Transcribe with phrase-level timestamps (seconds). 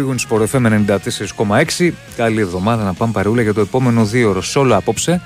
[0.00, 0.64] Big Win Sport FM
[1.76, 1.90] 94,6.
[2.16, 4.40] Καλή εβδομάδα να πάμε παρούλα για το επόμενο δύο ώρο.
[4.40, 5.20] Σόλο απόψε.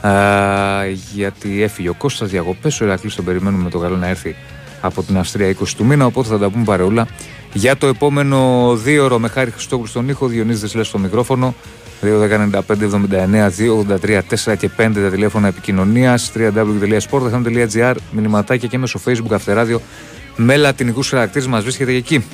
[0.00, 0.10] Α,
[1.14, 2.80] γιατί έφυγε ο Κώστας διακοπές.
[2.80, 4.36] Ο Ηρακλής τον περιμένουμε με το καλό να έρθει
[4.80, 6.06] από την Αυστρία 20 του μήνα.
[6.06, 7.06] Οπότε θα τα πούμε παρεούλα
[7.52, 10.26] για το επόμενο δύο ώρο με χάρη Χριστόγλου στον ήχο.
[10.26, 11.54] Διονύσης Δεσλές στο μικρόφωνο.
[12.02, 16.32] 2.195.79.283.4 και 5 τα τηλέφωνα επικοινωνίας.
[16.36, 19.80] www.sportfm.gr Μηνυματάκια και μέσω Facebook Αυτεράδιο
[20.36, 22.24] με λατινικούς χαρακτήρες μας βρίσκεται και εκεί.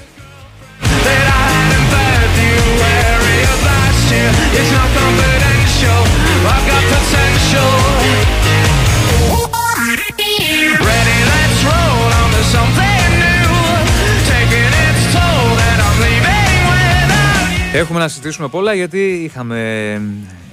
[17.73, 20.01] Έχουμε να συζητήσουμε πολλά γιατί είχαμε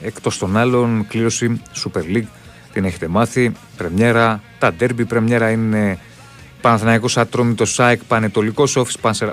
[0.01, 2.27] εκτός των άλλων κλήρωση Super League.
[2.73, 3.51] Την έχετε μάθει.
[3.77, 4.41] Πρεμιέρα.
[4.59, 5.99] Τα ντέρμπι πρεμιέρα είναι
[6.61, 8.75] Παναθηναϊκός Ατρόμητος, ΑΕΚ Παναιτωλικός,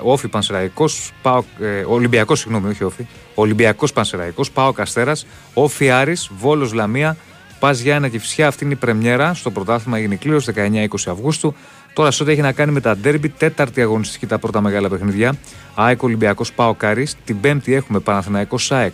[0.01, 1.11] ΟΦΗ Πανσεραϊκός
[1.59, 7.17] ε, Ολυμπιακός συγγνώμη όχι ΟΦΗ Ολυμπιακός Πανσεραϊκός ΠΑΟΚ Αστέρας, ΟΦΗ Άρης, Βόλος Λαμία
[7.59, 11.55] ΠΑΣ Γιάννενα Κηφισιά αυτή είναι η πρεμιέρα στο πρωτάθλημα γίνει κλήρωση 19-20 Αυγούστου
[11.95, 15.35] Τώρα σε ό,τι έχει να κάνει με τα ντέρμπι, τέταρτη αγωνιστική τα πρώτα μεγάλα παιχνίδια.
[15.75, 17.07] ΑΕΚ Ολυμπιακός ΠΑΟΚ Άρη.
[17.25, 18.93] Την πέμπτη έχουμε Παναθηναϊκός ΑΕΚ.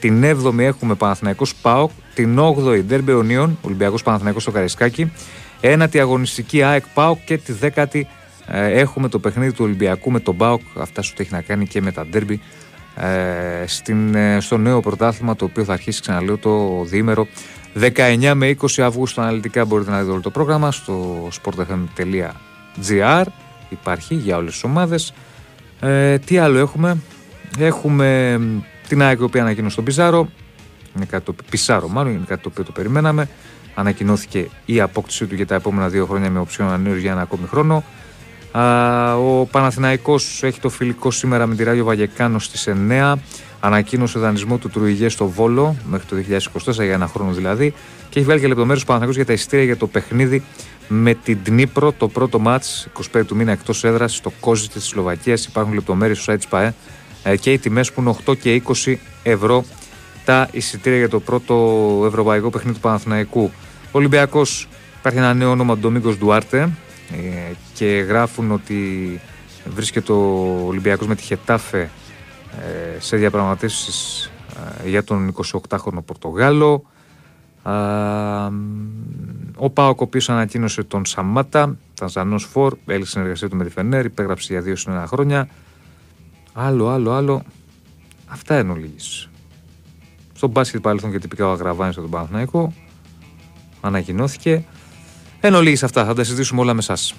[0.00, 1.90] Την έβδομη έχουμε Παναθηναϊκός ΠΑΟΚ.
[2.14, 5.12] Την 8η Ντέρμπι Ονίων Ολυμπιακός Παναθηναϊκός στο Καρισκάκι.
[5.60, 8.06] Ένατη αγωνιστική ΑΕΚ ΠΑΟΚ και τη δέκατη
[8.46, 10.60] ε, έχουμε το παιχνίδι του Ολυμπιακού με τον ΠΑΟΚ.
[10.78, 12.40] Αυτά σου έχει να κάνει και με τα ντέρμπι
[12.96, 17.26] ε, στην, ε, στο νέο πρωτάθλημα το οποίο θα αρχίσει ξαναλέω το διήμερο
[17.80, 23.24] 19 με 20 Αυγούστου αναλυτικά μπορείτε να δείτε όλο το πρόγραμμα στο sportfm.gr
[23.68, 25.14] υπάρχει για όλες τις ομάδες.
[25.80, 26.98] Ε, τι άλλο έχουμε;
[27.58, 28.40] Έχουμε
[28.88, 30.28] την ΑΕΚ η οποία ανακοίνωσε τον Πιζάρο.
[30.96, 33.28] Είναι κάτι το, Πισάρο μάλλον είναι κάτι το οποίο το περιμέναμε.
[33.74, 37.46] Ανακοινώθηκε η απόκτησή του για τα επόμενα δύο χρόνια με οψιόν ανέως για ένα ακόμη
[37.46, 37.84] χρόνο
[39.18, 43.14] ο Παναθηναϊκός έχει το φιλικό σήμερα με τη Ράγιο Βαγεκάνο στις 9
[43.64, 46.16] Ανακοίνωσε δανεισμό του Τρουιγέ στο Βόλο μέχρι το
[46.66, 47.74] 2024 για ένα χρόνο δηλαδή.
[48.08, 50.42] Και έχει βγάλει και λεπτομέρειες του για τα ειστήρια για το παιχνίδι
[50.88, 51.92] με την Τνίπρο.
[51.92, 55.46] Το πρώτο μάτς 25 του μήνα εκτός έδρας στο Κόζι της Σλοβακίας.
[55.46, 56.74] Υπάρχουν λεπτομέρειες στο site της ΠαΕ.
[57.22, 59.64] Ε, και οι τιμές που είναι 8 και 20 ευρώ
[60.24, 61.54] τα εισιτήρια για το πρώτο
[62.06, 63.50] ευρωπαϊκό παιχνίδι του Παναθηναϊκού.
[63.84, 64.68] Ο Ολυμπιακός
[64.98, 66.68] υπάρχει ένα νέο όνομα, Ντομίκος Ντουάρτε, ε,
[67.74, 69.20] και γράφουν ότι
[69.64, 71.90] βρίσκεται ο Ολυμπιακός με τη Χετάφε
[72.60, 74.30] ε, σε διαπραγματεύσεις
[74.84, 75.34] ε, για τον
[75.68, 76.84] 28χρονο Πορτογάλο.
[79.56, 84.04] Ο Πάοκ, ο οποίος ανακοίνωσε τον Σαμάτα, Τανζανός Φορ, έλειξε συνεργασία του με τη Φενέρ,
[84.04, 85.48] υπέγραψε για δύο συνένα χρόνια.
[86.52, 87.42] Άλλο, άλλο, άλλο.
[88.26, 89.28] Αυτά είναι ολίγης.
[90.34, 92.72] Στο μπάσκετ παρελθόν και τυπικά ο Αγραβάνης στον Παναθηναϊκό.
[93.80, 94.64] Ανακοινώθηκε.
[95.46, 96.04] Εν ολίγης αυτά.
[96.04, 97.14] Θα τα συζητήσουμε όλα με εσάς.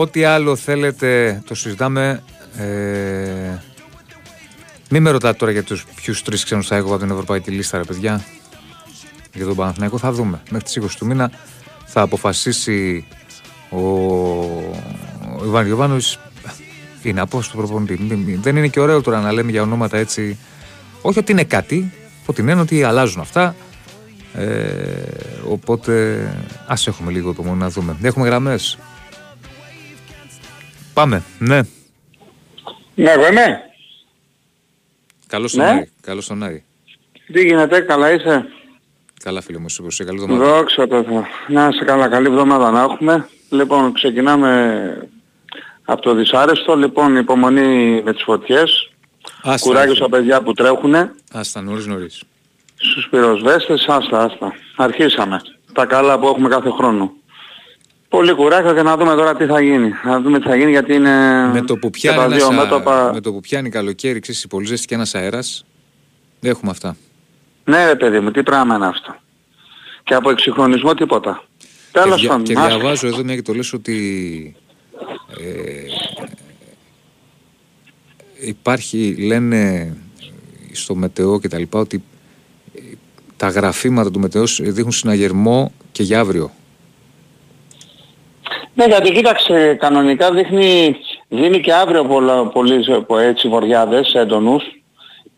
[0.00, 2.22] Ό,τι άλλο θέλετε το συζητάμε.
[2.56, 3.58] Ε,
[4.90, 7.78] μην με ρωτάτε τώρα για τους ποιους τρεις ξένους θα έχω από την Ευρωπαϊκή Λίστα,
[7.78, 8.24] ρε παιδιά.
[9.34, 10.40] Για τον Παναθηναϊκό θα δούμε.
[10.50, 11.30] Μέχρι τις 20 του μήνα
[11.84, 13.06] θα αποφασίσει
[13.70, 13.78] ο,
[15.38, 15.96] ο Ιβάν Γιωβάνο.
[17.02, 18.38] Είναι απόστο προπονητή.
[18.40, 20.38] Δεν είναι και ωραίο τώρα να λέμε για ονόματα έτσι.
[21.02, 21.92] Όχι ότι είναι κάτι,
[22.26, 23.54] ότι είναι ότι αλλάζουν αυτά.
[24.34, 24.46] Ε,
[25.48, 26.22] οπότε
[26.66, 27.96] ας έχουμε λίγο το μόνο να δούμε.
[28.02, 28.78] Έχουμε γραμμές.
[30.98, 31.60] Πάμε, ναι.
[32.94, 33.60] Ναι, εγώ είμαι.
[35.26, 35.70] Καλώς τον ναι.
[35.70, 35.90] Άρη.
[36.00, 36.64] Καλώς τον Άρη.
[37.32, 38.48] Τι γίνεται, καλά είσαι;
[39.22, 39.94] Καλά φίλε μου, σίγουρα.
[40.04, 40.54] Καλή εβδομάδα.
[40.56, 41.26] Δόξα τω Θεώ.
[41.48, 43.28] Να είσαι καλά, καλή εβδομάδα να έχουμε.
[43.50, 45.08] Λοιπόν, ξεκινάμε
[45.84, 46.76] από το δυσάρεστο.
[46.76, 48.90] Λοιπόν, υπομονή με τις φωτιές.
[49.42, 51.14] Άστα, Κουράγιος στα παιδιά που τρέχουνε.
[51.32, 52.22] Άστα, νωρίς νωρίς.
[52.74, 54.52] Στους πυροσβέστες, άστα, άστα.
[54.76, 55.40] Αρχίσαμε.
[55.72, 57.12] Τα καλά που έχουμε κάθε χρόνο.
[58.08, 59.92] Πολύ κουράγιο και να δούμε τώρα τι θα γίνει.
[60.04, 63.10] Να δούμε τι θα γίνει γιατί είναι με το που πιάνει, ένας, μέτωπα...
[63.12, 65.64] με το που πιάνει καλοκαίρι, ξέρεις, πολύ ζέστη και ένας αέρας,
[66.40, 66.96] έχουμε αυτά.
[67.64, 69.16] Ναι ρε παιδί μου, τι πράγμα είναι αυτό.
[70.02, 71.44] Και από εξυγχρονισμό τίποτα.
[71.92, 72.44] Τέλος πάντων.
[72.44, 74.56] Και, διαβάζω εδώ μια και το λες ότι
[75.40, 75.82] ε,
[78.40, 79.92] υπάρχει, λένε
[80.72, 82.02] στο μετεό και τα λοιπά, ότι
[83.36, 86.50] τα γραφήματα του μετεός δείχνουν συναγερμό και για αύριο.
[88.78, 90.96] Ναι, γιατί κοίταξε, κανονικά δείχνει,
[91.28, 92.04] δίνει και αύριο
[92.52, 92.84] πολλοί
[93.20, 94.62] έτσι βοριάδες έντονους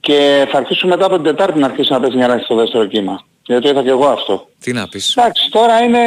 [0.00, 3.24] και θα αρχίσουν μετά από την Τετάρτη να αρχίσει να παίζει μια στο δεύτερο κύμα.
[3.42, 4.48] Γιατί το είδα και εγώ αυτό.
[4.60, 5.16] Τι να πεις.
[5.16, 5.98] Εντάξει, τώρα είναι...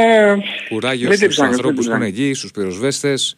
[0.69, 3.37] Κουράγιο στους ανθρώπους που είναι εκεί, στους πυροσβέστες.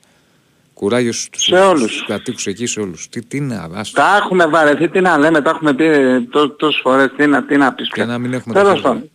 [0.73, 2.05] Κουράγιο στους, σε όλους.
[2.07, 3.09] κατοίκους εκεί, σε όλους.
[3.09, 3.91] Τι, τι να, ας...
[3.91, 5.87] Τα έχουμε βαρεθεί, τι να λέμε, τα έχουμε πει
[6.57, 7.89] τόσες φορές, τι να, τι να πεις.
[7.91, 9.09] Και να μην έχουμε Τέλος πάντων.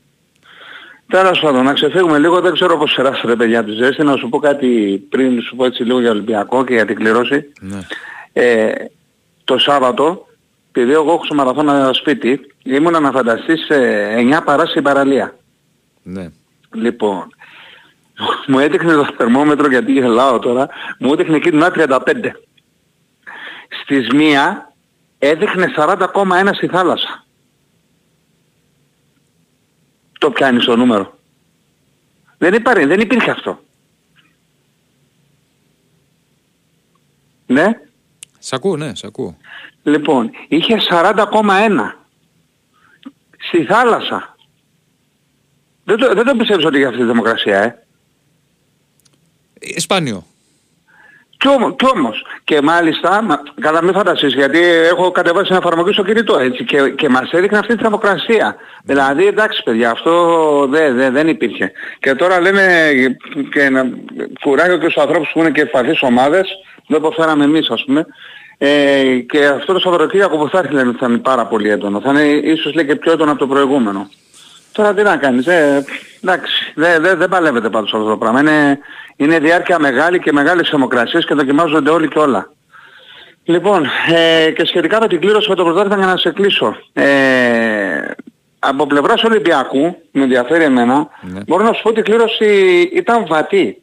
[1.11, 4.39] Τέλος πάντων, να ξεφύγουμε λίγο, δεν ξέρω πώς περάσατε παιδιά τη ζέστη, να σου πω
[4.39, 7.53] κάτι πριν, σου πω έτσι λίγο για Ολυμπιακό και για την κληρώση.
[7.61, 7.79] Ναι.
[8.33, 8.73] Ε,
[9.45, 10.27] το Σάββατο,
[10.73, 15.37] επειδή εγώ έχω στο μαραθώνα σπίτι, ήμουν να φανταστείς 9 παρά στην παραλία.
[16.03, 16.31] Ναι.
[16.75, 17.35] Λοιπόν,
[18.47, 20.69] μου έδειχνε το θερμόμετρο γιατί γελάω τώρα,
[20.99, 21.89] μου έδειχνε εκεί την 35.
[23.83, 24.17] Στις 1
[25.19, 27.25] έδειχνε 40,1 στη θάλασσα.
[30.20, 31.19] Το πιάνεις το νούμερο.
[32.38, 33.61] Δεν, υπάρχει, δεν υπήρχε αυτό.
[37.46, 37.81] Ναι.
[38.38, 39.37] Σ' ακούω, ναι, σ' ακούω.
[39.82, 41.94] Λοιπόν, είχε 40,1
[43.38, 44.37] στη θάλασσα.
[45.84, 47.87] Δεν το, δεν το πιστεύεις ότι για αυτή τη δημοκρασία, ε;
[49.58, 50.26] ε σπάνιο.
[51.40, 54.58] Κι όμως, κι όμως, και μάλιστα, μα, καλά μην φανταστείς, γιατί
[54.90, 58.56] έχω κατεβάσει μια εφαρμογή στο κινητό έτσι και, και μας έδειχνε αυτή τη θερμοκρασία.
[58.84, 61.72] Δηλαδή εντάξει παιδιά, αυτό δε, δε, δεν υπήρχε.
[62.00, 62.62] Και τώρα λένε
[63.52, 63.90] και να
[64.40, 66.48] κουράγιο και στους ανθρώπους που είναι και ευπαθείς ομάδες,
[66.87, 68.06] δεν αποφέραμε εμείς ας πούμε,
[68.58, 72.00] ε, και αυτό το Σαββατοκύριακο που θα έρθει λένε θα είναι πάρα πολύ έντονο.
[72.00, 74.08] Θα είναι ίσως λέει και πιο έντονο από το προηγούμενο.
[74.72, 75.84] Τώρα τι να κάνεις, ε,
[76.22, 78.40] εντάξει, δεν δε, δε παλεύεται πάντως αυτό το πράγμα.
[78.40, 78.78] Είναι,
[79.17, 82.50] είναι διάρκεια μεγάλη και μεγάλες θερμοκρασίες και δοκιμάζονται όλοι και όλα.
[83.44, 86.76] Λοιπόν, ε, και σχετικά με την κλήρωση με το πρωτάθλημα για να σε κλείσω.
[86.93, 88.11] Ε,
[88.58, 91.40] από πλευράς Ολυμπιακού, με ενδιαφέρει εμένα, ναι.
[91.46, 93.82] μπορώ να σου πω ότι η κλήρωση ήταν βατή.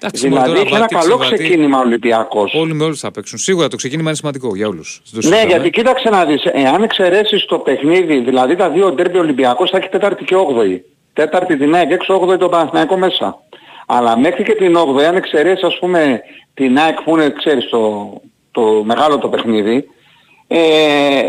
[0.00, 2.54] Εντάξει, δηλαδή είχε ένα καλό ξεκίνημα ο Ολυμπιακός.
[2.54, 3.38] Όλοι με όλους θα παίξουν.
[3.38, 5.02] Σίγουρα το ξεκίνημα είναι σημαντικό για όλους.
[5.12, 9.76] Ναι, γιατί κοίταξε να δεις, εάν εξαιρέσεις το παιχνίδι, δηλαδή τα δύο ντέρμπι Ολυμπιακός θα
[9.76, 10.84] έχει Τέταρτη και Όγδοη.
[11.12, 13.42] Τέταρτη την ΑΕΚ έξω, Όγδοη τον Παναθηναϊκό μέσα.
[13.86, 16.20] Αλλά μέχρι και την 8η, αν εξαιρέσεις ας πούμε
[16.54, 18.12] την ΑΕΚ που είναι, ξέρεις, το,
[18.50, 19.88] το μεγάλο το παιχνίδι,
[20.46, 20.58] ε,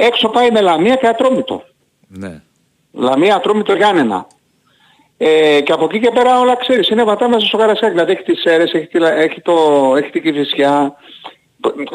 [0.06, 1.63] έξω πάει με Λαμία και Ατρόμητο.
[2.07, 2.42] Ναι.
[2.92, 4.27] Λαμία, Ατρόμητο, Γιάννενα.
[5.21, 7.92] Ε, και από εκεί και πέρα όλα ξέρεις, είναι βατά μέσα στο Καρασάκι.
[7.92, 9.54] Δηλαδή έχει τις αίρες, έχει, έχει, το,
[9.98, 10.94] έχει την Κηφισιά.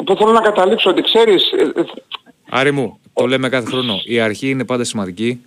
[0.05, 1.51] Που θέλω να καταλήξω ότι ξέρεις...
[1.51, 1.83] Ε, ε,
[2.49, 3.99] Άρη μου, το λέμε κάθε χρόνο.
[4.05, 5.41] Η αρχή είναι πάντα σημαντική.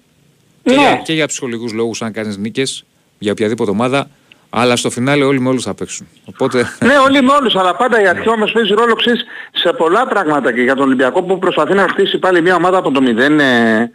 [0.62, 0.80] Και, ναι.
[0.80, 2.84] για, και για ψυχολογικούς λόγους αν κάνεις νίκες,
[3.18, 4.08] για οποιαδήποτε ομάδα.
[4.50, 6.06] Αλλά στο φινάλε όλοι με όλους θα παίξουν.
[6.24, 6.58] Οπότε...
[6.84, 10.52] ναι, όλοι με όλους, αλλά πάντα η αρχή όμως παίζει ρόλο ξέρεις, σε πολλά πράγματα
[10.52, 13.40] και για τον Ολυμπιακό που προσπαθεί να χτίσει πάλι μια ομάδα από το μηδέν.
[13.40, 13.90] Ε,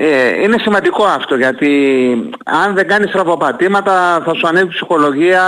[0.00, 1.70] ε, είναι σημαντικό αυτό γιατί
[2.44, 5.44] αν δεν κάνεις τραβοπατήματα θα σου ανέβει η ψυχολογία,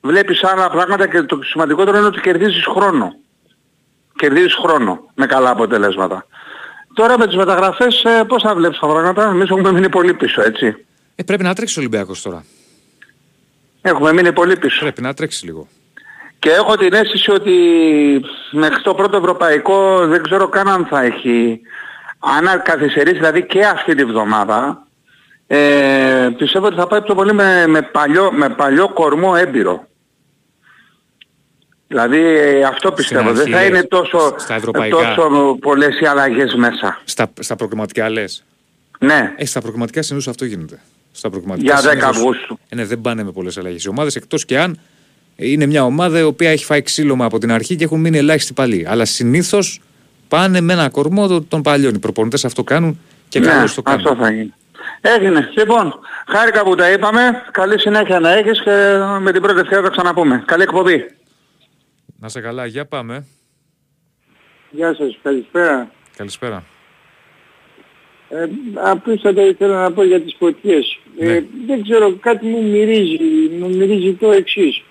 [0.00, 3.14] βλέπεις άλλα πράγματα και το σημαντικότερο είναι ότι κερδίζεις χρόνο.
[4.16, 6.26] Κερδίζεις χρόνο με καλά αποτελέσματα.
[6.94, 10.42] Τώρα με τις μεταγραφές ε, πώς θα βλέπεις τα πράγματα, εμείς έχουμε μείνει πολύ πίσω
[10.42, 10.86] έτσι.
[11.14, 12.44] Ε, πρέπει να τρέξει ο Ολυμπιακός τώρα.
[13.82, 14.80] Έχουμε μείνει πολύ πίσω.
[14.80, 15.68] Πρέπει να τρέξει λίγο.
[16.38, 17.54] Και έχω την αίσθηση ότι
[18.50, 21.60] μέχρι το πρώτο ευρωπαϊκό δεν ξέρω καν αν θα έχει
[22.18, 24.86] αν καθυστερήσει δηλαδή και αυτή τη βδομάδα
[25.50, 29.86] ε, πιστεύω ότι θα πάει πιο πολύ με, με, παλιό, με παλιό κορμό έμπειρο.
[31.86, 32.24] Δηλαδή
[32.68, 33.32] αυτό πιστεύω.
[33.32, 34.34] Δεν θα είναι τόσο,
[34.90, 37.00] τόσο πολλές οι αλλαγές μέσα.
[37.04, 38.44] Στα, στα προκριματικά λες;
[38.98, 39.32] Ναι.
[39.36, 40.80] Ε, στα προκριματικά συνήθως αυτό γίνεται.
[41.12, 42.58] Στα Για 10 Αυγούστου.
[42.68, 43.84] Ε, ναι, δεν πάνε με πολλές αλλαγές.
[43.84, 44.78] Οι ομάδες εκτός και αν
[45.36, 48.52] είναι μια ομάδα η οποία έχει φάει ξύλωμα από την αρχή και έχουν μείνει ελάχιστοι
[48.52, 48.86] παλιοί.
[48.88, 49.80] Αλλά συνήθως
[50.28, 51.94] πάνε με ένα κορμό των παλιών.
[51.94, 54.06] Οι προπονητές αυτό κάνουν και ναι, το κάνουν.
[54.06, 54.54] αυτό θα γίνει.
[55.00, 55.48] Έγινε.
[55.56, 55.94] Λοιπόν,
[56.26, 57.42] χάρηκα που τα είπαμε.
[57.50, 60.42] Καλή συνέχεια να έχεις και με την πρώτη ευκαιρία θα ξαναπούμε.
[60.46, 61.04] Καλή εκπομπή.
[62.18, 62.66] Να σε καλά.
[62.66, 63.26] Για πάμε.
[64.70, 65.18] Γεια σας.
[65.22, 65.90] Καλησπέρα.
[66.16, 66.64] Καλησπέρα.
[68.28, 70.98] Ε, απλούστατα ήθελα να πω για τις φωτιές.
[71.18, 71.44] Ε, ναι.
[71.66, 73.18] δεν ξέρω, κάτι μου μυρίζει,
[73.60, 74.82] μου μυρίζει το εξής.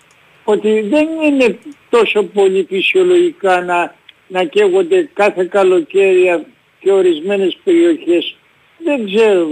[0.44, 1.58] Ότι δεν είναι
[1.90, 3.96] τόσο πολύ φυσιολογικά να
[4.28, 6.46] να καίγονται κάθε καλοκαίρι
[6.80, 8.36] και ορισμένες περιοχές.
[8.78, 9.48] Δεν ξέρω,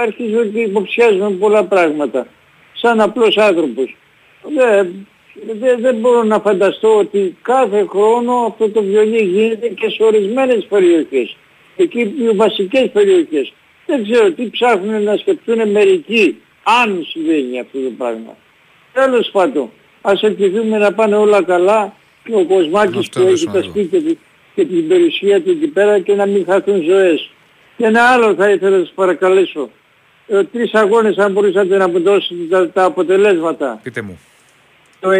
[0.00, 2.26] αρχίζω και υποψιάζομαι πολλά πράγματα.
[2.72, 3.96] Σαν απλός άνθρωπος.
[4.42, 5.06] Δεν,
[5.60, 10.66] δεν, δεν μπορώ να φανταστώ ότι κάθε χρόνο αυτό το βιολί γίνεται και σε ορισμένες
[10.68, 11.36] περιοχές.
[11.76, 13.52] Εκεί οι βασικές περιοχές.
[13.86, 16.40] Δεν ξέρω τι ψάχνουν να σκεφτούν μερικοί,
[16.82, 18.36] αν συμβαίνει αυτό το πράγμα.
[18.92, 19.70] Τέλος πάντων,
[20.00, 21.99] ας ελπιδούμε να πάνε όλα καλά και
[22.32, 24.18] ο Κοσμάκης που έχει τα σπίτια του
[24.54, 27.30] και την περιουσία του εκεί πέρα και να μην χαθούν ζωές.
[27.76, 29.70] Και ένα άλλο θα ήθελα να σας παρακαλέσω.
[30.26, 33.80] ε, τρεις αγώνες αν μπορούσατε να δώσετε τα, τα αποτελέσματα.
[33.82, 34.18] Πείτε μου.
[35.00, 35.16] Το 9.53,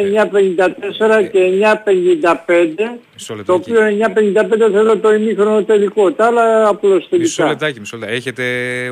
[0.00, 2.98] 9.54 και 9.55.
[3.14, 3.70] Μισό Το λεπτάκι.
[3.72, 6.12] οποίο 9.55 θέλω το ημίχρονο τελικό.
[6.12, 7.46] Τα άλλα απλώς Μισό τελικά.
[7.46, 8.16] λεπτάκι, μισό λεπτάκι.
[8.18, 8.44] Έχετε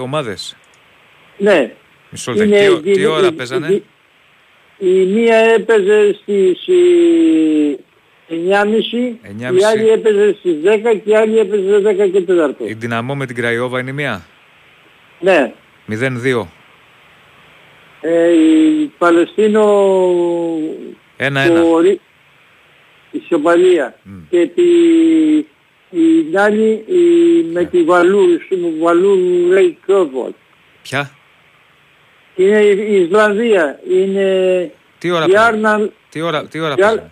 [0.03, 0.57] ομάδες;
[1.39, 1.73] Ναι.
[2.11, 2.81] Μισό λεπτάκι.
[2.83, 3.83] Τι, η- τι ώρα η- παίζανε;
[4.85, 7.77] Η- Η μία έπαιζε στις ε,
[8.29, 9.61] 9.30, 9.30.
[9.61, 12.69] η άλλη έπαιζε στις 10 και η άλλη έπαιζε 10 και 4.
[12.69, 14.25] Η Δυναμό με την Κραϊόβα είναι η μία;
[15.21, 15.53] Ναι.
[15.89, 16.47] 0-2.
[18.01, 19.65] Ε, η Παλαιστίνο
[21.17, 21.61] 1-1.
[21.61, 22.01] το ρι-
[23.11, 24.13] η Σοπαλία Μμ.
[24.31, 24.63] και τη,
[25.91, 29.17] η άλλη η, με τη Βαλού, η Βαλού
[29.49, 30.31] λέει Κρόβολ.
[30.83, 31.11] Ποια;
[32.37, 35.47] Είναι η, η Ισλανδία, είναι Τι ώρα η παίζανε.
[35.47, 37.11] Άρναλ Τι ώρα, τι ώρα η Άρ- παίζανε.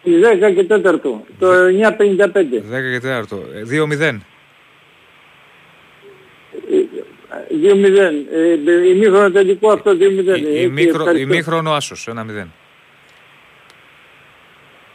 [0.00, 1.00] στις 10 και 4,
[1.38, 2.62] το 9.55.
[2.70, 3.38] 10 και 4.
[3.54, 4.20] Ε, 2-0.
[7.50, 8.24] 2-0.
[8.32, 9.98] Ε, ημίχρονο τελικό αυτό 2-0.
[10.38, 11.16] Η- Ε, η μίκρο- ευχαριστώ.
[11.32, 12.06] Ημίχρονο άσος.
[12.08, 12.46] 1-0.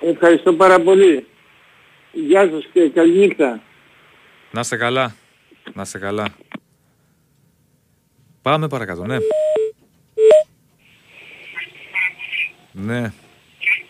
[0.02, 1.26] Ευχαριστώ πάρα πολύ.
[2.12, 3.62] Γεια σας και καλή νύχτα.
[4.52, 5.16] Να είστε καλά.
[5.74, 6.26] Να είστε καλά.
[8.42, 9.18] Πάμε παρακάτω, ναι.
[12.72, 13.12] Ναι,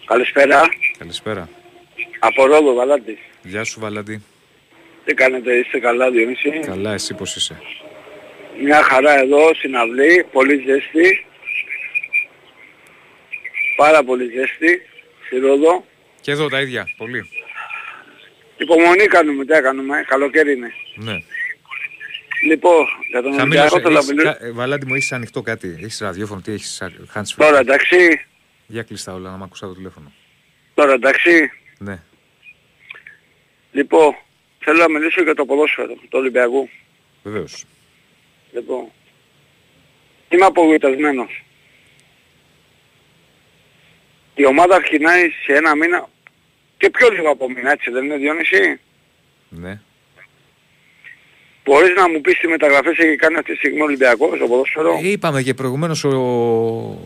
[0.05, 0.61] Καλησπέρα.
[0.97, 1.49] καλησπέρα.
[2.19, 3.17] Από Ρόδο, Βαλάντης.
[3.43, 4.23] Γεια σου Βαλάντη.
[5.05, 7.61] Τι κάνετε, είστε καλά Διονύση; Καλά, εσύ πώς είσαι;
[8.61, 11.25] Μια χαρά εδώ, συναυλή, πολύ ζέστη.
[13.75, 14.81] Πάρα πολύ ζέστη,
[15.25, 15.85] στη Ρόδο.
[16.21, 17.29] Και εδώ τα ίδια, πολύ.
[18.57, 20.73] Υπομονή κάνουμε, τι κάνουμε, καλοκαίρι είναι.
[20.95, 21.13] Ναι.
[22.47, 23.79] Λοιπόν, για τον Ολυμπιακό Χαμήλωσε.
[23.81, 24.31] θέλω να έχεις μιλήσω.
[24.33, 25.67] κα- ε, Βαλάντη μου, έχεις ανοιχτό κάτι.
[25.81, 26.81] Έχεις ραδιόφωνο, τι έχεις,
[27.13, 27.35] hands free.
[27.37, 28.25] Τώρα εντάξει,
[28.67, 30.11] Για κλειστά όλα, να μ' ακούσα το τηλέφωνο.
[30.73, 31.51] τώρα εντάξει.
[31.77, 32.01] Ναι.
[33.71, 34.15] Λοιπόν,
[34.59, 36.69] θέλω να μιλήσω για το ποδόσφαιρο, του Ολυμπιακού.
[37.23, 37.63] Βεβαίως.
[38.53, 38.85] Λοιπόν,
[40.29, 41.43] είμαι απογοητευμένος.
[44.35, 46.09] Η ομάδα αρχινάει σε ένα μήνα
[46.77, 48.79] και πιο λίγο από μήνα, έτσι δεν είναι Διόνυση.
[49.49, 49.81] Ναι.
[51.63, 54.99] Μπορείς να μου πεις τις μεταγραφές έχει κάνει αυτή τη στιγμή ο Ολυμπιακός στο ποδόσφαιρο;
[55.03, 56.09] Ε, Είπαμε και προηγουμένως ο,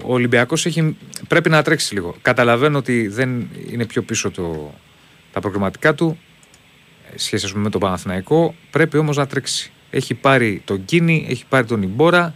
[0.03, 0.97] ο Ολυμπιακός έχει,
[1.27, 2.15] πρέπει να τρέξει λίγο.
[2.21, 4.73] Καταλαβαίνω ότι δεν είναι πιο πίσω το,
[5.31, 6.19] τα προγραμματικά του
[7.13, 8.55] ε, σχέση ας πούμε, με τον Παναθηναϊκό.
[8.71, 9.71] Πρέπει όμως να τρέξει.
[9.89, 12.35] Έχει πάρει τον Κίνη, έχει πάρει τον Ιμπόρα.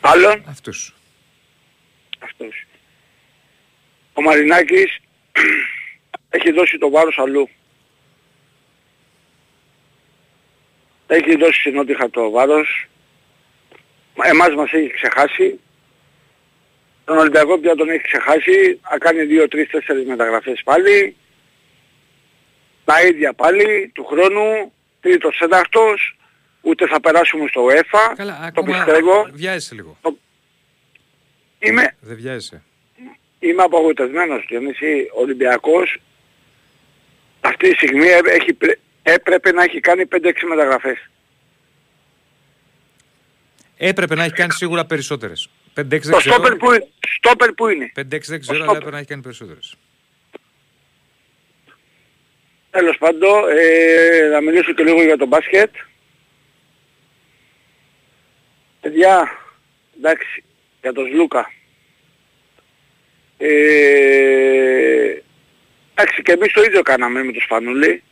[0.00, 0.94] Άλλον, Αυτούς.
[2.18, 2.64] αυτός.
[4.12, 4.98] Ο Μαρινάκης
[6.36, 7.48] έχει δώσει το βάρος αλλού.
[11.14, 12.86] Έχει δώσει στην Νότιχα το βάρος.
[14.22, 15.60] Εμάς μας έχει ξεχάσει.
[17.04, 18.80] Τον Ολυμπιακό πια τον έχει ξεχάσει.
[18.82, 21.16] Θα κάνει 2, 3, 4 μεταγραφές πάλι.
[22.84, 24.72] Τα ίδια πάλι του χρόνου.
[25.00, 26.16] Τρίτος ένταχτος.
[26.60, 28.14] Ούτε θα περάσουμε στο UEFA.
[28.16, 29.28] Καλά, το ακόμα πιστεύω.
[29.32, 29.98] βιάζεσαι λίγο.
[31.58, 32.62] Είμαι, Δεν βιάζεσαι.
[33.38, 35.10] Είμαι απογοητευμένος Διονύση.
[35.14, 35.96] Ο Ολυμπιακός
[37.40, 41.08] αυτή τη στιγμή έ- έχει, πρέ- έπρεπε να έχει κάνει 5-6 μεταγραφές.
[43.76, 45.48] Έπρεπε να έχει κάνει σίγουρα περισσότερες.
[45.74, 46.34] 5-6 δεν Το ξέρω.
[46.34, 46.66] στόπερ που,
[47.18, 47.92] στόπερ που είναι.
[47.96, 48.60] 5-6 δεν ξέρω, στόπερ.
[48.60, 49.74] αλλά έπρεπε να έχει κάνει περισσότερες.
[52.70, 55.74] Τέλος πάντων, ε, να μιλήσω και λίγο για το μπάσκετ.
[58.80, 59.38] Παιδιά,
[59.96, 60.44] εντάξει,
[60.80, 61.52] για τον Σλούκα.
[63.38, 65.16] Ε,
[65.94, 68.02] εντάξει, και εμείς το ίδιο κάναμε με τον Σπανούλη.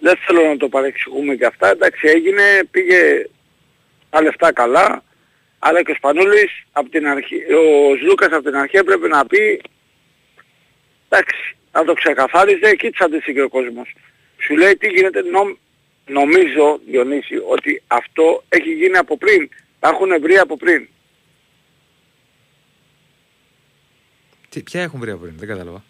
[0.00, 1.70] Δεν θέλω να το παρεξηγούμε και αυτά.
[1.70, 3.26] Εντάξει, έγινε, πήγε
[4.10, 5.04] τα λεφτά καλά.
[5.58, 9.60] Αλλά και ο Σπανούλης, από την αρχή, ο Σλούκας από την αρχή έπρεπε να πει
[11.08, 13.94] εντάξει, να το ξεκαθάριζε, εκεί της αντίστοιχε ο κόσμος.
[14.38, 15.54] Σου λέει τι γίνεται, νομ,
[16.06, 19.48] νομίζω Διονύση ότι αυτό έχει γίνει από πριν.
[19.80, 20.88] Τα έχουν βρει από πριν.
[24.48, 25.84] Τι, ποια έχουν βρει από πριν, δεν κατάλαβα.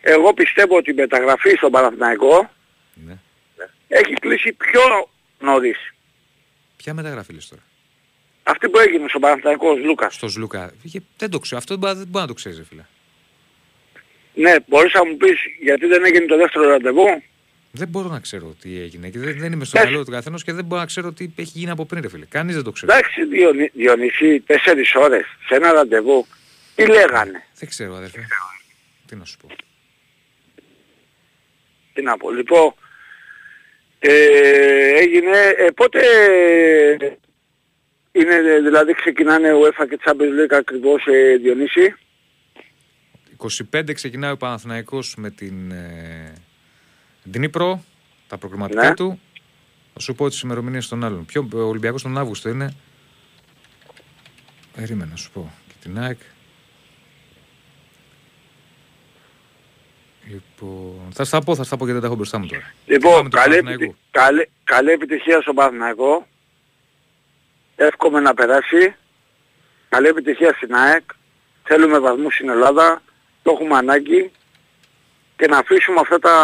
[0.00, 2.50] Εγώ πιστεύω ότι η μεταγραφή στον Παναθηναϊκό
[3.06, 3.18] Ναι.
[3.88, 4.80] έχει κλείσει πιο
[5.40, 5.78] νωρίς.
[6.76, 7.62] Ποια μεταγραφή λες τώρα;
[8.42, 10.14] Αυτή που έγινε στον Παναθηναϊκός ο Λούκας.
[10.14, 10.72] Στο Σλούκα.
[10.82, 11.58] Είχε- Δεν το ξέρω.
[11.58, 12.84] Αυτό δεν μπορεί, δεν μπορεί να το ξέρεις, φίλε.
[14.34, 17.22] Ναι, μπορείς να μου πεις γιατί δεν έγινε το δεύτερο ραντεβού;
[17.72, 19.82] Δεν μπορώ να ξέρω τι έγινε και δεν, δεν είμαι στο Ε.
[19.86, 22.24] μυαλό του καθενό και δεν μπορώ να ξέρω τι έχει γίνει από πριν, ρε φίλε.
[22.24, 22.92] Κανείς δεν το ξέρει.
[22.92, 26.26] Εντάξει Διονύ, Διονύση, τέσσερις ώρες σε ένα ραντεβού.
[26.74, 28.26] Τι λέγανε; Δεν ξέρω, αδερφέ.
[29.06, 29.48] Τι να σου πω.
[31.92, 32.30] Τι να πω.
[32.30, 32.74] Λοιπόν,
[34.06, 36.00] ε, έγινε, ε, πότε
[38.12, 41.94] είναι, ε, δηλαδή ξεκινάνε ο UEFA και Champions League ακριβώς ε, Διονύση;
[43.72, 46.32] 25 ξεκινάει ο Παναθηναϊκός με την ε,
[47.30, 47.84] Ντνίπρο,
[48.28, 48.94] τα προγραμματικά Ναι.
[48.94, 49.20] του.
[49.94, 51.24] Θα σου πω τις ημερομηνίες των άλλων.
[51.26, 52.74] Ποιο ο Ολυμπιακός τον Αύγουστο είναι.
[54.76, 55.52] Περίμενα να σου πω.
[55.68, 56.18] Και την ΑΕΚ.
[60.28, 62.62] Λοιπόν, θα στα πω, θα στα πω γιατί δεν τα έχω μπροστά μου τώρα.
[62.62, 63.82] Πάμε Λοιπόν, του καλή, Παναθηναϊκού.
[63.82, 66.26] επιτι- καλή, καλή επιτυχία στον Παναθηναϊκό.
[67.76, 68.94] Εύχομαι να περάσει.
[69.88, 71.02] Καλή επιτυχία στην ΑΕΚ.
[71.64, 73.02] Θέλουμε βαθμούς στην Ελλάδα.
[73.42, 74.30] Το έχουμε ανάγκη.
[75.36, 76.34] Και να αφήσουμε αυτά τα...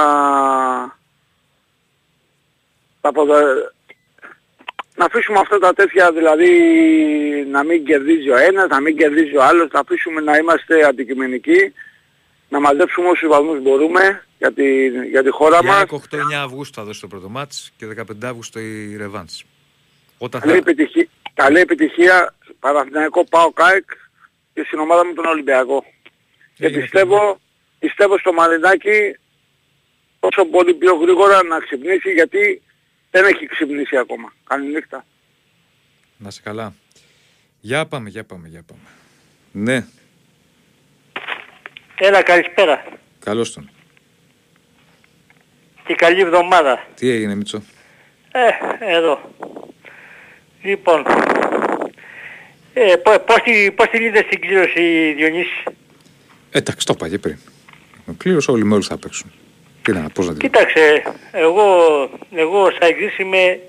[3.01, 3.73] τα ποδο-
[4.97, 6.51] να αφήσουμε αυτά τα τέτοια δηλαδή
[7.51, 11.73] να μην κερδίζει ο ένας, να μην κερδίζει ο άλλος, να αφήσουμε να είμαστε αντικειμενικοί,
[12.51, 15.77] να μαζέψουμε όσους βαθμούς μπορούμε για τη, για τη χώρα Η μας.
[15.77, 19.45] ΑΕΚ 8-9 Αυγούστου θα δώσει το πρώτο μάτς και 15 Αύγουστο η Ρεβάντς.
[20.19, 20.59] Όταν Καλή, θα...
[20.59, 23.91] επιτυχία, καλή επιτυχία Παναθηναϊκό Πάο ΚΑΕΚ
[24.55, 25.85] και στην ομάδα μου τον Ολυμπιακό.
[26.55, 27.41] Και Έγινε, πιστεύω,
[27.79, 29.17] πιστεύω στο Μαρινάκι
[30.21, 32.63] όσο πολύ πιο γρήγορα να ξυπνήσει γιατί
[33.11, 34.33] δεν έχει ξυπνήσει ακόμα.
[34.49, 35.05] Καληνύχτα.
[36.17, 36.75] Να είσαι καλά.
[37.61, 38.81] Για πάμε, για πάμε, για πάμε.
[39.53, 39.87] Ναι,
[42.03, 42.85] Έλα καλησπέρα
[43.25, 43.71] καλώς τον.
[45.87, 46.87] και καλή εβδομάδα.
[46.95, 47.63] Τι έγινε Μίτσο;
[48.33, 48.49] Ε,
[48.97, 49.21] εδώ.
[50.63, 51.05] Λοιπόν,
[52.75, 55.63] ε, πώς, πώς, τη, πώς τη είδες την κλήρωση Διονύση;
[56.51, 57.37] Εντάξει, το είπα και πριν.
[58.07, 59.33] Ο κλήρος όλοι με όλους θα παίξουν.
[59.83, 60.41] Τι να, πώς να την...
[60.41, 61.03] Κοίταξε,
[61.33, 61.65] εγώ,
[62.35, 63.61] εγώ σαν εξής είμαι,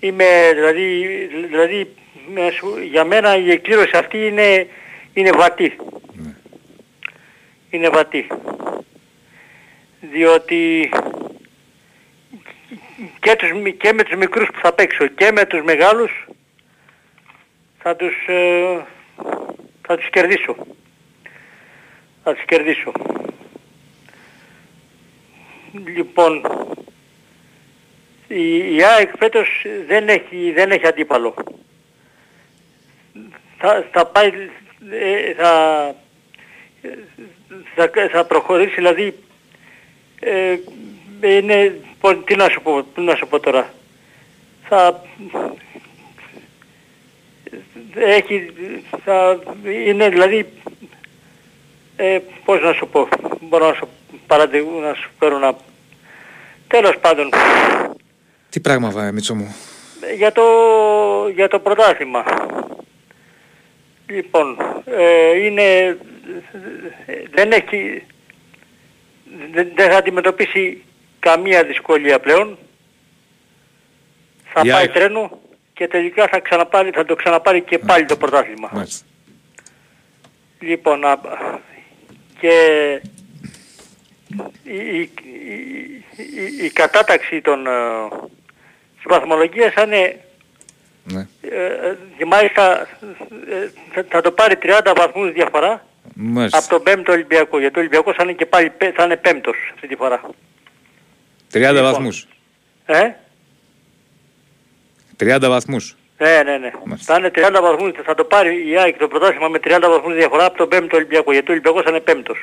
[0.00, 1.06] είμαι δηλαδή,
[1.48, 1.94] δηλαδή
[2.34, 4.66] να σου- για μένα η εκκλήρωση αυτή είναι,
[5.12, 5.76] είναι βατή.
[7.70, 7.78] Ναι.
[7.78, 8.26] Είναι βατή.
[10.00, 10.90] Διότι
[13.20, 16.26] και, τους, μι- και με τους μικρούς που θα παίξω και με τους μεγάλους
[17.78, 18.84] θα τους, ε,
[19.82, 20.56] θα τους κερδίσω.
[22.22, 22.92] Θα τους κερδίσω.
[25.86, 26.42] Λοιπόν,
[28.28, 29.48] η, η ΑΕΚ φέτος
[29.86, 31.34] δεν έχει, δεν έχει αντίπαλο.
[33.58, 34.30] Θα, θα πάει,
[34.90, 35.94] ε, θα,
[37.74, 39.14] θα, θα προχωρήσει δηλαδή,
[40.20, 40.56] ε,
[41.20, 43.74] είναι, πω- τι να σου πω, τι να σου πω τώρα.
[44.68, 45.02] Θα,
[47.94, 48.52] έχει,
[49.04, 49.38] θα,
[49.86, 50.46] είναι δηλαδή,
[51.96, 53.08] ε, πώς να σου πω,
[53.40, 53.88] μπορώ να σου,
[54.26, 55.56] παραδείγω, να σου φέρω να...
[56.68, 57.30] Τέλος πάντων,
[58.50, 59.56] Τι πράγμα βάει Μίτσο μου;
[60.16, 60.42] για το,
[61.34, 62.24] για το πρωτάθλημα.
[64.06, 65.98] Λοιπόν, ε, είναι,
[67.30, 68.02] δεν έχει,
[69.52, 70.84] δεν, δεν θα αντιμετωπίσει
[71.18, 72.58] καμία δυσκολία πλέον.
[74.52, 74.92] Θα Η πάει ΑΕΚ.
[74.92, 75.40] τρένο
[75.72, 78.70] και τελικά θα, ξαναπάρει, θα το ξαναπάρει και πάλι το πρωτάθλημα.
[78.72, 79.06] Μάλιστα.
[80.60, 81.18] Λοιπόν, α,
[82.40, 82.52] και
[84.62, 87.70] η, η, η, η κατάταξη των, ε,
[88.94, 90.20] της βαθμολογίας θα είναι
[91.04, 91.26] Ναι.
[91.50, 92.80] ε, και μάλιστα
[93.50, 95.86] ε, θα, θα το πάρει 30 βαθμούς διαφορά
[96.18, 96.58] Μάλιστα.
[96.58, 97.58] από τον 5ο Ολυμπιακό.
[97.58, 100.20] Γιατί ο Ολυμπιακός θα είναι και πάλι πέ- θα είναι πέμπτος αυτή τη φορά.
[101.52, 101.82] 30 λοιπόν.
[101.82, 102.26] βαθμούς.
[102.86, 103.10] Ε;
[105.16, 105.96] 30 βαθμούς.
[106.18, 106.70] Ναι, ναι, ναι.
[106.84, 107.12] Μάλιστα.
[107.12, 110.44] Θα είναι 30 βαθμούς, θα το πάρει η ΑΕΚ το πρωτάθλημα με 30 βαθμούς διαφορά
[110.44, 111.32] από τον 5ο Ολυμπιακό.
[111.32, 112.38] Γιατί ο Ολυμπιακός θα είναι πέμπτος.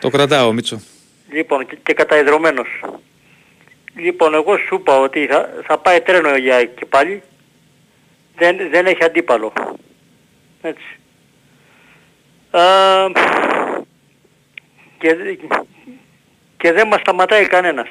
[0.00, 0.80] Το κρατάω Μίτσο.
[1.32, 2.68] Λοιπόν, και, και καταϊδρωμένος.
[3.96, 7.22] Λοιπόν, εγώ σου είπα ότι θα, θα πάει τρένο για εκεί και πάλι.
[8.36, 9.52] Δεν, δεν έχει αντίπαλο.
[10.62, 10.98] Έτσι.
[12.60, 13.10] Α,
[14.98, 15.36] και, δε-
[16.56, 17.88] και δεν μας σταματάει κανένας.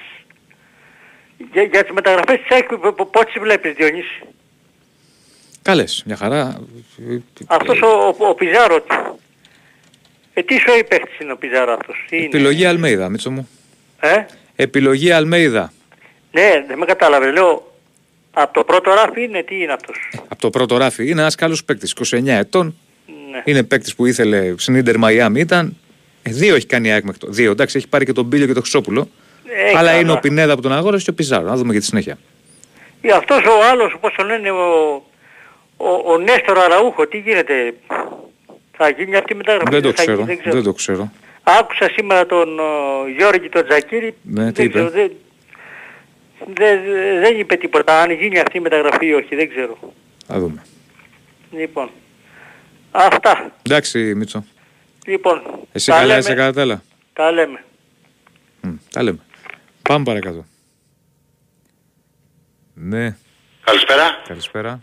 [1.54, 4.22] Για, για τις μεταγραφές της ΑΕΚ, π- π- πώς τις βλέπεις Διονύση;
[5.62, 6.60] Καλές, μια χαρά.
[7.48, 8.86] Αυτός ο, ο, ο Πιζάρο,
[10.34, 12.06] ε, τι σοή παίχτης είναι ο Πιζάρο αυτός.
[12.10, 13.50] Τι είναι; Επιλογή Αλμέιδα, Μίτσο μου.
[14.00, 14.26] Ε;
[14.56, 15.74] Επιλογή Αλμέιδα.
[16.32, 17.34] Ναι, δεν με κατάλαβες.
[17.34, 17.76] Λέω,
[18.34, 19.98] από το πρώτο ράφι είναι, τι είναι αυτός;
[20.28, 21.10] Από το πρώτο ράφι.
[21.10, 22.76] Είναι ένας καλός παίκτης, 29 ετών.
[23.36, 23.42] Ναι.
[23.46, 25.40] Είναι παίκτης που ήθελε στην Ιντερ Μαϊάμι.
[25.40, 25.78] Ήταν.
[26.24, 27.28] Ε, δύο έχει κάνει η ΑΕΚ μέχρι το.
[27.32, 29.10] Δύο, εντάξει, έχει πάρει και τον Μπίλιο και τον Χρυσόπουλο.
[29.46, 30.00] Ε, Αλλά καλά.
[30.00, 31.44] είναι ο Πινέδα που τον αγόρασε και ο Πιζάρο.
[31.48, 32.18] Να δούμε και τη συνέχεια.
[33.02, 34.94] Ή αυτός ο άλλος, πώς τον λένε, ο,
[35.78, 37.74] ο, ο Νέστορο Αραούχο, τι γίνεται;
[38.78, 39.70] Θα γίνει αυτή η μεταγραφή.
[39.72, 40.22] Δεν το θα ξέρω.
[40.22, 41.12] γίνει, Δεν το ξέρω.
[41.44, 42.64] Άκουσα σήμερα τον ο,
[43.18, 44.16] Γιώργη τον Τζακίρη.
[44.22, 45.12] Ναι, τι δεν είπε; ξέρω, δεν,
[46.54, 46.80] δεν,
[47.22, 48.02] δεν είπε τίποτα.
[48.02, 49.78] Αν γίνει αυτή η μεταγραφή ή όχι, δεν ξέρω.
[50.28, 50.62] Θα δούμε.
[51.52, 51.90] Λοιπόν,
[52.96, 53.52] αυτά.
[53.64, 54.46] Εντάξει, Μίτσο.
[55.06, 56.84] Λοιπόν, Εσύ τα καλά λέμε, είσαι κατά τα άλλα.
[57.14, 57.64] Τα λέμε.
[58.62, 59.20] Μμ, Τα λέμε.
[59.82, 60.46] Πάμε παρακάτω.
[62.74, 63.16] Ναι,
[63.64, 64.22] Καλησπέρα.
[64.28, 64.82] καλησπέρα.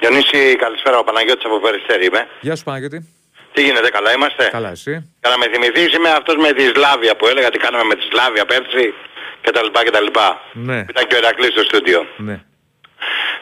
[0.00, 0.98] Διονύση, καλησπέρα.
[0.98, 2.26] Ο Παναγιώτης από Περιστέρη είμαι.
[2.40, 3.08] Γεια σου Παναγιώτη.
[3.52, 4.90] Τι γίνεται, καλά είμαστε; Καλά εσύ.
[5.20, 8.02] Για να με θυμηθείς είμαι αυτός με τη Σλάβια που έλεγα τι κάναμε με τη
[8.10, 8.94] Σλάβια πέρσι
[9.40, 10.40] και τα λοιπά και τα λοιπά.
[10.52, 12.06] Ναι, Ήταν και ο Ερακλής στο στούντιο.
[12.16, 12.44] ναι.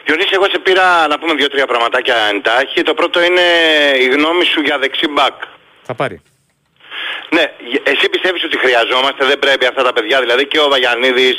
[0.05, 2.81] Διονύση, εγώ σε πήρα να πούμε δύο-τρία πραγματάκια εντάχει.
[2.81, 3.45] Το πρώτο είναι
[3.99, 5.35] η γνώμη σου για δεξί μπακ.
[5.83, 6.21] Θα πάρει.
[7.35, 7.43] Ναι,
[7.83, 11.35] εσύ πιστεύεις ότι χρειαζόμαστε, δεν πρέπει αυτά τα παιδιά, δηλαδή και ο Βαγιανίδης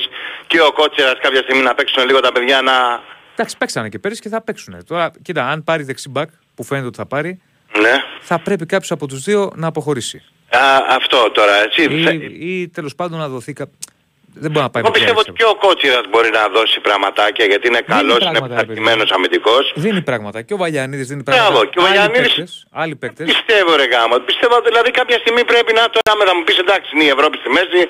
[0.46, 2.72] και ο Κότσερας κάποια στιγμή να παίξουν λίγο τα παιδιά να...
[3.32, 4.84] Εντάξει, παίξανε και πέρυσι και θα παίξουν.
[4.86, 7.40] Τώρα, κοίτα, αν πάρει δεξιμπάκ, που φαίνεται ότι θα πάρει,
[7.80, 7.94] Ναι.
[8.20, 10.22] θα πρέπει κάποιος από τους δύο να αποχωρήσει.
[10.50, 11.82] Α, αυτό τώρα, έτσι.
[11.82, 13.52] Ή, Θε- ή τέλος πάντων να δοθεί.
[13.52, 13.68] κα-
[14.44, 15.46] Δεν μπορεί να πάει Εγώ με πιστεύω ότι διάρκεια.
[15.46, 18.66] και ο Κότσιρας μπορεί να δώσει πραγματάκια γιατί είναι Δίνει καλός, είναι πράγματα, ρε παιδί.
[18.66, 19.64] πειθαρχημένος αμυντικός.
[19.84, 20.38] Δίνει πράγματα.
[20.46, 21.66] Και ο Βαλιανίδης δίνει Μπράβο, πράγματα.
[21.72, 23.26] και ο Άλλοι Βαλιανίδης- παίκτες, Άλλοι παίκτες.
[23.32, 24.14] Πιστεύω ρε γάμο.
[24.30, 27.36] Πιστεύω δηλαδή κάποια στιγμή πρέπει να το άμα θα μου πεις εντάξει είναι η Ευρώπη
[27.42, 27.80] στη μέση,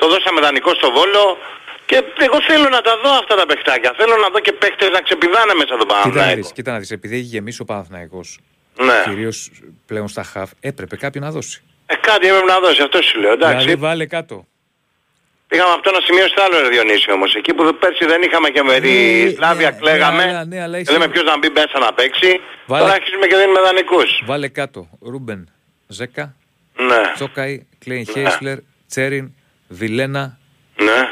[0.00, 1.24] το δώσαμε δανεικό στο Βόλο
[1.90, 1.96] και
[2.28, 3.90] εγώ θέλω να τα δω αυτά τα παιχτάκια.
[4.00, 6.36] Θέλω να δω και παίχτες να ξεπηδάνε μέσα τον Κοίτα να Παναθηναϊκό.
[6.40, 8.28] δεις, κοίτα να δεις, επειδή έχει γεμίσει ο Παναθηναϊκός,
[8.88, 8.98] Ναι.
[9.04, 9.38] κυρίως
[9.88, 11.56] πλέον στα χαφ, έπρεπε κάποιον να δώσει.
[11.86, 13.32] Ε, κάτι έπρεπε να δώσει, αυτό σου λέω.
[13.38, 13.56] Εντάξει.
[13.56, 14.36] Δηλαδή βάλε κάτω.
[15.48, 17.34] Πήγαμε από το ένα σημείο στο άλλο ρε Διονύση όμως.
[17.34, 20.24] Εκεί που πέρσι δεν είχαμε και με τη Ε, Σλάβια ναι, κλαίγαμε.
[20.24, 22.40] ναι, αλλά- ναι, αλλά είσαι- Λέμε ποιος να μπει μέσα να παίξει.
[22.66, 24.22] Βάλε- Τώρα αρχίζουμε και δίνουμε δανεικούς.
[24.24, 24.88] Βάλε κάτω.
[25.00, 25.48] Ρούμπεν,
[25.86, 26.34] Ζέκα,
[26.76, 27.00] Ναι.
[27.14, 28.12] Τσόκαη, Κλέιν Ναι.
[28.12, 29.32] Χέισλερ, Τσέριν,
[29.68, 30.38] Βιλένα,
[30.76, 31.08] Ναι.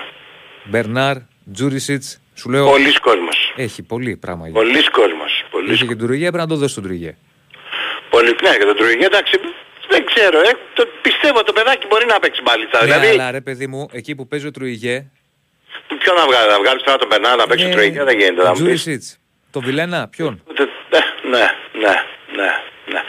[0.65, 1.17] Μπερνάρ,
[1.53, 2.19] Τζούρισιτς.
[2.35, 3.53] Σου λέω, Πολλής κόσμος.
[3.57, 4.49] έχει πολύ πράγμα.
[4.49, 5.45] για- Πολλής κόσμος.
[5.51, 7.17] Πολλής Είχε και τον Τουριγέ, έπρεπε να το δώσει τον Τουριγέ.
[8.11, 9.39] Πολύ ναι, και το Τρουγέ, εντάξει,
[9.89, 12.79] δεν ξέρω, ε, το, πιστεύω το παιδάκι μπορεί να παίξει μπαλίτσα.
[12.79, 15.07] Ναι, δηλαδή, αλλά ρε παιδί μου, εκεί που παίζει ο Τρουγέ.
[15.99, 18.43] ποιο να βγάλει, να βγάλεις τώρα τον Μπερνάρ να παίξει ε, το Τρουγέ, δεν γίνεται
[18.43, 18.63] να μου πεις.
[18.63, 19.19] Τζούρισιτς.
[19.51, 20.99] Το Βιλένα, ποιον; Ούτε- Ναι,
[21.33, 21.45] ναι,
[21.83, 21.95] ναι,
[22.39, 22.51] ναι,
[22.93, 23.01] ναι.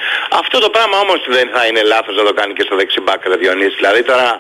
[0.42, 3.36] Αυτό το πράγμα όμως δεν θα είναι λάθος να το κάνει και στο δεξιμπάκ, ρε
[3.36, 3.76] Διονύσης.
[3.76, 4.40] Δηλαδή τώρα,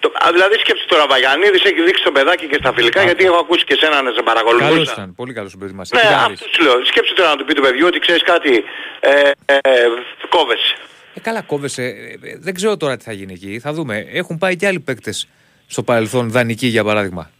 [0.00, 3.24] το, α, δηλαδή σκέψου τώρα, Βαγιανίδης έχει δείξει το παιδάκι και στα φιλικά, Α, γιατί
[3.24, 4.92] έχω ακούσει και εσένα να σε Καλός παρακολουθούσα.
[4.92, 5.94] ήταν, πολύ καλός στην προετοιμασία.
[5.98, 6.54] Ναι, Κοίτα να αυτό δεις.
[6.54, 6.84] σου λέω.
[6.84, 8.64] Σκέψου τώρα να του πει του παιδιού ότι ξέρεις κάτι,
[9.00, 9.10] ε,
[9.46, 9.86] ε, ε,
[10.28, 10.74] κόβεσαι.
[11.14, 11.82] Ε, καλά, κόβεσαι.
[11.82, 13.58] Ε, ε, δεν ξέρω τώρα τι θα γίνει εκεί.
[13.58, 14.06] Θα δούμε.
[14.12, 15.28] Έχουν πάει και άλλοι παίκτες
[15.66, 17.30] στο παρελθόν δανεικοί για παράδειγμα.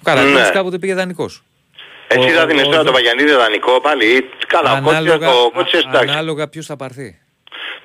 [0.00, 0.50] Ο Καραγιώτη Ναι.
[0.50, 1.42] κάποτε πήγε δανεικός.
[2.08, 4.96] Εσύ Ο- θα δίνεις ο- τώρα ο- το Βαγιανίδη δανεικό πάλι ή καλά, ο Κότσιας,
[4.96, 6.12] Ανάλογα, ο Κότσιας α- εντάξει.
[6.12, 7.18] ανάλογα ποιος θα πάρθει.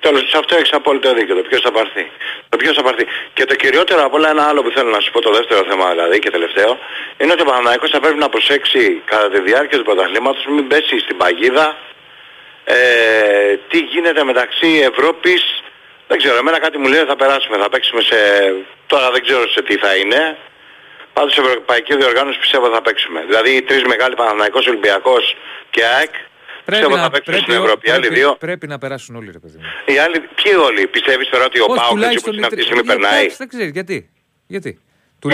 [0.00, 2.04] Τέλος, σε αυτό έχεις απόλυτο δίκιο, το ποιος θα πάρθει.
[2.48, 3.04] Το ποιος θα πάρθει.
[3.36, 5.84] Και το κυριότερο από όλα ένα άλλο που θέλω να σου πω, το δεύτερο θέμα
[5.94, 6.70] δηλαδή και τελευταίο,
[7.20, 10.94] είναι ότι ο Παναθηναϊκός θα πρέπει να προσέξει κατά τη διάρκεια του πρωταθλήματος μην πέσει
[11.04, 11.66] στην παγίδα
[12.64, 12.76] ε,
[13.68, 15.42] τι γίνεται μεταξύ Ευρώπης,
[16.08, 18.16] δεν ξέρω, εμένα κάτι μου λέει ότι θα περάσουμε, θα παίξουμε σε,
[18.86, 20.36] τώρα δεν ξέρω σε τι θα είναι,
[21.12, 23.24] πάντως σε ευρωπαϊκή διοργάνωση πιστεύω θα παίξουμε.
[23.28, 25.36] Δηλαδή οι τρεις μεγάλοι Παναθηναϊκός, Ολυμπιακός
[25.70, 26.10] και ΑΕΚ,
[26.64, 27.88] πιστεύω θα παίξουν στην Ευρώπη.
[27.88, 29.64] Οι άλλοι πρέπει- δύο πρέπει να περάσουν όλοι, ρε παιδί μου.
[29.94, 32.46] οι άλλοι, ποιοι όλοι, πιστεύεις τώρα ότι ο Όχι, Πάοκ έτσι τουλάχιστον που οι είναι
[32.46, 34.10] αυτή τη τρει- στιγμή περνάει; Εντάξει, Δεν ξέρεις γιατί.
[34.46, 34.80] Γιατί; Είναι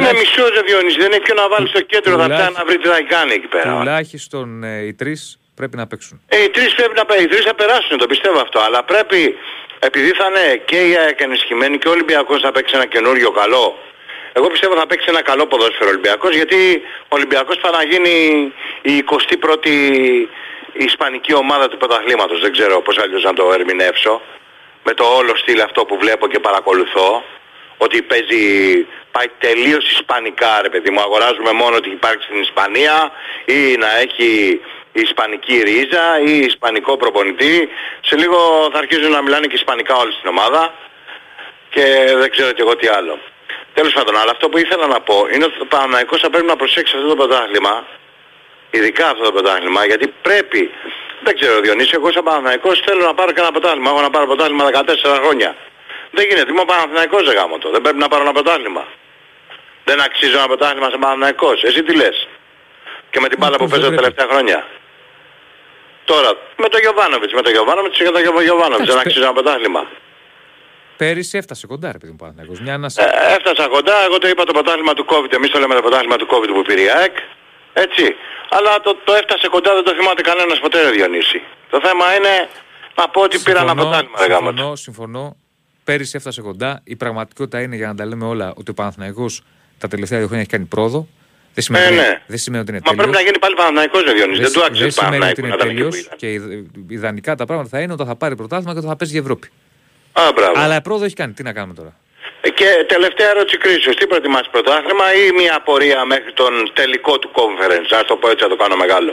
[0.01, 2.65] Τουλάχιστον, μισός ρε Διόνυση, δεν έχει ποιο να βάλει στο κέντρο, θα τουλάχιστον- ψάχνει να
[2.65, 3.77] βρει τι θα κάνει εκεί πέρα.
[3.79, 5.17] τουλάχιστον ε, οι τρει
[5.61, 6.17] πρέπει να παίξουν.
[6.29, 9.21] Ε, οι τρεις πρέπει να πάει, οι τρεις θα περάσουν, το πιστεύω αυτό, αλλά πρέπει,
[9.79, 13.67] επειδή θα είναι και η ΑΕΚ ενισχυμένη και ο Ολυμπιακός θα παίξει ένα καινούριο καλό,
[14.33, 18.15] εγώ πιστεύω θα παίξει ένα καλό ποδόσφαιρο ο Ολυμπιακός, γιατί ο Ολυμπιακός πάει να γίνει
[18.83, 19.77] η 21η
[20.73, 24.23] ισπανική ομάδα του πρωταθλήματος, δεν ξέρω πώς αλλιώς να το ερμηνεύσω,
[24.85, 27.25] με το όλο στυλ αυτό που βλέπω και παρακολουθώ,
[27.77, 28.45] ότι παίζει,
[29.13, 33.13] πάει τελείως ισπανικά ρε παιδί μου, αγοράζουμε μόνο ότι υπάρχει στην Ισπανία
[33.45, 34.61] ή να έχει
[34.93, 37.69] ισπανική ρίζα ή ισπανικό προπονητή.
[38.01, 40.75] Σε λίγο θα αρχίζουν να μιλάνε και ισπανικά όλοι στην ομάδα
[41.71, 41.85] και
[42.17, 43.19] δεν ξέρω και εγώ τι άλλο.
[43.75, 46.57] Τέλος πάντων, αλλά αυτό που ήθελα να πω είναι ότι ο Παναθηναϊκός θα πρέπει να
[46.57, 47.87] προσέξει αυτό το πρωτάθλημα,
[48.71, 50.71] ειδικά αυτό το πρωτάθλημα, γιατί πρέπει,
[51.23, 54.27] δεν ξέρω Διονύση, εγώ σαν Παναθηναϊκός θέλω να πάρω και ένα πρωτάθλημα, έχω να πάρω
[54.27, 55.57] πρωτάθλημα 14 χρόνια.
[56.11, 58.87] Δεν γίνεται, είμαι ο Παναθηναϊκός ρε γάμο το, δεν πρέπει να πάρω ένα πρωτάθλημα.
[59.85, 62.29] Δεν αξίζω ένα πρωτάθλημα σαν Παναθηναϊκός, εσύ τι λες;
[63.11, 64.15] Και με την μπάλα που Πώς δεν παίζω τα πρέπει.
[64.15, 64.67] τελευταία χρόνια.
[66.13, 66.31] Τώρα,
[66.63, 69.83] με τον Γιωβάνοβιτς, με τον Γιωβάνοβιτς και τον Γιωβάνοβιτς, δεν Εντάξει, αξίζω ένα πρωτάθλημα.
[71.01, 72.61] Πέρυσι έφτασε κοντά, ρε παιδί μου Παναθηναϊκός.
[72.61, 73.03] Μια Ε, ανάσα.
[73.37, 76.27] έφτασα κοντά, εγώ το είπα το πρωτάθλημα του COVID, εμείς το λέμε το πρωτάθλημα του
[76.33, 77.17] COVID που πήρε η ΑΕΚ,
[77.85, 78.05] έτσι.
[78.57, 81.43] Αλλά το, το έφτασε κοντά, δεν το θυμάται κανένας ποτέ ρε Διονύση.
[81.71, 82.35] Το θέμα είναι
[82.99, 84.47] να πω ότι πήρα ένα πρωτάθλημα ρε γάμο.
[84.51, 85.37] συμφωνώ, συμφωνώ.
[85.85, 86.81] Πέρυσι έφτασε κοντά.
[86.85, 89.43] Η πραγματικότητα είναι, για να τα λέμε όλα, ότι ο Παναθηναϊκός
[89.79, 91.07] τα τελευταία δύο χρόνια έχει κάνει πρόοδο.
[91.61, 92.21] Δεν σημαίνει, Ε, ότι είναι- ναι.
[92.33, 93.17] δεν σημαίνει ότι είναι Μα πρέπει τέλειος.
[93.19, 95.55] να γίνει πάλι Παναθηναϊκός ρε Διονύση, δεν, του άξιζε δεν σημαίνει ότι Παναθηναϊκού είναι να
[95.55, 96.19] ήταν εκεί που τέλειο ήταν.
[96.21, 99.13] και ιδ- ιδανικά τα πράγματα θα είναι όταν θα πάρει πρωτάθλημα και όταν θα παίζει
[99.17, 99.47] για Ευρώπη.
[100.23, 100.53] Α, μπράβο.
[100.63, 101.33] Αλλά πρόοδο έχει κάνει.
[101.33, 101.93] Τι να κάνουμε τώρα;
[102.47, 107.31] Ε, Και τελευταία ερώτηση κρίσεως, τι προτιμάς πρωτάθλημα ή μια απορία μέχρι τον τελικό του
[107.41, 109.13] conference, ας το πω έτσι, να το κάνω μεγάλο.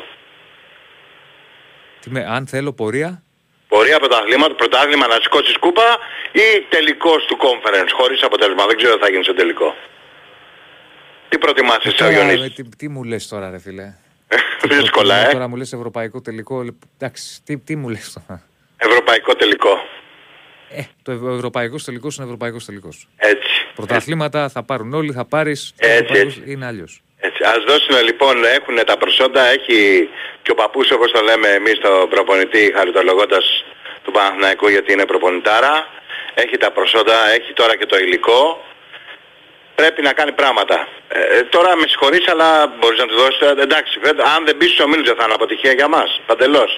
[2.01, 3.21] Τι με, αν θέλω πορεία,
[3.67, 5.97] Πορεία πρωταθλήματος, πρωτάθλημα να σηκώσεις κούπα
[6.31, 8.65] ή τελικός του conference χωρίς αποτέλεσμα.
[8.65, 9.75] Δεν ξέρω τι θα γίνει στο τελικό.
[11.29, 12.55] Τι προτιμάς εσύ ο Τώρα, με Γιονύσης.
[12.55, 13.93] τι, τι μου λες τώρα ρε φίλε;
[14.69, 15.31] Δύσκολα, ε.
[15.31, 16.61] Τώρα μου λες ευρωπαϊκό τελικό.
[16.61, 18.41] λε- Εντάξει, τι, τι μου λες τώρα;
[18.77, 19.69] Ευρωπαϊκό τελικό.
[20.69, 23.07] Ε, το ευ- ευρωπαϊκός τελικός είναι ευρωπαϊκός τελικός.
[23.17, 23.49] Έτσι.
[23.75, 25.73] Πρωταθλήματα θα πάρουν όλοι, θα πάρεις.
[25.77, 26.51] Έτσι, ευρωπαϊκός έτσι.
[26.51, 27.01] Είναι αλλιώς.
[27.19, 27.43] Έτσι.
[27.43, 30.09] Ας δώσουν λοιπόν, έχουν τα προσόντα, έχει
[30.41, 33.63] και ο παππούς όπως το λέμε εμείς τον προπονητή χαριτολογώντας
[34.03, 35.87] του Παναθηναϊκού γιατί είναι προπονητάρα,
[36.33, 38.61] έχει τα προσόντα, έχει τώρα και το υλικό,
[39.81, 40.87] πρέπει να κάνει πράγματα.
[41.07, 42.47] Ε, τώρα με συγχωρείς αλλά
[42.79, 43.99] μπορείς να τους δώσεις, ε, εντάξει,
[44.35, 46.71] αν δεν μπει στους ομίλους δεν θα είναι αποτυχία για μας, παντελώς.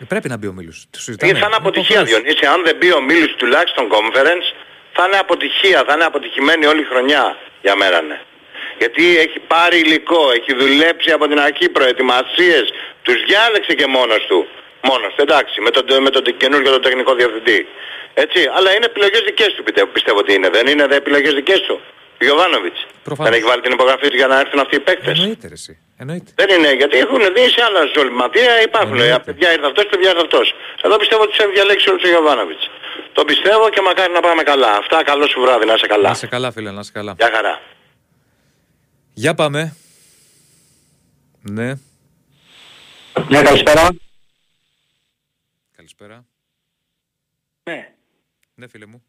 [0.00, 0.78] Ε, πρέπει να μπει ο Μίλους.
[0.90, 1.32] Το Ε, συζητάμε.
[1.32, 2.08] θα είναι το αποτυχία πες.
[2.10, 4.46] Διονύση, αν δεν μπει ο Μίλους τουλάχιστον conference,
[4.92, 7.24] θα είναι αποτυχία, θα είναι αποτυχημένη όλη η χρονιά
[7.62, 8.20] για μένα ναι.
[8.78, 12.64] Γιατί έχει πάρει υλικό, έχει δουλέψει από την αρχή προετοιμασίες,
[13.02, 14.48] τους διάλεξε και μόνος του.
[14.82, 17.66] Μόνος του, εντάξει, με τον, με τον καινούργιο τον τεχνικό διευθυντή.
[18.14, 20.48] Έτσι, αλλά είναι επιλογές δικές του πιστεύω, πιστεύω ότι είναι.
[20.48, 21.80] Δεν είναι δε επιλογές δικές του.
[22.20, 22.86] Γιωβάνοβιτς.
[23.02, 23.30] Προφανώς.
[23.30, 25.18] Δεν έχει βάλει την υπογραφή του για να έρθουν αυτοί οι παίκτες.
[25.18, 25.78] Εννοείται ρε εσύ.
[25.96, 26.30] Εννοείται.
[26.34, 28.98] Δεν είναι, γιατί έχουν δει σε άλλα ζολυματία, υπάρχουν.
[29.00, 29.22] Εννοείται.
[29.28, 30.54] Παιδιά ήρθε αυτός, παιδιά ήρθε αυτός.
[30.82, 32.64] Εδώ πιστεύω ότι τους έχει διαλέξει όλους ο Γιωβάνοβιτς.
[33.12, 34.70] Το πιστεύω και μακάρι να πάμε καλά.
[34.76, 36.08] Αυτά, καλό σου βράδυ, να είσαι καλά.
[36.08, 37.14] Να σε καλά φίλε, να σε καλά.
[37.18, 37.60] Γεια χαρά.
[39.14, 39.76] Για πάμε.
[41.50, 41.72] Ναι,
[43.28, 43.88] Ναι, καλησπέρα.
[45.98, 46.24] Καλησπέρα.
[47.64, 47.88] Ναι,
[48.54, 49.02] Ναι φίλε μου.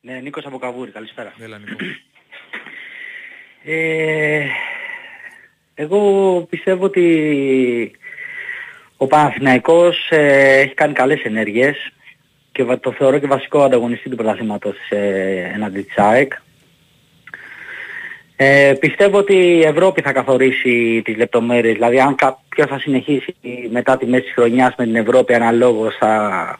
[0.00, 1.34] ναι, Νίκος από Καβούρη, καλησπέρα.
[1.40, 1.76] Έλα Νίκο.
[3.66, 4.46] Ε,
[5.74, 7.96] εγώ πιστεύω ότι
[8.96, 11.92] ο Παναθηναϊκός ε, έχει κάνει καλές ενέργειες
[12.52, 16.32] και βα- το θεωρώ και βασικό ανταγωνιστή του πρωταθλήματος ε, εναντί της ΑΕΚ.
[18.36, 23.34] Ε, πιστεύω ότι η Ευρώπη θα καθορίσει τις λεπτομέρειες, δηλαδή αν κάποιος θα συνεχίσει
[23.70, 26.58] μετά τη μέση της χρονιάς με την Ευρώπη αναλόγως θα,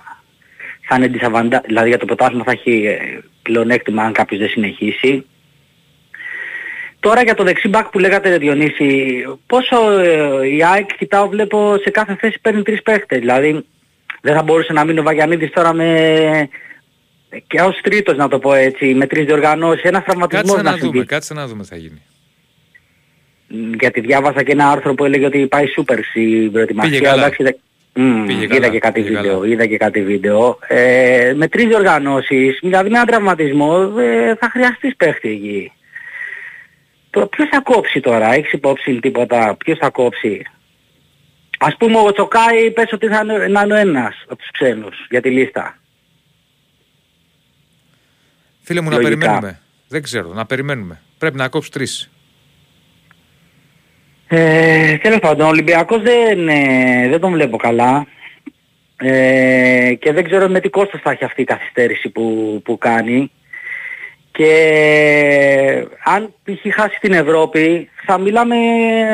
[0.80, 5.26] θα είναι disadvantage, δηλαδή για το πρωτάθλημα θα έχει ε, πλεονέκτημα αν κάποιος δεν συνεχίσει.
[7.00, 11.90] Τώρα για το δεξί μπακ που λέγατε Διονύση, πόσο ε, η ΑΕΚ κοιτάω βλέπω σε
[11.90, 13.18] κάθε θέση παίρνει τρεις παίχτες.
[13.18, 13.64] Δηλαδή
[14.20, 16.48] δεν θα μπορούσε να μείνει ο Βαγιανίδης τώρα με
[17.46, 20.76] και ως τρίτος να το πω έτσι, με τρεις διοργανώσεις, ένας τραυματισμός Κάτσε να να
[20.76, 20.92] συμβεί.
[20.92, 22.02] δούμε, κάτσε να δούμε τι θα γίνει.
[23.48, 26.90] Μ, Γιατί διάβασα και ένα άρθρο που έλεγε ότι πάει σούπερ στην προετοιμασία.
[26.90, 27.22] Πήγε καλά.
[27.22, 27.54] εντάξει, είδα-
[27.96, 29.46] Μμ, Πήγε είδα καλά, και κάτι πήγε βίντεο, καλά.
[29.52, 30.58] είδα και κάτι βίντεο.
[30.68, 35.72] Ε, με τρεις διοργανώσεις, δηλαδή με έναν τραυματισμό ε, θα χρειαστείς παίχτη εκεί.
[37.10, 40.42] Το, ποιος θα κόψει τώρα, έχεις υπόψη τίποτα, ποιος θα κόψει;
[41.58, 45.06] Ας πούμε ο Τσοκάη πες ότι θα είναι, να είναι ο ένας από τους ξένους
[45.10, 45.78] για τη λίστα.
[48.64, 49.16] Φίλε μου, να Λογικά.
[49.18, 49.60] περιμένουμε.
[49.88, 51.00] Δεν ξέρω, να περιμένουμε.
[51.18, 52.10] Πρέπει να κόψει τρεις.
[54.26, 58.06] Ε, τέλος πάντων, ο Ολυμπιακός δεν, ε, δεν τον βλέπω καλά.
[58.96, 63.30] Ε, και δεν ξέρω με τι κόστος θα έχει αυτή η καθυστέρηση που, που κάνει.
[64.32, 66.74] Και αν π.χ.
[66.74, 68.56] χάσει την Ευρώπη θα μιλάμε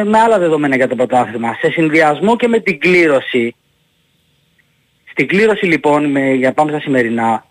[0.04, 1.56] με άλλα δεδομένα για το πρωτάθλημα.
[1.60, 3.54] Σε συνδυασμό και με την κλήρωση.
[5.10, 7.46] Στην κλήρωση λοιπόν, με, για να πάμε στα σημερινά,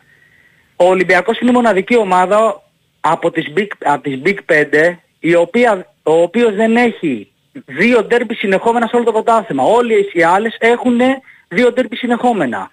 [0.81, 2.63] ο Ολυμπιακός είναι η μοναδική ομάδα
[2.99, 7.31] από τις Big, από τις Big 5 η οποία, ο οποίος δεν έχει
[7.65, 9.63] δύο ντέρμπι συνεχόμενα σε όλο το πρωτάθλημα.
[9.63, 10.99] Όλοι οι άλλες έχουν
[11.47, 12.71] δύο ντέρμπι συνεχόμενα.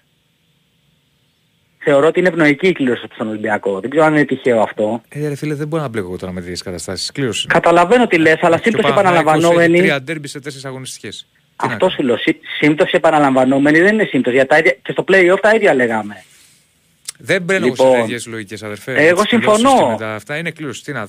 [1.77, 3.79] Θεωρώ ότι είναι ευνοϊκή η κλήρωση στον Ολυμπιακό.
[3.79, 5.01] Δεν ξέρω αν είναι τυχαίο αυτό.
[5.09, 7.11] Ε, ρε φίλε, δεν μπορώ να μπλέκω εγώ τώρα με τέτοιες καταστάσεις.
[7.11, 7.47] Κλήρωση.
[7.47, 9.77] Καταλαβαίνω τι λες, αλλά σύμπτωση επαναλαμβανόμενη...
[9.77, 11.27] Τρία ντέρμπι σε τέσσερις αγωνιστικές.
[11.55, 12.17] Αυτός σου λέω.
[12.17, 14.35] σύ- Σύμπτωση επαναλαμβανόμενη δεν είναι σύμπτωση.
[14.35, 16.23] Για τα ίδια, και στο play-off τα ίδια λέγαμε.
[17.17, 18.93] Δεν μπαίνω Λοιπόν, εγώ σε τέτοιες λογικές αδερφέ.
[18.93, 19.85] εγώ με τις κληρώσεις συμφωνώ.
[19.85, 20.83] και με τα Αυτά είναι κλήρωση.
[20.83, 21.07] Τι να.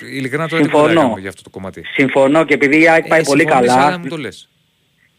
[0.00, 0.82] Ειλικρινά τώρα Συμφωνώ.
[0.86, 1.82] τίποτα δεν έκαμε για αυτό το κομμάτι.
[1.94, 3.86] Συμφωνώ και επειδή η ΑΕΚ πάει Ε, πολύ συμφωνείς, καλά.
[3.86, 4.48] αλλά μου το λες.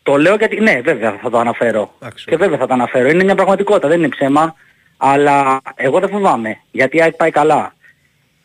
[0.04, 1.96] Το λέω γιατί, ναι βέβαια θα το αναφέρω.
[2.02, 3.08] Εντάξει, και βέβαια θα το αναφέρω.
[3.10, 4.56] Είναι μια πραγματικότητα, δεν είναι ψέμα.
[4.98, 7.74] Αλλά εγώ δεν φοβάμαι, γιατί η ΑΕΚ πάει καλά.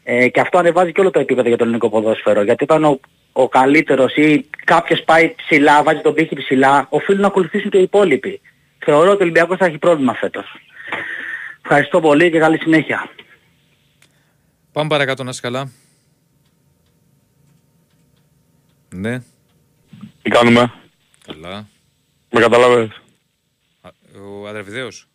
[0.04, 2.42] Ε, και αυτό ανεβάζει και όλο το επίπεδο για το ελληνικό ποδόσφαιρο.
[2.42, 3.00] Γιατί όταν ο,
[3.32, 7.82] ο καλύτερος ή κάποιος πάει ψηλά, βάζει τον πύχη ψηλά, οφείλουν να ακολουθήσουν και οι
[7.82, 8.40] υπόλοιποι.
[8.84, 10.44] Θεωρώ ότι ο Ολυμπιακός θα έχει πρόβλημα φέτος.
[11.68, 13.10] Ευχαριστώ πολύ και καλή συνέχεια.
[14.72, 15.70] Πάμε παρακάτω να είσαι καλά.
[18.94, 19.18] Ναι,
[20.22, 20.72] Τι κάνουμε,
[21.26, 21.66] καλά.
[22.30, 22.88] με καταλάβες;
[23.80, 23.88] Α,
[24.40, 25.08] Ο Αδραβιδέος.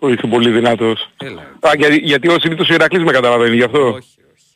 [0.00, 1.10] Είσαι πολύ δυνατός.
[1.16, 1.40] Έλα.
[1.60, 4.46] Α, γιατί, γιατί ο συνήθως ο Ηρακλής με καταλαβαίνει γι' αυτό; Όχι, όχι.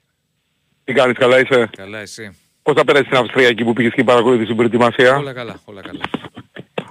[0.84, 2.36] Τι κάνεις, καλά είσαι; Καλά εσύ.
[2.62, 5.80] Πώς θα πέρασεις στην Αυστρία εκεί που πήγες και παρακολουθείς την προετοιμασία; Όλα καλά, όλα
[5.80, 6.00] καλά.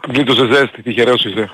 [0.08, 1.50] Γλίτωσε ζέστη, τυχερός είσαι.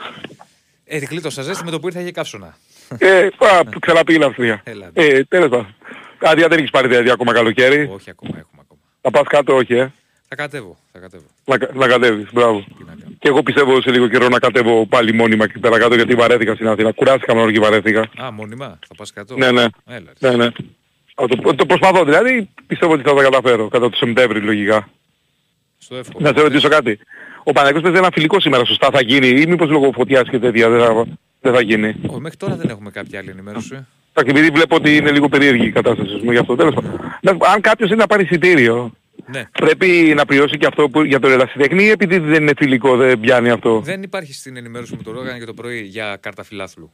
[0.86, 2.58] Ε, γλίτωσα ζέστη με το που ήρθα είχε καύσωνα.
[2.98, 4.62] Ε, α, ξαναπήγαινε Αυστρία.
[4.64, 4.90] Έλα.
[4.94, 5.76] Ε, τέλος πάντων.
[6.22, 8.80] Άδεια δεν έχεις πάρει δηλαδή ακόμα καλοκαίρι; όχι ακόμα, έχουμε ακόμα.
[9.02, 9.92] Θα πας κάτω, όχι, ε;
[10.28, 11.24] Θα κατέβω, θα κατέβω.
[11.46, 12.60] Να, κα- να κατέβεις, μπράβο.
[12.78, 13.16] Τι να κάνω.
[13.20, 16.54] Και εγώ πιστεύω σε λίγο καιρό να κατέβω πάλι μόνιμα εκεί πέρα κάτω γιατί βαρέθηκα
[16.56, 16.92] στην Αθήνα.
[16.92, 18.10] Κουράστηκα μόνο και βαρέθηκα.
[18.24, 19.66] Α, μόνιμα, θα πας κάτω; Ναι, ναι.
[19.86, 20.12] Έλα.
[20.20, 20.30] ρε.
[20.30, 20.46] Ναι, ναι.
[21.16, 24.90] Α, Το, το προσπαθώ δηλαδή, πιστεύω ότι θα τα καταφέρω κατά το Σεπτέμβρη λογικά.
[25.78, 26.30] Στο εύκολο.
[26.30, 27.00] Να σε ρωτήσω κάτι.
[27.44, 30.70] Ο Παναγιώτης παίζει ένα φιλικό σήμερα, σωστά θα γίνει ή μήπως λόγω φωτιάς και τέτοια
[30.70, 31.06] δεν θα,
[31.42, 31.96] δεν θα γίνει.
[32.08, 33.86] Όχι, μέχρι τώρα δεν έχουμε κάποια άλλη ενημέρωση.
[34.14, 36.56] Εντάξει, επειδή βλέπω ότι είναι λίγο περίεργη η κατάσταση μου γι' αυτό.
[36.56, 37.00] Τέλος πάντων.
[37.22, 38.92] Να- Αν κάποιος είναι να πάρει εισιτήριο,
[39.26, 39.44] Ναι.
[39.60, 43.20] πρέπει να πληρώσει και αυτό που, για τον ερασιτέχνη ή επειδή δεν είναι φιλικό δεν
[43.20, 43.80] πιάνει αυτό.
[43.80, 46.92] Δεν υπάρχει στην ενημέρωση μου το Ρόγαν για το πρωί για κάρτα φιλάθλου.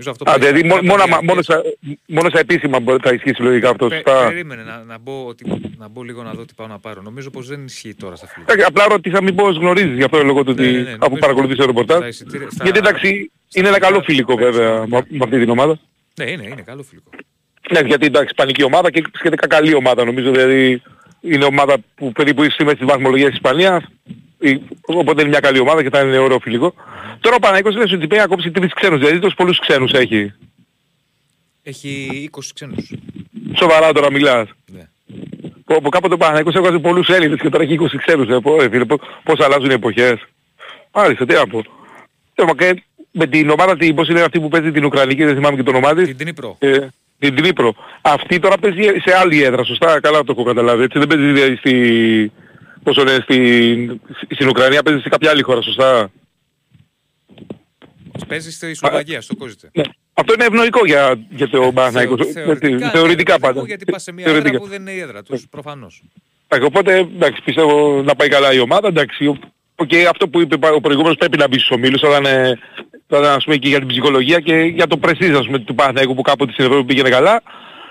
[0.00, 1.28] Νομίζω αυτό Α, πρέπει- δηλαδή μόνο, κάρτα μόνο, διάρκειας.
[1.28, 1.62] μόνο, στα,
[2.06, 3.86] μόνος στα επίσημα μπορεί- θα ισχύσει λογικά αυτό.
[3.88, 4.26] Πε- Σωστά.
[4.28, 5.44] Περίμενε να, να, μπω, ότι,
[5.78, 7.02] να μπω λίγο να δω τι πάω να πάρω.
[7.02, 8.52] Νομίζω πως δεν ισχύει τώρα στα φιλικά.
[8.52, 11.20] Εντάξει, Απλά ρώτησα μήπως γνωρίζεις γι' αυτό λόγω του Ναι, ότι ναι, ναι, αφού νομίζω
[11.20, 12.08] παρακολουθείς το στα ρεπορτάζ.
[12.08, 14.52] εισιτήρια- στα- Γιατί εντάξει στα είναι ένα καλό φιλικά φιλικό παίζουν.
[14.52, 15.78] βέβαια με με αυτή την ομάδα.
[16.18, 17.10] Ναι, είναι, είναι καλό φιλικό.
[17.72, 20.30] Ναι, γιατί εντάξει, ισπανική ομάδα και σχετικά καλή ομάδα νομίζω.
[20.30, 20.82] Δηλαδή
[21.20, 23.84] είναι ομάδα που περίπου είσαι μέσα στη βαθμολογία της Ισπανίας.
[24.40, 26.74] Η- Οπότε είναι μια καλή ομάδα και θα είναι ωραίο φιλικό.
[27.20, 28.98] Τώρα ο Παναγικός λες ότι πρέπει να κόψει τρεις ξένους.
[28.98, 30.32] Δηλαδή τόσους πολλούς ξένους έχει.
[31.62, 32.92] Έχει 20 ξένους.
[33.56, 34.48] Σοβαρά τώρα μιλάς.
[34.66, 34.88] Ναι.
[35.64, 38.28] Που, που κάποτε ο Παναγικός έβγαζε πολλούς Έλληνες και τώρα έχει 20 ξένους.
[38.28, 40.20] Ε, πω, ε, φίλε, πώς, πώς αλλάζουν οι εποχές.
[40.92, 41.62] Μάλιστα, τι να πω.
[42.34, 45.56] Τέλος, και με την ομάδα, την, πώς είναι αυτή που παίζει την Ουκρανική, δεν θυμάμαι
[45.56, 46.06] και το όνομά της.
[46.06, 46.56] Την Τνίπρο.
[46.58, 46.78] Ε,
[47.18, 47.74] την Τρίπρο.
[48.00, 50.82] Αυτή τώρα παίζει σε άλλη έδρα, σωστά, καλά το έχω καταλάβει.
[50.82, 51.56] Έτσι δεν παίζει δηλαδή
[52.80, 52.84] στη...
[52.84, 56.10] Πόσο λένε, στην, στην Ουκρανία παίζεις σε κάποια άλλη χώρα, σωστά;
[58.28, 59.70] Παίζεις στη Σλοβακία, στο Κόσιτσε.
[59.72, 59.82] Ναι.
[60.14, 62.24] Αυτό είναι ευνοϊκό για, για το Παναθηναϊκό.
[62.24, 63.62] Θεωρητικά, Θεωρητικά ναι, πάντα.
[63.66, 64.48] Γιατί πας σε μια Θεωρητικά.
[64.54, 66.02] έδρα που δεν είναι η έδρα τους, προφανώς.
[66.48, 68.88] Εντάξει, Οπότε, εντάξει, πιστεύω να πάει καλά η ομάδα.
[68.88, 69.38] Εντάξει, ο-
[69.74, 72.58] Οκ, αυτό που είπε ο προηγούμενος πρέπει να μπεις στους ομίλους, αλλά είναι,
[73.06, 75.74] θα ήταν, ας πούμε, και για την ψυχολογία και για το πρεστίζ, ας πούμε, του
[75.74, 77.42] Παναθηναϊκού που κάποτε στην Ευρώπη πήγαινε καλά.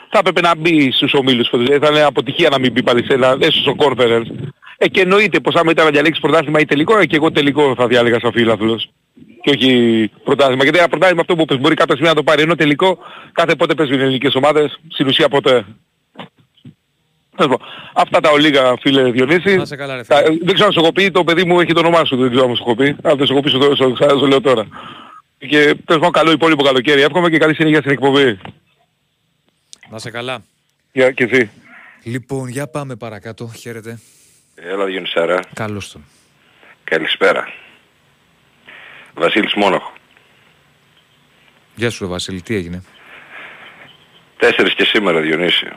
[0.10, 1.50] Θα έπρεπε να μπει στους ομίλους.
[1.50, 1.66] φέτος.
[1.66, 4.26] Δηλαδή, Θα είναι αποτυχία να μην μπει πάλι σε ένα, έστω στο conference.
[4.78, 7.74] Ε, και εννοείται πως άμα ήταν να διαλέξεις πρωτάθλημα ή τελικό, ε, και εγώ τελικό
[7.78, 8.90] θα διάλεγα σαν φίλαθλος.
[9.42, 10.64] Και όχι πρωτάθλημα.
[10.64, 12.42] Γιατί ένα πρωτάθλημα αυτό που πες μπορεί κάποια στιγμή να το πάρει.
[12.42, 12.98] Ενώ τελικό
[13.32, 15.66] κάθε πότε παίζουν οι ελληνικές ομάδες, στην ουσία ποτέ.
[17.36, 17.68] Τέλος πάντων.
[17.94, 19.56] Αυτά τα ολίγα φίλε Διονύση.
[19.56, 20.38] Να σε καλά, ρε Τα- φίλε.
[20.42, 22.46] δεν ξέρω αν σου έχω πει, το παιδί μου έχει το όνομά σου, δεν ξέρω
[22.50, 22.96] αν σου έχω πει.
[23.02, 24.68] Αν δεν σου έχω πει, σου το, σου, σου, σου λέω τώρα.
[25.38, 27.02] Και τέλος πάντων καλό υπόλοιπο καλοκαίρι.
[27.02, 28.40] Εύχομαι και καλή συνέχεια στην εκπομπή.
[29.90, 30.44] Να σε καλά.
[30.92, 31.50] Για και εσύ.
[32.04, 33.52] Λοιπόν, για πάμε παρακάτω.
[33.58, 34.00] Χαίρετε.
[34.56, 35.40] Έλα Διονυσάρα.
[35.54, 36.06] Καλώς τον.
[36.84, 37.54] Καλησπέρα.
[39.14, 39.94] Βασίλης Μόναχο.
[41.76, 42.84] Γεια σου, ρε Βασίλη, τι έγινε;
[44.38, 45.68] Τέσσερις και σήμερα Διονύση.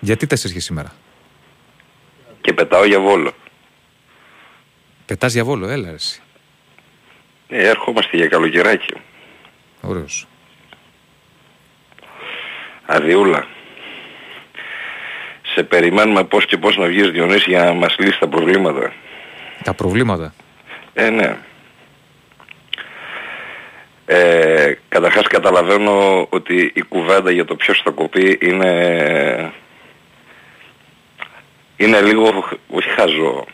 [0.00, 0.92] Γιατί τέσσερις και σήμερα;
[2.40, 3.32] Και πετάω για Βόλο.
[5.06, 6.20] Πετάς για βόλο, έλα ρε εσύ.
[7.48, 8.94] Ε, ερχόμαστε για καλοκαιράκι.
[9.80, 10.26] Ωραίος.
[12.92, 13.46] Αδιούλα.
[15.54, 18.92] Σε περιμένουμε πώς και πώς να βγεις Διονύση για να μας λύσεις τα προβλήματα.
[19.64, 20.34] Τα προβλήματα;
[20.92, 21.36] Ε, ναι.
[24.06, 29.52] Ε, καταρχάς καταλαβαίνω ότι η κουβέντα για το ποιος θα κοπεί είναι...
[31.76, 33.44] Είναι λίγο, όχι χαζό.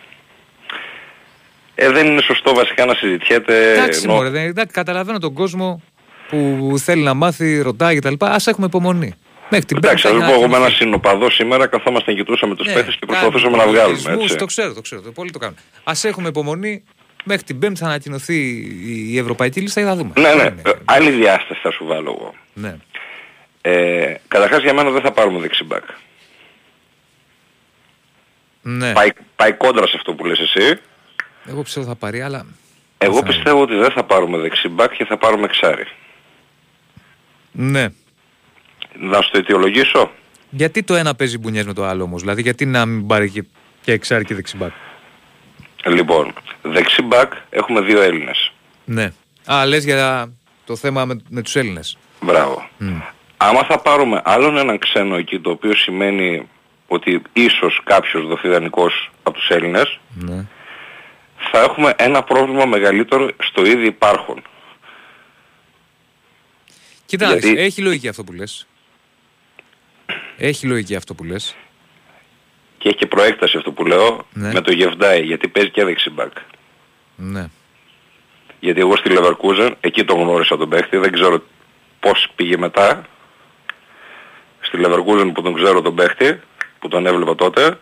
[1.74, 3.72] Ε, δεν είναι σωστό βασικά να συζητιέται...
[3.72, 5.82] Εντάξει, ενώ- μωρέ, δεν, εντάξει, καταλαβαίνω τον κόσμο
[6.28, 8.14] που θέλει να μάθει, ρωτάει κτλ.
[8.18, 9.14] Ας έχουμε υπομονή.
[9.50, 10.74] Μέχρι την Εντάξει, Πέμπτη ας να πω εγώ με ένα ακολουθεί.
[10.76, 14.36] συνοπαδό σήμερα καθόμασταν και κοιτούσαμε τους Ναι, παίχτες και κάνουμε προσπαθούσαμε να βγάλουμε, υπολογισμούς, έτσι.
[14.36, 15.00] Το ξέρω, το ξέρω.
[15.00, 15.58] Το πολύ το κάνουμε.
[15.84, 16.84] Ας έχουμε υπομονή.
[17.24, 18.36] Μέχρι την Πέμπτη θα ανακοινωθεί
[19.12, 20.12] η ευρωπαϊκή λίστα και θα δούμε.
[20.16, 20.42] Ναι, ναι.
[20.42, 22.34] Είναι- Ε, Άλλη διάσταση θα σου βάλω εγώ.
[22.52, 22.76] ναι.
[23.60, 25.84] Ε, καταρχάς για μένα δεν θα πάρουμε δεξιμπάκ.
[28.62, 28.92] ναι.
[28.92, 30.80] Πάει, πάει κόντρα σε αυτό που λες εσύ.
[31.46, 32.46] Εγώ πιστεύω θα πάρει, αλλά...
[32.98, 35.86] Εγώ θα πιστεύω ότι δεν θα πάρουμε δεξιμπάκ και θα πάρουμε εξάρι.
[37.52, 37.86] Ναι.
[38.98, 40.10] Να σου το αιτιολογήσω.
[40.50, 42.20] Γιατί το ένα παίζει μπουνιές με το άλλο όμως.
[42.20, 43.44] Δηλαδή γιατί να μην πάρει και,
[43.82, 44.72] και εξάρι και δεξιμπάκ;
[45.86, 46.32] Λοιπόν,
[46.62, 48.52] δεξιμπάκ έχουμε δύο Έλληνες.
[48.84, 49.12] Ναι.
[49.44, 50.32] Α, λες για
[50.64, 51.98] το θέμα με, με τους Έλληνες.
[52.20, 52.68] Μπράβο.
[52.78, 52.98] Μμ.
[53.36, 56.48] Άμα θα πάρουμε άλλον έναν ξένο εκεί, το οποίο σημαίνει
[56.86, 60.44] ότι ίσως κάποιος δοθεί δανεικός από τους Έλληνες, Ναι.
[61.52, 64.42] θα έχουμε ένα πρόβλημα μεγαλύτερο στο ήδη υπάρχον.
[67.06, 68.66] Κοίτα, να δεις, Γιατί- έχει λογική αυτό που λες.
[70.36, 71.56] Έχει λογική αυτό που λες.
[72.78, 74.52] Και έχει και προέκταση αυτό που λέω Ναι.
[74.52, 76.32] με το Γεβντάι, γιατί παίζει και δεξιμπάκ.
[77.16, 77.48] Ναι.
[78.60, 81.42] Γιατί εγώ στη Leverkusen, εκεί τον γνώρισα τον παίχτη, δεν ξέρω
[82.00, 83.06] πώς πήγε μετά.
[84.60, 86.40] Στη Leverkusen που τον ξέρω τον παίχτη,
[86.78, 87.78] που τον έβλεπα τότε,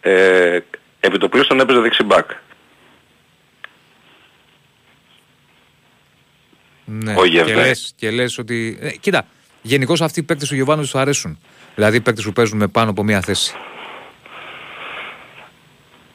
[0.00, 0.58] ε,
[1.00, 2.30] επί το πλήστον έπαιζε δεξιμπάκ.
[6.84, 7.14] Ναι.
[7.18, 7.54] Ο και, Γεβδάη.
[7.54, 8.78] λες, και λες ότι...
[8.80, 9.26] Ε, κοίτα,
[9.62, 11.38] γενικώς αυτοί οι παίκτες του Γιωβάνου τους αρέσουν.
[11.74, 13.54] Δηλαδή οι παίκτες που παίζουν με πάνω από μία θέση.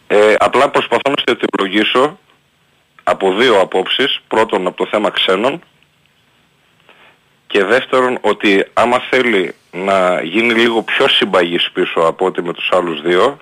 [0.08, 2.20] Ε, απλά προσπαθώ να στο αιτιολογήσω
[3.04, 4.20] από δύο απόψεις.
[4.28, 5.62] Πρώτον από το θέμα ξένων
[7.48, 12.70] και δεύτερον ότι άμα θέλει να γίνει λίγο πιο συμπαγής πίσω από ό,τι με τους
[12.72, 13.38] άλλους δύο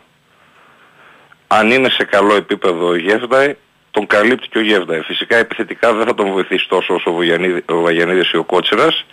[1.47, 3.55] αν είναι σε καλό επίπεδο ο Γεύδαη
[3.91, 5.01] τον καλύπτει και ο Γεύδαη.
[5.01, 9.05] Φυσικά επιθετικά δεν θα τον βοηθήσει τόσο όσο ο Βαγιανίδη- ο Βαγιανίδης ή ο Κότσιρας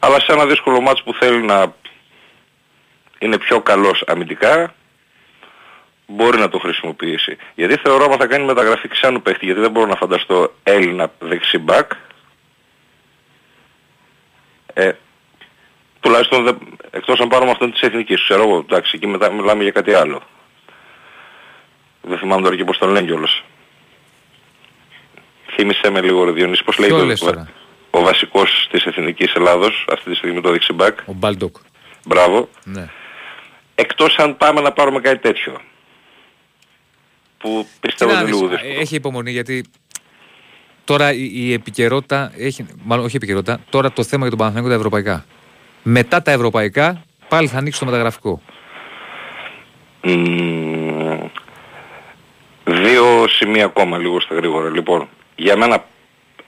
[0.00, 1.74] αλλά σε ένα δύσκολο μάτς που θέλει να
[3.18, 4.74] είναι πιο καλός αμυντικά,
[6.06, 7.36] μπορεί να το χρησιμοποιήσει.
[7.54, 11.58] Γιατί θεωρώ ότι θα κάνει μεταγραφή ξένου παίχτη, γιατί δεν μπορώ να φανταστώ Έλληνα δεξί
[11.58, 11.92] μπακ.
[14.74, 14.92] Ε,
[16.00, 16.58] τουλάχιστον δεν,
[16.90, 20.22] εκτός αν πάρουμε αυτόν της εθνικής, ξέρω εγώ, εντάξει, εκεί μετά μιλάμε για κάτι άλλο.
[22.02, 23.42] Δεν θυμάμαι τώρα και πώς τον λένε κιόλας.
[25.54, 27.46] Θύμισε με λίγο ρε Διονύσης, πώς λέει το,
[27.90, 30.98] ο βασικός της Εθνικής Ελλάδος, αυτή τη στιγμή το δεξιμπάκ.
[31.06, 31.56] Ο Μπάλντοκ.
[32.06, 32.48] Μπράβο.
[32.64, 32.88] Ναι.
[33.74, 35.60] Εκτός αν πάμε να πάρουμε κάτι τέτοιο.
[37.38, 38.80] Που πιστεύω είναι λίγο δύσκολο.
[38.80, 39.64] Έχει υπομονή γιατί
[40.84, 44.74] τώρα η, η επικαιρότητα, έχει, μάλλον όχι επικαιρότητα, τώρα το θέμα για τον Παναθηναϊκό τα
[44.74, 45.24] ευρωπαϊκά.
[45.82, 48.42] Μετά τα ευρωπαϊκά πάλι θα ανοίξει το μεταγραφικό.
[50.02, 51.28] Mm,
[52.64, 54.70] δύο σημεία ακόμα λίγο στα γρήγορα.
[54.70, 55.84] Λοιπόν, για μένα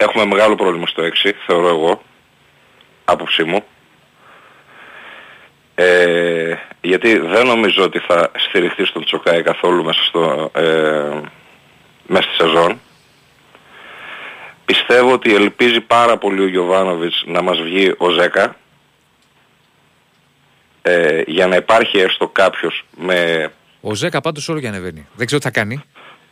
[0.03, 2.03] έχουμε μεγάλο πρόβλημα στο 6, θεωρώ εγώ,
[3.05, 3.65] άποψή μου.
[5.75, 11.21] Ε, γιατί δεν νομίζω ότι θα στηριχθεί στον Τσοκάη καθόλου μέσα, στο, ε,
[12.07, 12.81] μέσα στη σεζόν.
[14.65, 18.57] Πιστεύω ότι ελπίζει πάρα πολύ ο Γιωβάνοβιτς να μας βγει ο Ζέκα
[20.83, 23.51] ε, για να υπάρχει έστω κάποιος με...
[23.81, 25.07] Ο Ζέκα πάντως όλο και ανεβαίνει.
[25.15, 25.83] Δεν ξέρω τι θα κάνει.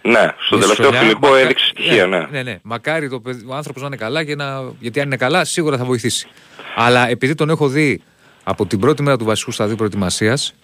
[0.03, 1.39] Ναι, στο τελευταίο φιλικό μακα...
[1.39, 2.19] έδειξε στοιχεία, ναι.
[2.19, 2.27] ναι.
[2.31, 2.59] Ναι, ναι.
[2.63, 4.73] Μακάρι το, ο άνθρωπος να είναι καλά και να...
[4.79, 6.29] γιατί αν είναι καλά σίγουρα θα βοηθήσει.
[6.77, 8.03] Αλλά επειδή τον έχω δει
[8.45, 10.55] από την πρώτη μέρα του βασικού σταδίου προετοιμασίας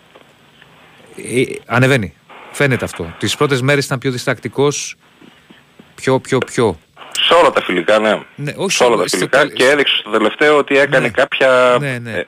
[1.16, 2.14] ε, ανεβαίνει.
[2.52, 3.14] Φαίνεται αυτό.
[3.18, 4.96] Τις πρώτες μέρες ήταν πιο διστακτικός,
[5.94, 6.78] πιο, πιο, πιο.
[7.20, 8.20] Σε όλα τα φιλικά, ναι.
[8.34, 11.10] ναι όχι σε όλα τα φιλικά και έδειξε στο τελευταίο ότι έκανε ναι.
[11.10, 11.76] κάποια...
[11.80, 12.12] Ναι, ναι.
[12.12, 12.26] Ε,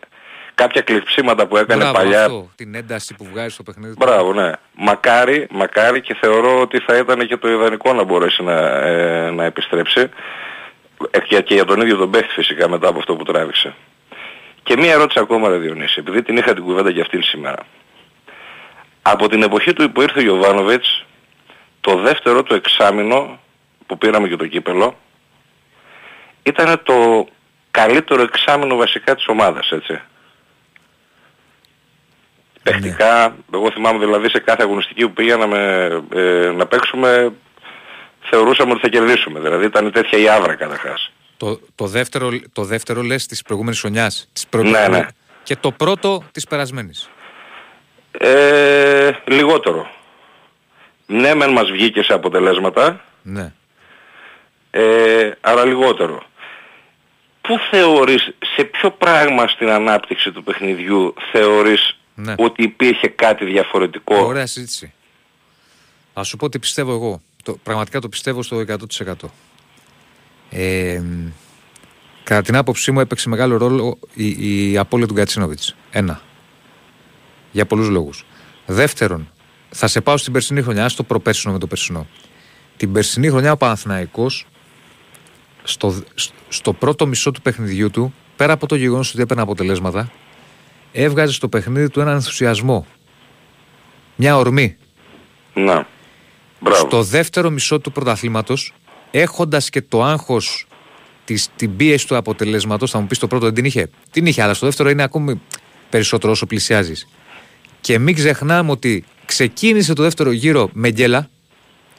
[0.62, 2.24] κάποια κλειψίματα που έκανε Μπράβο, παλιά.
[2.24, 3.94] Αυτό, την ένταση που βγάζει στο παιχνίδι.
[3.98, 4.50] Μπράβο, ναι.
[4.74, 9.44] Μακάρι, μακάρι και θεωρώ ότι θα ήταν και το ιδανικό να μπορέσει να, ε, να
[9.44, 10.08] επιστρέψει.
[11.10, 13.74] Ε, και, και για τον ίδιο τον παίχτη φυσικά μετά από αυτό που τράβηξε.
[14.62, 17.58] Και μία ερώτηση ακόμα ρε Διονύση, επειδή την είχα την κουβέντα για αυτήν σήμερα.
[19.02, 21.04] Από την εποχή του που ήρθε ο Γιωβάνοβιτς,
[21.80, 23.38] το δεύτερο του εξάμεινο
[23.86, 24.96] που πήραμε και το κύπελο,
[26.42, 27.28] ήταν το
[27.70, 30.00] καλύτερο εξάμεινο βασικά της ομάδας, έτσι.
[32.62, 37.32] Τεχνικά, εγώ θυμάμαι δηλαδή σε κάθε αγωνιστική που πήγαμε ε, να παίξουμε,
[38.20, 39.40] θεωρούσαμε ότι θα κερδίσουμε.
[39.40, 41.12] Δηλαδή ήταν τέτοια η άβρα καταρχάς.
[41.36, 44.28] Το, το, δεύτερο, το δεύτερο λες της προηγούμενης χρονιάς.
[44.32, 45.06] Της Ναι, ναι.
[45.42, 47.08] Και το πρώτο της περασμένης.
[48.10, 49.90] Ε, λιγότερο.
[51.06, 53.52] Ναι, μεν μας βγήκε σε αποτελέσματα, Ναι.
[54.70, 56.22] ε, αλλά λιγότερο.
[57.40, 62.34] Πού θεωρείς, σε ποιο πράγμα στην ανάπτυξη του παιχνιδιού θεωρείς Ναι.
[62.36, 64.16] ότι υπήρχε κάτι διαφορετικό.
[64.16, 64.92] Ωραία συζήτηση.
[66.14, 67.20] Θα σου πω τι πιστεύω εγώ.
[67.42, 69.14] Το, πραγματικά το πιστεύω στο 100%.
[70.50, 71.02] Ε,
[72.22, 75.76] κατά την άποψή μου έπαιξε μεγάλο ρόλο η, η απώλεια του Γκατσίνοβιτς.
[75.90, 76.20] Ένα.
[77.52, 78.24] Για πολλούς λόγους.
[78.66, 79.32] Δεύτερον,
[79.70, 82.06] θα σε πάω στην περσινή χρονιά, ας το προπέρσινο με το περσινό.
[82.76, 84.46] Την περσινή χρονιά ο Παναθηναϊκός
[85.62, 86.02] στο,
[86.48, 90.10] στο πρώτο μισό του παιχνιδιού του, πέρα από το γεγονός ότι έπαιρνε αποτελέσματα,
[90.92, 92.86] έβγαζε στο παιχνίδι του έναν ενθουσιασμό.
[94.16, 94.76] Μια ορμή.
[95.54, 95.86] Να.
[96.60, 96.78] Μπράβο.
[96.78, 98.74] Στο δεύτερο μισό του πρωταθλήματος,
[99.10, 100.66] έχοντας και το άγχος
[101.24, 103.90] της, την πίεση του αποτελέσματος, θα μου πεις το πρώτο δεν την είχε.
[104.10, 105.40] Την είχε, αλλά στο δεύτερο είναι ακόμη
[105.90, 107.08] περισσότερο όσο πλησιάζεις.
[107.80, 111.28] Και μην ξεχνάμε ότι ξεκίνησε το δεύτερο γύρο με γκέλα.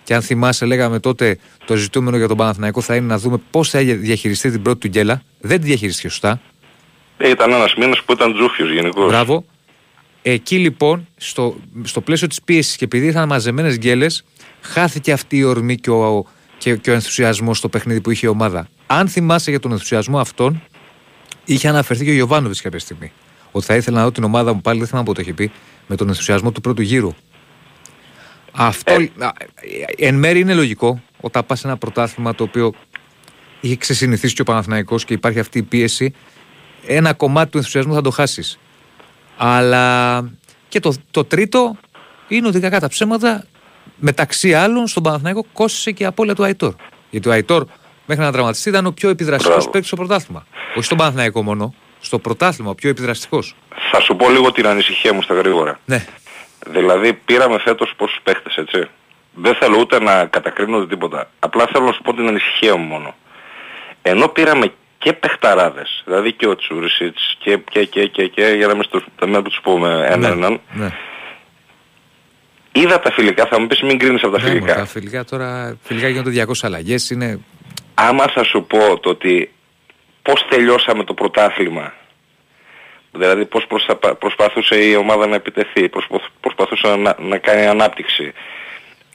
[0.03, 3.69] Και αν θυμάσαι, λέγαμε τότε το ζητούμενο για τον Παναθηναϊκό θα είναι να δούμε πώς
[3.69, 5.21] θα διαχειριστεί την πρώτη του γκέλα.
[5.39, 6.41] Δεν τη διαχειριστήκε σωστά.
[7.21, 9.07] Ε, ήταν ένας μήνας που ήταν τζούφιος γενικώς.
[9.07, 9.45] Μπράβο.
[10.21, 14.23] Εκεί λοιπόν, στο, στο πλαίσιο της πίεσης και επειδή είχαν μαζεμένες γκέλες,
[14.61, 16.25] χάθηκε αυτή η ορμή και ο,
[16.57, 18.67] και, και ο ενθουσιασμός στο παιχνίδι που είχε η ομάδα.
[18.87, 20.61] Αν θυμάσαι για τον ενθουσιασμό αυτόν,
[21.45, 23.11] είχε αναφερθεί και ο Γιωβάνοβιτς κάποια στιγμή.
[23.51, 25.51] Ότι θα ήθελα να δω την ομάδα μου πάλι, δεν θυμάμαι πότε το έχει πει,
[25.87, 27.13] με τον ενθουσιασμό του πρώτου γύρου.
[28.51, 29.09] Αυτό Ε.
[29.25, 29.31] α,
[29.97, 32.73] εν μέρει είναι λογικό όταν πας σε ένα πρωτάθλημα το οποίο
[33.59, 36.13] είχε ξεσυνηθίσει και ο Παναθηναϊκός και υπάρχει αυτή η πίεση.
[36.85, 38.59] Ένα κομμάτι του ενθουσιασμού θα το χάσεις.
[39.37, 40.23] Αλλά
[40.67, 41.77] και το, το τρίτο
[42.27, 43.45] είναι ότι κακά τα ψέματα
[43.95, 46.73] μεταξύ άλλων στον Παναθηναϊκό κόστησε και η απώλεια του Αϊτόρ.
[47.09, 47.65] Γιατί ο Αϊτόρ
[48.05, 49.69] μέχρι να τραυματιστεί ήταν ο πιο επιδραστικός Μπράβο.
[49.69, 50.45] παίκτης στο πρωτάθλημα.
[50.75, 51.73] Όχι στον Παναθηναϊκό μόνο.
[52.01, 53.55] Στο πρωτάθλημα, ο πιο επιδραστικός.
[53.91, 55.79] Θα σου πω λίγο την ανησυχία μου στα γρήγορα.
[55.85, 56.05] Ναι.
[56.67, 58.89] Δηλαδή πήραμε φέτος πόσους παίχτες έτσι.
[59.33, 61.29] Δεν θέλω ούτε να κατακρίνω ούτε τίποτα.
[61.39, 63.15] Απλά θέλω να σου πω την ανησυχία μου μόνο.
[64.01, 68.75] Ενώ πήραμε και παιχταράδες, δηλαδή και ο Τσούρισιτς και, και, και, και, και για να
[68.75, 70.59] μην τους, να μην τους πούμε έναν έναν.
[70.73, 70.89] ναι.
[72.71, 74.65] Είδα τα φιλικά, θα μου πεις μην κρίνεις από τα Ναι, φιλικά.
[74.73, 77.09] μα, τα φιλικά τώρα φιλικά γίνονται 200 αλλαγές.
[77.09, 77.39] Είναι.
[77.93, 79.51] Άμα θα σου πω το ότι
[80.21, 81.93] πώς τελειώσαμε το πρωτάθλημα,
[83.11, 88.33] Δηλαδή πώς προσαπα- προσπαθούσε η ομάδα να επιτεθεί, προσπαθ- προσπαθούσε να, να κάνει ανάπτυξη.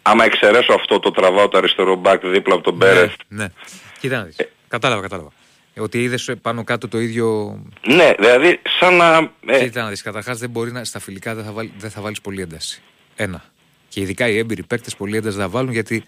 [0.03, 3.51] Άμα εξαιρέσω αυτό το τραβάω το αριστερό μπακ δίπλα από τον Πέρεθ, Ναι, ναι.
[4.01, 4.37] Κοίτα να δεις.
[4.69, 5.33] Κατάλαβα, κατάλαβα.
[5.75, 7.59] Ε, Ότι είδες πάνω κάτω το ίδιο.
[7.87, 9.31] ναι, δηλαδή σαν να...
[9.47, 10.03] ε, Κοίτα να δεις.
[10.03, 12.83] Καταρχάς δεν μπορεί να στα φιλικά δεν θα, βάλει, δεν θα βάλεις πολύ ένταση.
[13.17, 13.45] Ένα.
[13.89, 16.05] Και ειδικά οι έμπειροι παίκτες πολύ ένταση θα βάλουν γιατί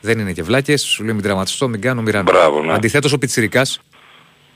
[0.00, 0.82] δεν είναι και βλάκες.
[0.82, 2.30] Σου λέει μην τραυματιστώ, μην κάνω, μοιράνω.
[2.32, 2.72] Μπράβο, ναι.
[2.72, 3.62] Αντιθέτως ο Πιτσυρικά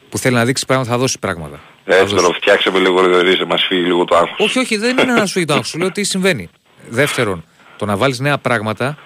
[0.08, 1.60] που θέλει να δείξει πράγματα θα δώσει πράγματα.
[1.84, 2.34] Θα δεύτερο, δώσει.
[2.34, 4.38] φτιάξε με λίγο ριδερίζε, μας φύγει λίγο το άγχος.
[4.38, 5.68] Όχι, όχι, δεν είναι να σου το άγχος.
[5.68, 6.48] Σου λέω τι συμβαίνει.
[6.88, 7.44] Δεύτερον,
[7.76, 8.96] το να βάλεις νέα πράγματα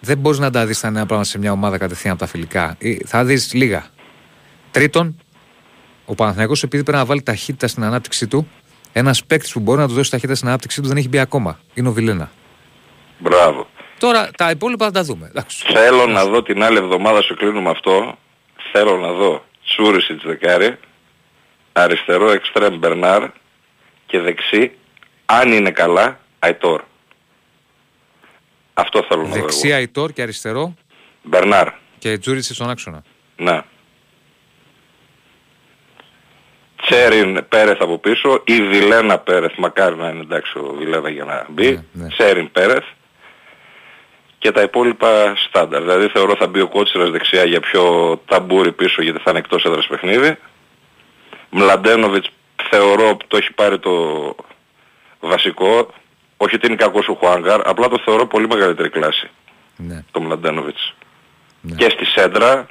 [0.00, 2.74] δεν μπορείς να τα δεις τα νέα πράγματα σε μια ομάδα κατευθείαν από τα φιλικά.
[2.78, 3.86] Ή Θα δεις λίγα.
[4.70, 5.16] Τρίτον,
[6.04, 8.48] ο Παναθηναϊκός επειδή πρέπει να βάλει ταχύτητα στην ανάπτυξή του,
[8.92, 11.60] ένας παίκτης που μπορεί να του δώσει ταχύτητα στην ανάπτυξή του δεν έχει μπει ακόμα.
[11.74, 12.30] Είναι ο Βιλένα.
[13.18, 13.66] Μπράβο.
[13.98, 15.26] Τώρα τα υπόλοιπα θα τα δούμε.
[15.28, 15.64] Εντάξει.
[15.72, 18.18] Θέλω να δω την άλλη εβδομάδα, σου κλείνουμε αυτό,
[18.72, 20.78] θέλω να δω Τσούρισιτς δεκάρι,
[21.72, 23.28] αριστερό εξτρέμ Μπερνάρ
[24.06, 24.72] και δεξί,
[25.26, 26.82] αν είναι καλά, Αϊτόρ.
[28.74, 29.44] Αυτό θέλω να δω εγώ.
[29.44, 30.74] Δεξιά Αϊτόρ και αριστερό
[31.22, 31.68] Μπερνάρ,
[31.98, 33.02] και Τζούριτσι στον άξονα.
[33.36, 33.60] ναι.
[36.90, 41.46] Τσέριν Πέρεθ από πίσω ή Βιλένα Πέρεθ, μακάρι να είναι εντάξει ο Βιλένα για να
[41.48, 41.70] μπει.
[41.70, 42.08] Ναι, ναι.
[42.08, 42.84] Τσέριν Πέρεθ
[44.38, 45.80] και τα υπόλοιπα στάνταρ.
[45.80, 49.64] Δηλαδή θεωρώ θα μπει ο Κότσιρας δεξιά για πιο ταμπούρι πίσω γιατί θα είναι εκτός
[49.64, 50.36] έδρας παιχνίδι.
[51.50, 52.28] Μλαντένοβιτς
[52.70, 54.34] θεωρώ το έχει πάρει το
[55.20, 55.90] βασικό.
[56.36, 59.30] Όχι ότι είναι κακός ο Χουάνγκαρ, απλά το θεωρώ πολύ μεγαλύτερη κλάση
[59.76, 60.04] Ναι.
[60.10, 60.94] το Μλαντένοβιτς.
[61.60, 61.74] Ναι.
[61.76, 62.66] Και στη σέντρα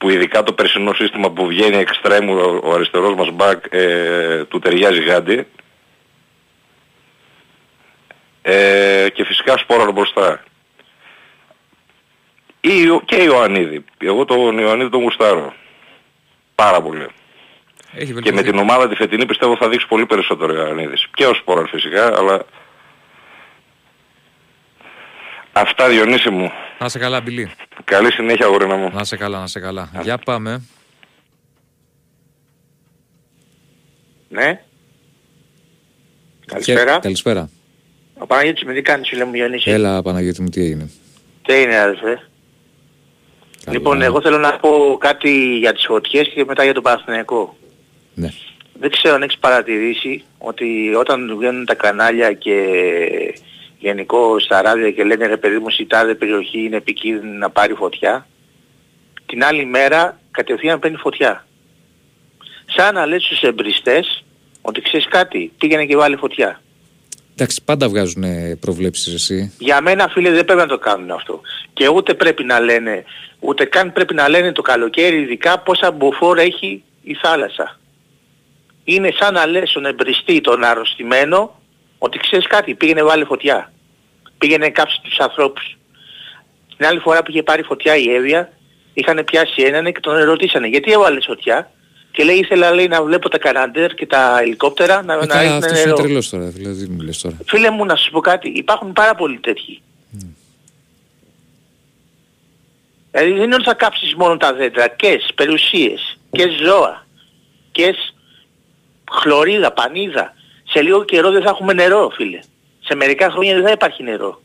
[0.00, 4.58] που ειδικά το περσινό σύστημα που βγαίνει εξτρέμου ο, ο αριστερός μας μπακ ε, του
[4.58, 5.46] ταιριάζει γάντι
[8.42, 10.42] ε, και φυσικά σπόρα μπροστά.
[12.60, 13.84] Ή, ο- και Ιωαννίδη.
[13.98, 15.54] Εγώ τον Ιωαννίδη τον γουστάρω.
[16.54, 17.06] Πάρα πολύ.
[17.92, 18.50] Έχει Και με βελτιωθεί.
[18.50, 21.06] την ομάδα τη φετινή πιστεύω θα δείξει πολύ περισσότερο ο Ιωαννίδης.
[21.14, 22.44] Και ο Σπόραρ φυσικά, αλλά...
[25.52, 26.52] Αυτά Διονύση μου.
[26.80, 27.50] Να σε καλά, Μπιλί.
[27.84, 28.90] Καλή συνέχεια αγορίνα μου.
[28.92, 29.90] Να σε καλά, να σε καλά.
[30.02, 30.62] Για πάμε.
[34.28, 34.60] Ναι.
[36.46, 36.94] Καλησπέρα.
[36.94, 37.50] Και- Καλησπέρα.
[38.18, 39.70] Ο Παναγιώτης με τι κάνεις φίλε μου Γιονύση.
[39.70, 40.90] Έλα, Παναγιώτη μου, τι έγινε;
[41.42, 42.28] Τι είναι αδερφέ.
[43.64, 43.76] Καλά.
[43.76, 47.56] Λοιπόν, εγώ θέλω να πω κάτι για τις φωτιές και μετά για τον Παναθηναϊκό.
[48.14, 48.28] Ναι.
[48.80, 52.54] Δεν ξέρω αν έχεις παρατηρήσει ότι όταν βγαίνουν τα κανάλια και
[53.80, 57.74] γενικώ στα ράδια και λένε ρε παιδί μου η τάδε περιοχή είναι επικίνδυνη να πάρει
[57.74, 58.26] φωτιά,
[59.26, 61.46] την άλλη μέρα κατευθείαν παίρνει φωτιά.
[62.66, 64.24] Σαν να λες στους εμπριστές
[64.60, 66.60] ότι ξέρεις κάτι, πήγαινε και βάλει φωτιά.
[67.32, 68.24] Εντάξει, πάντα βγάζουν
[68.60, 69.52] προβλέψεις εσύ.
[69.58, 71.40] Για μένα φίλε δεν πρέπει να το κάνουν αυτό.
[71.72, 73.04] Και ούτε πρέπει να λένε,
[73.38, 77.78] ούτε καν πρέπει να λένε το καλοκαίρι ειδικά πόσα μποφόρα έχει η θάλασσα.
[78.84, 81.59] Είναι σαν να λες στον εμπριστή τον αρρωστημένο
[82.02, 83.72] ότι ξέρεις κάτι, πήγαινε βάλει φωτιά.
[84.38, 85.76] Πήγαινε κάψει τους ανθρώπους.
[86.76, 88.52] Την άλλη φορά που είχε πάρει φωτιά η Εύβοια,
[88.94, 91.70] είχαν πιάσει έναν και τον ρωτήσανε γιατί έβαλες φωτιά;
[92.12, 95.40] Και λέει ήθελα λέει, να βλέπω τα καναντέρ και τα ελικόπτερα να, Ε, να καλά,
[95.40, 95.96] ρίχνουν αυτός είναι νερό.
[95.96, 97.36] τρελός τώρα, δηλαδή τι μου λες τώρα.
[97.46, 99.82] Φίλε μου να σου πω κάτι, υπάρχουν πάρα πολλοί τέτοιοι.
[103.10, 107.06] Δηλαδή δεν είναι ότι θα κάψεις μόνο τα δέντρα, και περιουσίες, και ζώα,
[107.72, 107.94] και
[109.12, 110.34] χλωρίδα, πανίδα.
[110.72, 112.38] Σε λίγο καιρό δεν θα έχουμε νερό φίλε.
[112.80, 114.40] Σε μερικά χρόνια δεν θα υπάρχει νερό.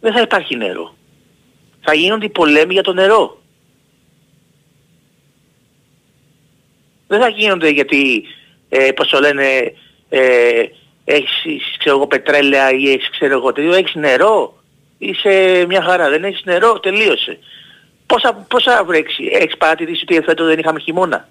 [0.00, 0.94] Δεν θα υπάρχει νερό.
[1.80, 3.42] Θα γίνονται οι πολέμοι για το νερό.
[7.06, 8.24] Δεν θα γίνονται γιατί,
[8.68, 9.72] ε, πώς το λένε,
[10.08, 10.62] ε,
[11.04, 14.62] έχεις ξέρω εγώ πετρέλαια ή έχεις ξέρω εγώ τέτοιο, έχεις νερό,
[14.98, 17.38] είσαι μια χαρά, δεν έχεις νερό, τελείωσε.
[18.06, 21.28] Πόσα, πόσα βρέξει, έχεις παρατηρήσει ότι φέτος δεν είχαμε χειμώνα;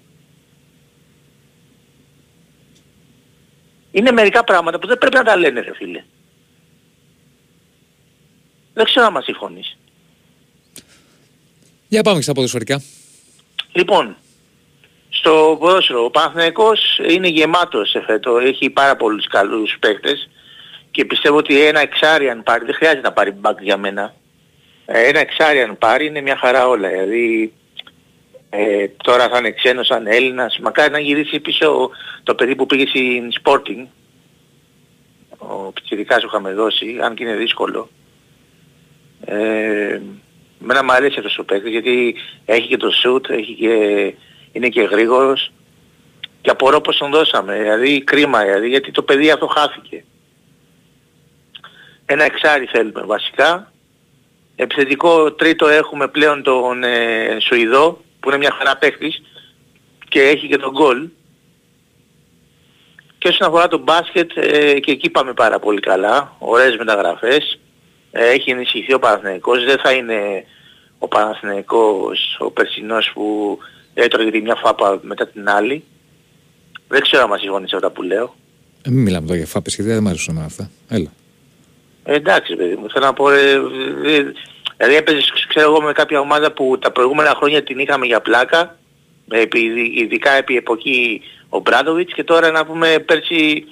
[3.90, 6.04] Είναι μερικά πράγματα που δεν πρέπει να τα λένε ρε φίλε.
[8.74, 9.76] Δεν ξέρω αν μας συμφωνείς.
[11.88, 12.82] Για πάμε και στα ποδοσφαιρικά.
[13.72, 14.16] Λοιπόν,
[15.08, 20.28] στο ποδόσφαιρο ο Παναθηναϊκός είναι γεμάτος σε φέτο, έχει πάρα πολλούς καλούς παίκτες
[20.90, 24.14] και πιστεύω ότι ένα εξάρι αν πάρει, δεν χρειάζεται να πάρει μπακ για μένα,
[24.86, 27.52] Ε, ένα εξάρι αν πάρει είναι μια χαρά όλα, δηλαδή
[28.50, 31.90] ε, τώρα θα είναι ξένος, θα είναι Έλληνας, μακάρι να γυρίσει πίσω
[32.22, 33.86] το παιδί που πήγε στην Sporting,
[35.38, 37.88] ο Πιτσιρικάς που είχαμε δώσει, αν και είναι δύσκολο.
[39.24, 40.00] Ε,
[40.58, 44.14] Μένα μου αρέσει αυτός ο παίκτης γιατί έχει και το σουτ, έχει και,
[44.52, 45.52] είναι και γρήγορος
[46.40, 50.04] και απορώ πως τον δώσαμε, δηλαδή κρίμα δηλαδή γιατί το παιδί αυτό χάθηκε.
[52.06, 53.72] Ένα εξάρι θέλουμε βασικά.
[54.56, 59.22] Επιθετικό τρίτο έχουμε πλέον τον ε, Σουηδό, που είναι μια χαρά παίχτης
[60.08, 61.08] και έχει και τον γκολ.
[63.18, 66.36] Και όσον αφορά το μπάσκετ, ε, και εκεί πάμε πάρα πολύ καλά.
[66.38, 67.58] Ωραίες μεταγραφές.
[68.10, 69.64] Ε, έχει ενισχυθεί ο Παναθηναϊκός.
[69.64, 70.44] Δεν θα είναι
[70.98, 73.58] ο Παναθηναϊκός ο περσινός που
[73.94, 75.84] έτρωγε τη μια φάπα μετά την άλλη.
[76.88, 78.34] Δεν ξέρω αν μας συμφωνείς αυτά που λέω.
[78.82, 80.70] Ε, μην μιλάμε εδώ για φάπες γιατί δεν μ' αρέσουν εμένα αυτά.
[80.88, 81.10] Έλα.
[82.04, 83.50] Ε, εντάξει παιδί μου, θέλω να πω, ε,
[84.04, 84.32] ε,
[84.78, 88.78] δηλαδή έπαιζες ξέρω εγώ με κάποια ομάδα που τα προηγούμενα χρόνια την είχαμε για πλάκα,
[89.30, 89.60] επί,
[89.94, 93.64] ειδικά επί εποχή ο Μπράντοβιτς και τώρα να πούμε πέρσι,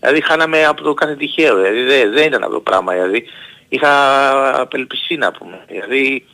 [0.00, 3.24] δηλαδή χάναμε από το κάθε τυχαίο, δηλαδή δεν, δεν ήταν αυτό το πράγμα, δηλαδή
[3.68, 6.24] είχα απελπισή να πούμε, δηλαδή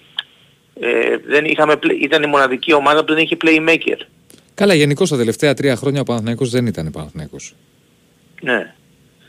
[0.81, 4.01] ε, δεν είχαμε, ήταν η μοναδική ομάδα που δεν είχε playmaker.
[4.55, 7.55] Καλά, γενικώ τα τελευταία τρία χρόνια ο Παναθηναϊκός δεν ήταν Παναθηναϊκός.
[8.41, 8.75] Ναι.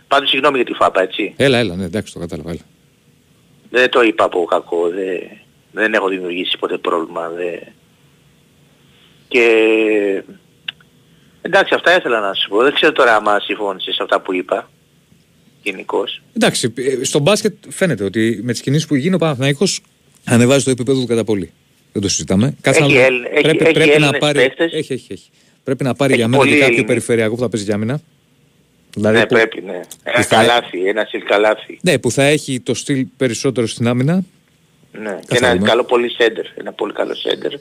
[0.08, 1.34] Πάντως συγγνώμη για τη φάπα, έτσι.
[1.38, 2.50] Έλα, έλα, ναι, εντάξει, το κατάλαβα.
[2.50, 2.60] Έλα.
[3.74, 5.20] Δεν το είπα από κακό, δεν,
[5.72, 7.30] δεν έχω δημιουργήσει ποτέ πρόβλημα.
[7.30, 7.60] Δεν...
[9.28, 9.46] Και
[11.42, 12.64] εντάξει, αυτά ήθελα να σου πω.
[12.64, 14.70] Δεν ξέρω τώρα άμα συμφώνησες σε αυτά που είπα.
[15.64, 16.22] Γενικώς.
[16.34, 19.82] Εντάξει, ε, στο μπάσκετ φαίνεται ότι με τις κινήσεις που γίνει ο Παναθηναϊκός
[20.26, 21.52] ανεβάζει το επίπεδο του κατά πολύ.
[21.94, 22.56] Δεν το συζητάμε.
[22.62, 23.02] Έχει, να...
[23.02, 24.40] Έλλη, πρέπει, έχει, πρέπει έχει να πάρει...
[24.40, 25.30] Έχει, έχει, έχει.
[25.64, 28.02] Πρέπει να πάρει έχει για μένα και κάποιο περιφερειακό που θα παίζει για μένα.
[28.96, 29.80] Δηλαδή ναι, που, πρέπει, ναι.
[30.04, 30.36] Ένα θα...
[30.36, 31.80] καλάθι, ένα στυλ καλάθι.
[31.82, 34.24] Ναι, που θα έχει το στυλ περισσότερο στην άμυνα.
[34.92, 37.52] Ναι, και ένα καλό πολύ σέντερ, ένα πολύ καλό σέντερ.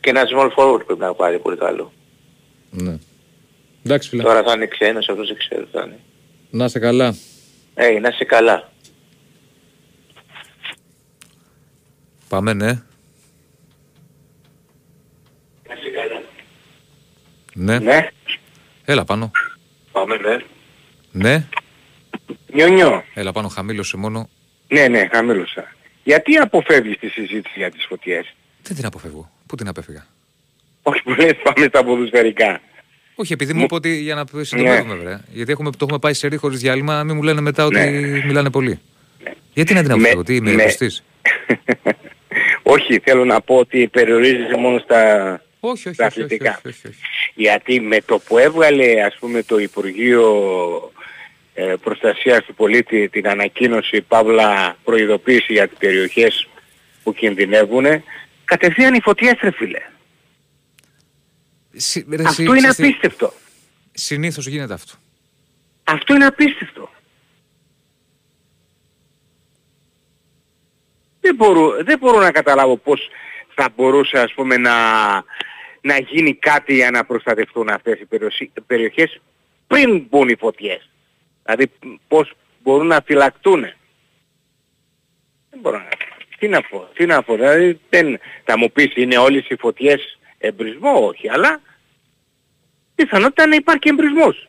[0.00, 1.92] Και ένα small forward πρέπει να πάρει πολύ καλό.
[2.70, 2.98] Ναι.
[3.84, 4.22] Εντάξει φίλε.
[4.22, 5.98] Τώρα θα είναι ξένος, αυτός δεν ξέρω θα είναι.
[6.50, 7.14] Να είσαι καλά.
[7.74, 8.70] Ε, να είσαι καλά.
[12.28, 12.66] Πάμε, ναι.
[15.68, 16.22] Να είσαι καλά.
[17.54, 17.78] Ναι.
[17.78, 18.08] Ναι.
[18.84, 19.30] Έλα πάνω.
[19.92, 20.36] Πάμε, ναι.
[21.10, 21.44] Ναι.
[22.52, 23.04] Νιονιό.
[23.14, 24.28] Έλα πάνω, χαμήλωσε μόνο.
[24.68, 25.74] Ναι, ναι, χαμήλωσα.
[26.04, 29.30] Γιατί αποφεύγεις τη συζήτηση για τις φωτιές; Δεν την αποφεύγω.
[29.46, 30.06] Πού την απέφυγα;
[30.82, 32.60] Όχι που λες πάμε στα ποδοσφαιρικά.
[33.14, 35.18] Όχι, επειδή μου είπε ότι για να συντομεύουμε, ναι.
[35.32, 38.24] Γιατί έχουμε, το έχουμε πάει σε ρί χωρίς διάλειμμα, μην μου λένε μετά ότι ναι.
[38.24, 38.80] μιλάνε πολύ.
[39.24, 39.30] Ναι.
[39.52, 40.64] Γιατί να την αποφεύγω, τι είμαι ναι.
[42.74, 46.60] όχι, θέλω να πω ότι περιορίζεσαι μόνο στα, όχι, όχι, στα αθλητικά.
[47.34, 50.92] Γιατί με το που έβγαλε ας πούμε το Υπουργείο
[51.54, 56.48] ε, Προστασίας του Πολίτη την ανακοίνωση Παύλα προειδοποίηση για τις περιοχές
[57.02, 57.84] που κινδυνεύουν,
[58.44, 59.82] κατευθείαν οι φωτιές ρε φίλε.
[61.72, 63.32] Συ, ρε, αυτό είναι απίστευτο.
[63.92, 64.94] Συνήθως γίνεται αυτό.
[65.84, 66.90] Αυτό είναι απίστευτο.
[71.20, 73.08] Δεν μπορώ, δεν μπορώ να καταλάβω πώς
[73.54, 74.72] θα μπορούσε ας πούμε να,
[75.82, 78.06] να γίνει κάτι για να προστατευτούν αυτές οι
[78.66, 79.20] περιοχές
[79.66, 80.90] πριν μπουν οι φωτιές.
[81.44, 81.70] Δηλαδή
[82.08, 83.60] πώς μπορούν να φυλακτούν.
[85.50, 85.88] Δεν μπορώ να...
[86.38, 88.18] Τι να πω, τι να πω, δηλαδή δεν...
[88.44, 91.60] θα μου πεις είναι όλες οι φωτιές εμπρισμό, όχι, αλλά
[92.94, 94.48] πιθανότητα να υπάρχει εμπρισμός.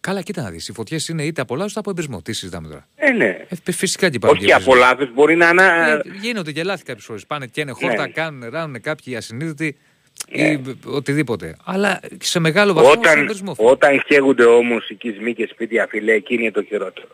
[0.00, 0.68] Καλά, κοίτα να δεις.
[0.68, 2.22] Οι φωτιές είναι είτε από λάθος είτε από εμπρισμό.
[2.22, 3.46] Τι συζητάμε τώρα; Ε, ναι.
[3.64, 4.38] Ε, φυσικά και υπάρχουν.
[4.38, 5.48] Όχι από λάθος, μπορεί να...
[5.48, 5.62] είναι...
[5.62, 7.26] Ε, γίνονται και λάθη κάποιες φορές.
[7.26, 8.12] Πάνε και είναι χόρτα, ναι.
[8.12, 9.91] κάνουν, ράνουν κάποιοι ασυνείδητοι ναι.
[10.32, 11.56] Ή οτιδήποτε.
[11.64, 13.54] Αλλά σε μεγάλο βαθμό όταν, εμπρισμό.
[13.58, 17.08] Όταν καίγονται όμως οι κισμοί και σπίτια φιλέ, εκεί είναι το χειρότερο.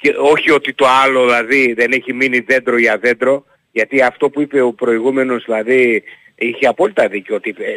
[0.00, 4.40] Και όχι ότι το άλλο δηλαδή δεν έχει μείνει δέντρο για δέντρο, γιατί αυτό που
[4.40, 6.02] είπε ο προηγούμενος δηλαδή
[6.34, 7.76] είχε απόλυτα δίκιο ότι ε,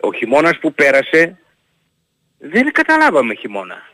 [0.00, 1.38] ο χειμώνας που πέρασε
[2.38, 3.90] δεν καταλάβαμε χειμώνα.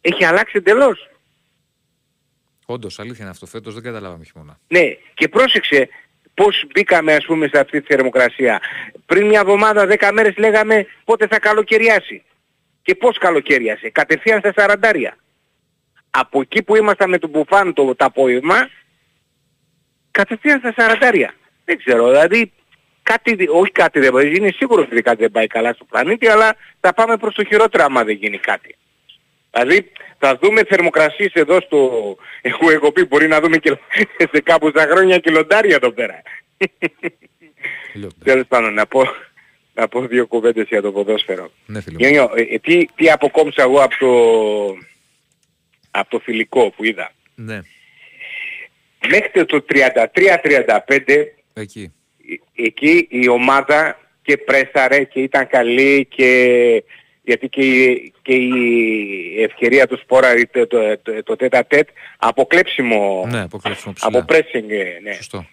[0.00, 1.08] Έχει αλλάξει εντελώς.
[2.66, 3.46] Όντως, αλήθεια είναι αυτό.
[3.46, 4.58] Φέτος δεν καταλάβαμε χειμώνα.
[4.68, 5.88] Ναι, και πρόσεξε
[6.34, 8.60] πώς μπήκαμε ας πούμε σε αυτή τη θερμοκρασία.
[9.06, 12.22] Πριν μια εβδομάδα, δέκα μέρες λέγαμε πότε θα καλοκαιριάσει.
[12.82, 13.90] Και πώς καλοκαιριάσε.
[13.90, 15.16] Κατευθείαν στα σαραντάρια.
[16.10, 18.68] Από εκεί που ήμασταν με τον Μπουφάν το, το απόγευμα,
[20.10, 21.34] κατευθείαν στα σαραντάρια.
[21.64, 22.52] Δεν ξέρω, δηλαδή
[23.02, 26.56] κάτι, όχι κάτι δεν μπορεί, είναι σίγουρος ότι κάτι δεν πάει καλά στο πλανήτη, αλλά
[26.80, 28.76] θα πάμε προς το χειρότερο άμα δεν γίνει κάτι.
[29.50, 29.92] Δηλαδή
[30.26, 31.90] θα δούμε θερμοκρασίες εδώ στο...
[32.40, 33.78] Έχω, εγώ πει μπορεί να δούμε και
[34.32, 36.22] σε κάπου στα χρόνια και λοντάρια εδώ πέρα.
[38.24, 39.02] Τέλος πάντων να πω,
[39.74, 41.50] να πω δύο κουβέντες για το ποδόσφαιρο.
[41.66, 42.08] Ναι, φίλε.
[42.08, 44.10] Γιώργο, ε, ε, τι, τι αποκόμισα εγώ από το,
[45.90, 47.12] από το φιλικό που είδα.
[47.34, 47.60] Ναι.
[49.08, 49.78] Μέχρι το 33-35
[51.52, 51.92] Εκεί
[52.54, 56.82] εκεί η ομάδα και πρέσαρε και ήταν καλή και
[57.24, 62.46] γιατί και η, και η ευκαιρία του Σπόρα το, το, το, το τέτα τέτ από
[62.46, 64.18] κλέψιμο, ναι, από, κλέψιμο ψηλά.
[64.18, 65.12] από pressing, ε, ναι.
[65.12, 65.46] Σωστό.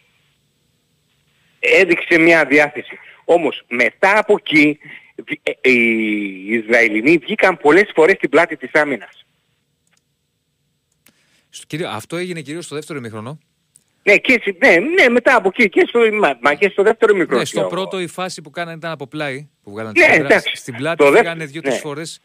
[1.60, 2.98] Έδειξε μια διάθεση.
[3.26, 4.80] Όμως μετά από εκεί
[5.42, 9.26] ε, οι Ισραηλινοί βγήκαν πολλές φορές στην πλάτη της άμυνας.
[11.88, 13.40] Αυτό έγινε κυρίως στο δεύτερο ημίχρονο
[14.04, 14.70] Ναι, και, έτσι- ναι,
[15.04, 17.38] ναι, μετά από εκεί και στο, μα, μα και στο δεύτερο μικρό.
[17.38, 20.28] Ναι, στο πρώτο η φάση που κάνανε ήταν από πλάι, που βγάλανε Ναι, τη σέντρα.
[20.28, 20.52] εντάξει.
[20.56, 21.80] Στην πλάτη Το δεύτερο- φύγανε δύο-τρεις ναι.
[21.80, 22.20] φορές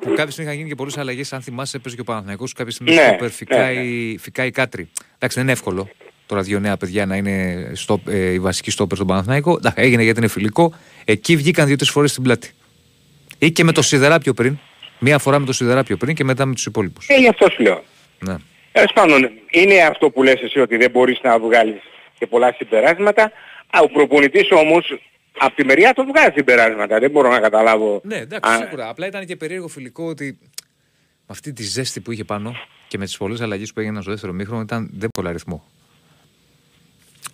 [0.00, 1.32] που κάποια στιγμή είχαν γίνει και πολλές αλλαγές.
[1.32, 4.90] Αν θυμάσαι, έπαιζε και ο Παναθηναϊκός κάποια στιγμή Ναι, στόπερ, ναι, φυκάει, φυκάει κάτρι.
[5.14, 5.88] Εντάξει, δεν είναι εύκολο
[6.26, 9.56] τώρα δύο νέα παιδιά να είναι στο, ε, η βασική στόπερ στον Παναθηναϊκό.
[9.56, 10.74] Εντάξει, έγινε γιατί είναι φιλικό.
[11.04, 12.50] Εκεί βγήκαν δύο-τρεις φορές στην πλάτη.
[13.38, 14.58] Ή και με το Σιδερά πιο πριν.
[14.98, 17.08] Μία φορά με το Σιδερά πιο πριν και μετά με τους υπόλοιπους.
[17.08, 17.84] Ε, γι' αυτό σου λέω.
[18.18, 18.36] Ναι.
[18.76, 21.80] Τέλος πάντων, είναι αυτό που λες εσύ ότι δεν μπορείς να βγάλεις
[22.18, 23.22] και πολλά συμπεράσματα.
[23.70, 24.98] Α, ο προπονητής όμως
[25.38, 26.98] από τη μεριά του βγάζει συμπεράσματα.
[26.98, 28.00] Δεν μπορώ να καταλάβω.
[28.04, 28.88] Ναι, εντάξει, Α, σίγουρα.
[28.88, 32.56] Απλά ήταν και περίεργο φιλικό ότι με αυτή τη ζέστη που είχε πάνω
[32.88, 35.64] και με τις πολλές αλλαγές που έγιναν στο δεύτερο ημίχρονο ήταν δεν πολλά ρυθμό.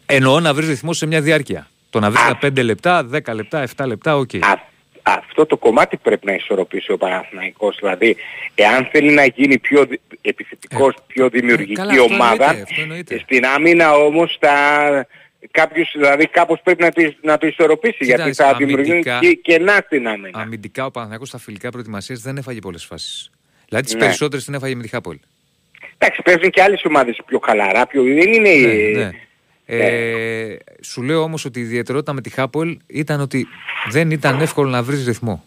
[0.06, 1.68] Εννοώ να βρεις ρυθμό σε μια διάρκεια.
[1.90, 4.34] Το να βρεις τα 5 λεπτά, 10 λεπτά, 7 λεπτά, οκ.
[4.34, 4.70] Α,
[5.02, 7.76] αυτό το κομμάτι πρέπει να ισορροπήσει ο Παναθηναϊκός.
[7.80, 8.16] Δηλαδή,
[8.54, 12.80] εάν θέλει να γίνει πιο δι- επιθετικός, πιο δημιουργική Ε, καλά, αυτό ομάδα, εννοείται, αυτό
[12.80, 13.18] εννοείται.
[13.18, 15.06] στην άμυνα όμως θα...
[15.50, 19.32] Κάποιος, δηλαδή κάπως πρέπει να το, να το ισορροπήσει Κοίτα, γιατί θα δημιουργούν αμυντικά- και,
[19.34, 20.40] κενά στην άμυνα.
[20.40, 23.30] Αμυντικά ο Παναθηναϊκός στα φιλικά προετοιμασίας δεν έφαγε πολλές φάσεις.
[23.68, 24.00] Δηλαδή τις Ναι.
[24.00, 25.18] περισσότερες την έφαγε με τη Χάπολ.
[25.98, 28.02] Εντάξει, παίζουν και άλλες ομάδες πιο χαλαρά, πιο...
[28.02, 28.50] δεν είναι...
[28.54, 29.10] Ναι, ναι.
[29.76, 33.46] Ε, σου λέω όμως ότι η ιδιαιτερότητα με τη Χάπολ ήταν ότι
[33.90, 35.44] δεν ήταν εύκολο να βρεις ρυθμό.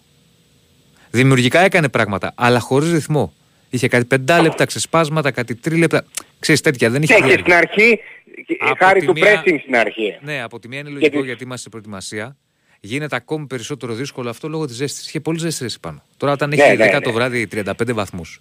[1.12, 3.34] Δημιουργικά έκανε πράγματα, αλλά χωρίς ρυθμό.
[3.70, 6.06] Είχε κάτι πεντάλεπτα ξεσπάσματα, κάτι τρίλεπτα.
[6.40, 7.46] Ξέρεις τέτοια, δεν είχε Ναι, και διάρκεια.
[7.58, 8.00] στην αρχή,
[8.46, 10.18] και- Από χάρη τη του μία- pressing στην αρχή.
[10.22, 12.38] Ναι, από τη μία είναι λογικό Γιατί- γιατί είμαστε σε προετοιμασία.
[12.80, 15.08] Γίνεται ακόμη περισσότερο δύσκολο αυτό λόγω της ζέστης.
[15.08, 16.04] Είχε πολύ ζέστης εσύ πάνω.
[16.18, 17.02] Τώρα, όταν Ναι, έχει ναι, 10 ναι.
[17.02, 18.40] το βράδυ 35 βαθμούς,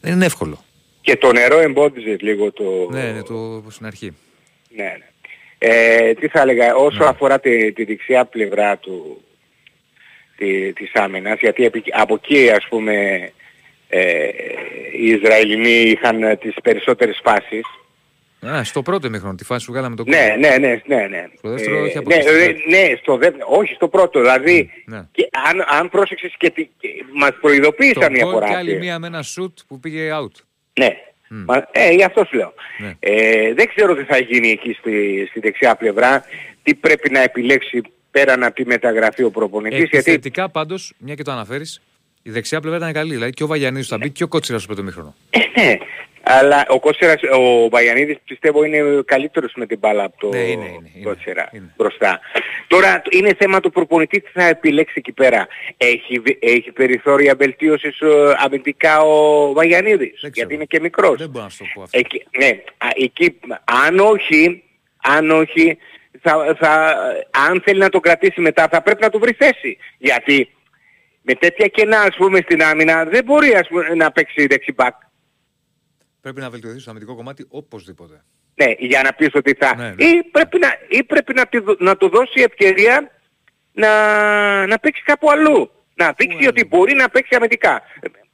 [0.00, 0.64] δεν είναι εύκολο.
[1.00, 2.64] Και το νερό εμπόδιζε λίγο το...
[2.90, 4.12] Ναι, ναι, το στην αρχή.
[4.82, 5.04] Ναι, ναι.
[5.58, 7.08] Ε, τι θα έλεγα, όσο Ναι.
[7.08, 9.24] αφορά τη, τη δεξιά πλευρά του,
[10.36, 12.94] τη, της άμυνας, γιατί επί- από εκεί ας πούμε
[13.88, 14.28] ε,
[15.00, 17.64] οι Ισραηλινοί είχαν ε, τις περισσότερες φάσεις.
[18.46, 21.24] Α, στο πρώτο ημίχρονο, τη φάση που βγάλαμε τον Ναι, ναι, ναι, ναι, ναι.
[21.38, 22.28] Στο δεύτερο όχι από ναι, εκεί.
[22.28, 25.06] ε, ναι, στο δεύτερο, όχι στο πρώτο, δηλαδή Ναι.
[25.12, 28.46] και αν, αν πρόσεξες και, τι- και μας προειδοποίησαν Το μια γκολ φορά.
[28.48, 28.82] και άλλη αυτοί.
[28.84, 30.42] μία με ένα σουτ που πήγε out.
[30.78, 30.96] Ναι.
[31.32, 32.54] Μα, ε, γι' αυτό σου λέω.
[32.78, 32.94] Ναι.
[33.00, 36.24] Ε, δεν ξέρω τι θα γίνει εκεί στη, στη δεξιά πλευρά,
[36.62, 41.22] τι πρέπει να επιλέξει πέραν από τη μεταγραφή ο προπονητής, γιατί Επιθετικά πάντως, μια και
[41.22, 41.80] το αναφέρεις,
[42.22, 43.12] η δεξιά πλευρά ήταν καλή.
[43.12, 45.14] Δηλαδή και ο Βαγιανίδης θα μπει και ο Κότσιρας στο πρώτο μήχρονο.
[45.56, 45.76] ναι,
[46.22, 50.50] αλλά ο Κότσερας, ο Βαγιανίδης πιστεύω είναι καλύτερος με την μπάλα από το Ναι, είναι,
[50.50, 52.20] είναι, είναι, Κότσερα μπροστά.
[52.70, 55.46] Τώρα είναι θέμα του προπονητή τι θα επιλέξει εκεί πέρα.
[55.76, 61.18] Έχει, βε- έχει περιθώρια βελτίωσης ε, αμυντικά ο Βαγιανίδης, γιατί είναι και μικρός.
[61.18, 61.98] Δεν μπορώ να σου το πω αυτό.
[61.98, 62.46] Εκεί, ναι,
[62.78, 63.38] α, εκεί,
[63.86, 64.62] αν όχι,
[65.02, 65.78] αν όχι,
[66.20, 66.96] θα, θα,
[67.48, 69.76] αν θέλει να το κρατήσει μετά θα πρέπει να του βρει θέση.
[69.98, 70.54] Γιατί
[71.22, 74.94] με τέτοια κενά ας πούμε στην άμυνα δεν μπορεί ας πούμε, να παίξει δεξιμπάκ.
[76.20, 78.24] Πρέπει να βελτιωθεί στο αμυντικό κομμάτι οπωσδήποτε.
[78.64, 79.76] Ναι, για να πεις ότι θα...
[79.76, 80.04] Ναι, ναι.
[80.04, 83.10] Ή πρέπει, να, ή πρέπει να, τη δω- να του δώσει ευκαιρία
[83.72, 83.90] να,
[84.66, 85.70] να παίξει κάπου αλλού.
[85.94, 87.82] Να δείξει ότι μπορεί να παίξει αμυντικά.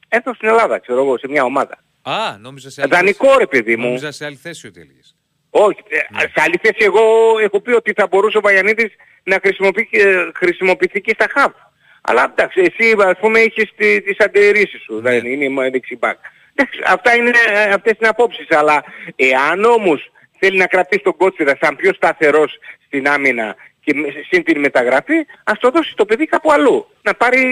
[0.09, 1.79] Έρθω στην Ελλάδα, ξέρω εγώ, σε μια ομάδα.
[2.03, 3.39] Α, νόμιζα σε άλλη Δανεικό θέση.
[3.39, 3.87] ρε παιδί μου.
[3.87, 5.15] Νόμιζα σε άλλη θέση ότι έλεγες.
[5.51, 7.03] Όχι, ε, σε άλλη θέση εγώ
[7.43, 11.53] έχω πει ότι θα μπορούσε ο Βαγιανίδης να χρησιμοποιεί, ε, χρησιμοποιηθεί και στα χαβ.
[12.01, 16.19] Αλλά εντάξει, εσύ ας πούμε έχεις τη, τις αντιρρήσεις σου, δεν είναι δεξιμπάκ.
[16.55, 18.85] Εντάξει, αυτά είναι, ε, αυτές είναι απόψεις, αλλά
[19.17, 20.11] εάν όμως
[20.47, 25.15] θέλει να κρατήσει τον Κότσιρα σαν πιο σταθερός στην άμυνα και με- συν την μεταγραφή,
[25.45, 26.87] ας το δώσει το παιδί κάπου αλλού.
[27.03, 27.45] Να πάρει,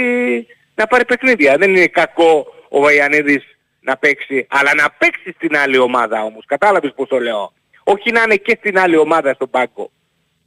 [0.74, 1.56] να πάρει παιχνίδια.
[1.56, 3.44] Δεν είναι κακό ο Βαγιανίδης
[3.80, 6.44] να παίξει, αλλά να παίξει στην άλλη ομάδα όμως.
[6.46, 7.52] Κατάλαβες πώς το λέω.
[7.84, 9.90] Όχι να είναι και στην άλλη ομάδα στον πάγκο.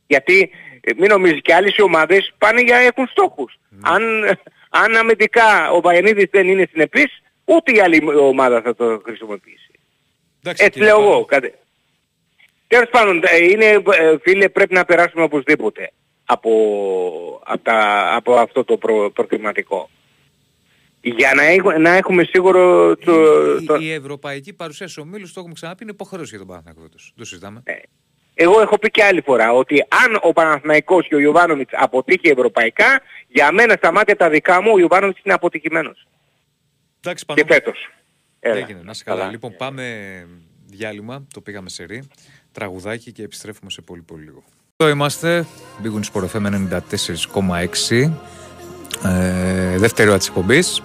[0.08, 3.54] Γιατί ε, μην νομίζεις και άλλες οι ομάδες πάνε για έχουν στόχους.
[3.82, 4.04] Αν,
[4.70, 9.72] αν αμυντικά ο Βαγιανίδης δεν είναι συνεπής, ούτε η άλλη ομάδα θα το χρησιμοποιήσει.
[10.58, 11.26] Έτσι λέω εγώ.
[11.26, 11.54] Κάτι.
[12.68, 15.92] Τέλος πάντων, ε, είναι, ε, φίλε, πρέπει να περάσουμε οπωσδήποτε
[16.26, 16.52] από,
[17.46, 19.90] από, τα, από αυτό το προ, προκριματικό.
[21.02, 23.14] Για να, έχ- να έχουμε σίγουρο το,
[23.62, 26.82] Η, το, η ευρωπαϊκή παρουσία σε ομίλους, το έχουμε ξαναπεί, είναι υποχρέωση για τον Παναθηναϊκό
[26.82, 27.14] φέτος.
[27.18, 27.64] Το συζητάμε.
[28.34, 33.02] Εγώ έχω πει και άλλη φορά ότι αν ο Παναθηναϊκός και ο Ιωβάνοβιτς αποτύχει ευρωπαϊκά,
[33.28, 36.08] για μένα στα μάτια τα δικά μου ο Ιωβάνοβιτς είναι αποτυχημένος.
[37.00, 37.90] Εντάξει, Και φέτος.
[38.40, 38.58] Έλα.
[38.58, 39.20] Έγινε, να σε καλά.
[39.20, 39.32] Καλά.
[39.32, 39.84] Λοιπόν, πάμε
[40.66, 42.08] διάλειμμα, το πήγαμε σε ρί,
[42.58, 44.44] τραγουδάκι και επιστρέφουμε σε πολύ πολύ λίγο.
[44.78, 45.46] Εδώ είμαστε,
[45.84, 48.14] Big Win Sport FM 94,6,
[49.04, 50.82] ε, δεύτερη ώρα της εκπομπής.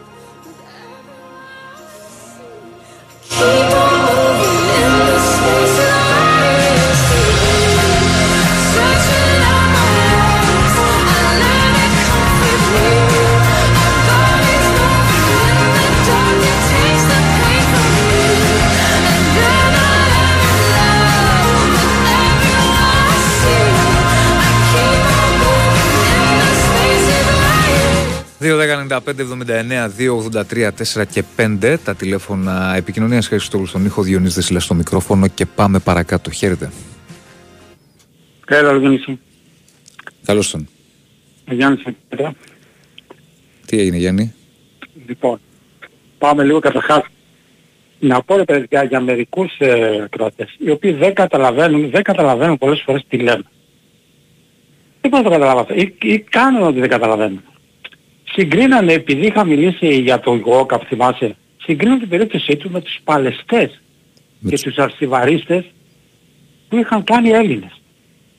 [28.43, 30.71] 2.195.79, 2.83,
[31.01, 35.79] 4 και 5 τα τηλέφωνα επικοινωνίας Χριστόγλου στον ήχο Διονύς Δεσίλα στο μικρόφωνο και πάμε
[35.79, 36.31] παρακάτω.
[36.31, 36.71] Χαίρετε.
[38.47, 39.21] Έλα, Διονύση.
[40.25, 40.69] Καλώς τον.
[41.51, 42.35] Γιάννης, Πέτρα.
[43.67, 44.35] Τι έγινε Γιάννη;
[45.07, 45.41] Λοιπόν,
[46.19, 47.03] πάμε λίγο καταρχάς.
[47.99, 52.83] Να πω ρε παιδιά για μερικούς ε, Κροατές, οι οποίοι δεν καταλαβαίνουν, δεν καταλαβαίνουν πολλές
[52.85, 53.45] φορές τι λέμε.
[55.01, 55.75] Δεν μπορώ να το καταλάβω αυτό.
[55.75, 57.43] Ή, ή κάνουν ότι δεν καταλαβαίνουν.
[58.33, 63.81] Συγκρίνανε, επειδή είχα μιλήσει για τον Γόκαπ, θυμάσαι, συγκρίνανε την περίπτωσή του με τους Παλαιστές
[64.49, 65.65] και τους αρσιβαρίστες
[66.69, 67.81] που είχαν κάνει Έλληνες.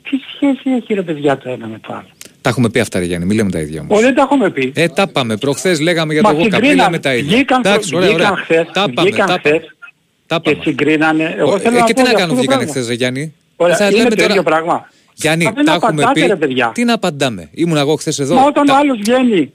[0.10, 2.08] Τι σχέση έχει ρε παιδιά το ένα με το άλλο;
[2.42, 3.98] Τα έχουμε πει αυτά ρε Γιάννη, μην λέμε τα ίδια όμως.
[3.98, 4.72] Ω, δεν τα έχουμε πει.
[4.76, 5.38] Ε, τα πάμε.
[5.38, 7.36] Προχθές λέγαμε για Μα το Γόκαπ, συγκρίνανε, μιλάμε τα ίδια.
[7.36, 8.44] βγήκαν, Εντάξει, ωραία, βγήκαν ωραία.
[8.44, 9.58] χθες, Τα πάμε, βγήκαν τα πάμε.
[9.58, 9.76] χθες
[10.28, 10.64] Τα και πάμε.
[10.64, 11.36] συγκρίνανε.
[11.38, 12.72] Εγώ Ε, θέλω και να τι πω να για κάνουν αυτό το βγήκαν πράγμα.
[12.72, 14.90] χθες ρε Γιάννη; Ωραία, Θα είναι λέμε το τώρα- ίδιο πράγμα.
[15.14, 16.28] Γιάννη, Μα δεν τα έχουμε απαντάτε, πει.
[16.28, 16.72] ρε παιδιά.
[16.74, 18.36] Τι να απαντάμε; Ήμουν εγώ χθες εδώ.
[18.36, 19.52] Μα όταν Τα- ο άλλος βγαίνει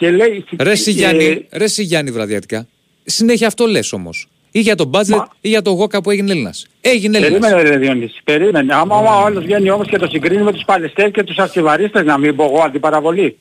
[0.00, 0.44] και λέει...
[0.58, 2.66] Ρε εσύ ε, Γιάννη, ρε εσύ Γιάννη βραδιατικά.
[3.04, 4.28] Συνέχεια αυτό λες όμως.
[4.50, 6.66] Ή για τον budget Μα- ή για τον Γόκα που έγινε Έλληνας.
[6.80, 7.50] Έγινε Έλληνας.
[7.50, 8.74] Περίμενε ρε Διονύση, περίμενε.
[8.74, 12.04] Άμα άμα ο άλλος βγαίνει όμως και το συγκρίνει με τους Παλαιστές και τους αστιβαρίστες
[12.04, 13.38] να μην πω εγώ αντιπαραβολή.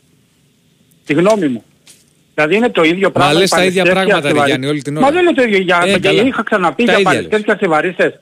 [1.06, 1.64] Τη γνώμη μου.
[2.34, 3.34] Δηλαδή είναι το ίδιο πράγμα.
[3.34, 4.48] λες οι τα ίδια Παλαιστές και πράγματα, ρε αστιβαρίστες.
[4.48, 5.06] Γιάννη, όλη την ώρα.
[5.06, 5.58] Μα δεν είναι το ίδιο.
[5.60, 6.22] Για, Ε, και καλά.
[6.22, 7.46] είχα ξαναπεί Τα για ίδια Παλαιστές λες.
[7.46, 8.20] και αστιβαρίστες.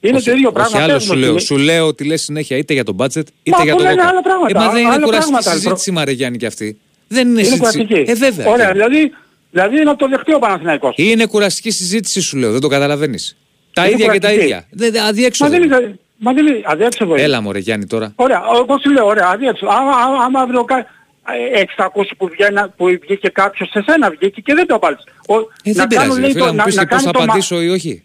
[0.00, 0.70] Είναι Όχι- το ίδιο πράγμα.
[0.78, 1.30] Όχι άλλο πες σου μου, λέω.
[1.30, 3.08] είναι- Σου λέω ότι λες συνέχεια είτε για τον budget
[3.42, 4.08] είτε Μα για αφού τον λένε Γόκα.
[4.08, 6.78] άλλα πράγματα, Ε, μα δεν είναι άλλα κουραστική πράγματα, συζήτηση, Μαρέ Γιάννη και αυτή.
[7.08, 7.58] Δεν είναι, Είναι συζήτηση.
[7.86, 8.10] κουραστική.
[8.10, 8.46] Ε, βέβαια.
[8.46, 8.78] Ωραία, Γιάννη.
[8.96, 9.12] δηλαδή,
[9.50, 10.94] δηλαδή να το δεχτεί ο Παναθηναϊκός.
[10.96, 13.36] Είναι κουραστική συζήτηση σου λέω, δεν το καταλαβαίνεις.
[13.72, 14.44] Τα Είναι ίδια και τα κουραστική.
[14.44, 14.66] ίδια.
[14.70, 15.50] Δεν, δεν- Μα αδιέξοδο.
[15.50, 17.12] δεν είναι, μα δεν είναι αδιέξοδο.
[17.14, 17.22] είναι.
[17.22, 18.12] Έλα μωρέ Γιάννη τώρα.
[18.16, 19.72] Ωραία, εγώ σου λέω, ωραία, αδιέξοδο.
[19.72, 20.76] Άμα, άμα, άμα αύριο κα...
[20.78, 25.08] ε, έχεις ακούσει που, βγαίνα, που βγήκε κάποιος σε σένα, βγήκε και δεν το απάντησε.
[25.28, 26.20] Ο, Ε, δεν πειράζει.
[26.20, 28.02] ρε φίλε, να μου πεις και πώς θα το μα- απαντήσω ή όχι.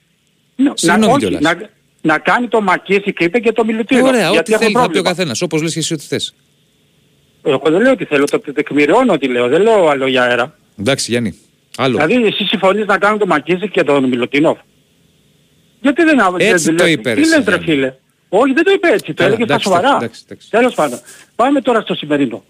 [0.55, 1.41] να, Συγγνώμη όχι, κιόλας.
[1.41, 1.55] να,
[2.01, 4.07] να κάνει το μακίσι και είπε και το μιλουτίνο.
[4.07, 5.09] Ωραία, γιατί ό,τι έχω θέλει θα πει ο πρόβλημα.
[5.09, 5.41] καθένας.
[5.41, 6.33] Όπως λες και εσύ ό,τι θες.
[7.51, 10.55] Εγώ δεν λέω ότι θέλω, το τεκμηριώνω ότι λέω, δεν λέω άλλο για αέρα.
[10.79, 11.37] Εντάξει Γιάννη.
[11.77, 11.97] Άλλο.
[12.05, 14.57] Δηλαδή εσύ συμφωνείς να κάνω το μακίσι και τον Μιλουτίνοφ.
[15.81, 17.65] Γιατί δεν Έτσι δεν το λες- είπες, ρε, Τι λες εσύ, ρε Γιάννη.
[17.65, 17.93] φίλε;
[18.29, 19.95] Όχι δεν το είπες έτσι, το Καλά, έλεγες στα εντάξει, σοβαρά.
[19.95, 20.49] εντάξει, εντάξει.
[20.49, 20.99] Τέλος πάντων.
[21.35, 22.43] Πάμε τώρα στο σημερινό.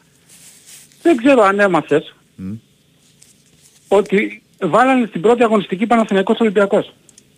[1.02, 2.14] Δεν ξέρω αν έμαθες
[3.88, 6.94] ότι βάλανε στην πρώτη αγωνιστική Παναθηναϊκός Ολυμπιακός.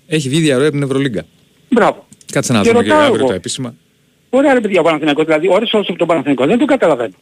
[0.07, 1.25] Έχει βγει διαρροή από την Ευρωλίγκα.
[1.69, 2.05] Μπράβο.
[2.31, 3.27] Κάτσε να Και δούμε και ρωτάω αύριο εγώ.
[3.27, 3.75] τα επίσημα.
[4.29, 7.13] Ωραία ρε παιδιά ο Παναθηναϊκός, δηλαδή ώρες όσο τον Παναθηναϊκό δεν το καταλαβαίνω.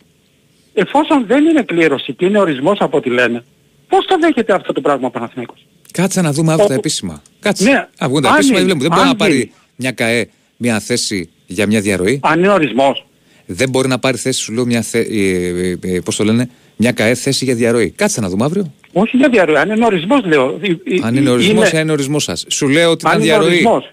[0.80, 3.44] Εφόσον δεν είναι κλήρωση και είναι ορισμός από ό,τι λένε,
[3.88, 7.22] πώς το δέχεται αυτό το πράγμα ο Παναθηναϊκός; Κάτσε να δούμε αύριο τα Όπου- επίσημα.
[7.40, 7.64] Κάτσε.
[7.64, 9.52] Ναι, Α, βγουν τα αν επίσημα, γίνει, δεν Δεν μπορεί αν να πάρει γίνει.
[9.76, 12.20] μια ΚαΕ μια θέση για μια διαρροή.
[12.24, 13.06] Αν είναι ορισμός.
[13.46, 15.00] Δεν μπορεί να πάρει θέση, σου λέω, μια θε...
[15.00, 17.90] ε, ε, ε, πώς το λένε, μια ΚαΕ θέση για διαρροή.
[17.90, 18.74] Κάτσε να δούμε αύριο.
[18.94, 20.60] Όχι για διαρροή, αν είναι ορισμός λέω.
[20.62, 22.46] Ε, ε, Αν είναι ορισμός είναι- ή αν είναι ορισμός σας.
[22.48, 23.48] Σου λέω ότι αν ήταν είναι διαρροή.
[23.50, 23.84] ορισμός.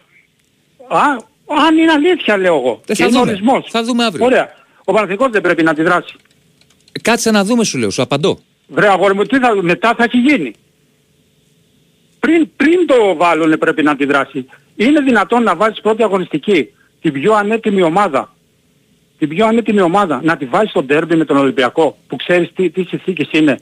[0.89, 1.01] Α,
[1.67, 2.81] αν είναι αλήθεια λέω εγώ.
[2.87, 3.31] Δεν Και θα είναι δούμε.
[3.31, 3.67] ορισμός.
[3.71, 4.25] Θα δούμε αύριο.
[4.25, 4.49] Ωραία.
[4.85, 6.15] Ο Παναθηναϊκός δεν πρέπει να αντιδράσει.
[7.03, 8.39] Κάτσε να δούμε, σου λέω, σου απαντώ.
[8.69, 10.55] Βρε αγόρι μου, τι θα, μετά θα έχει γίνει.
[12.21, 14.47] Πριν, πριν το βάλουν πρέπει να αντιδράσει.
[14.77, 16.69] Είναι δυνατόν να βάζεις πρώτη αγωνιστική
[17.01, 18.35] την πιο ανέτοιμη ομάδα.
[19.19, 20.21] Την πιο ανέτοιμη ομάδα.
[20.25, 23.59] Να τη βάζεις στο ντέρμπι με τον Ολυμπιακό που ξέρεις τι, τι συνθήκες είναι.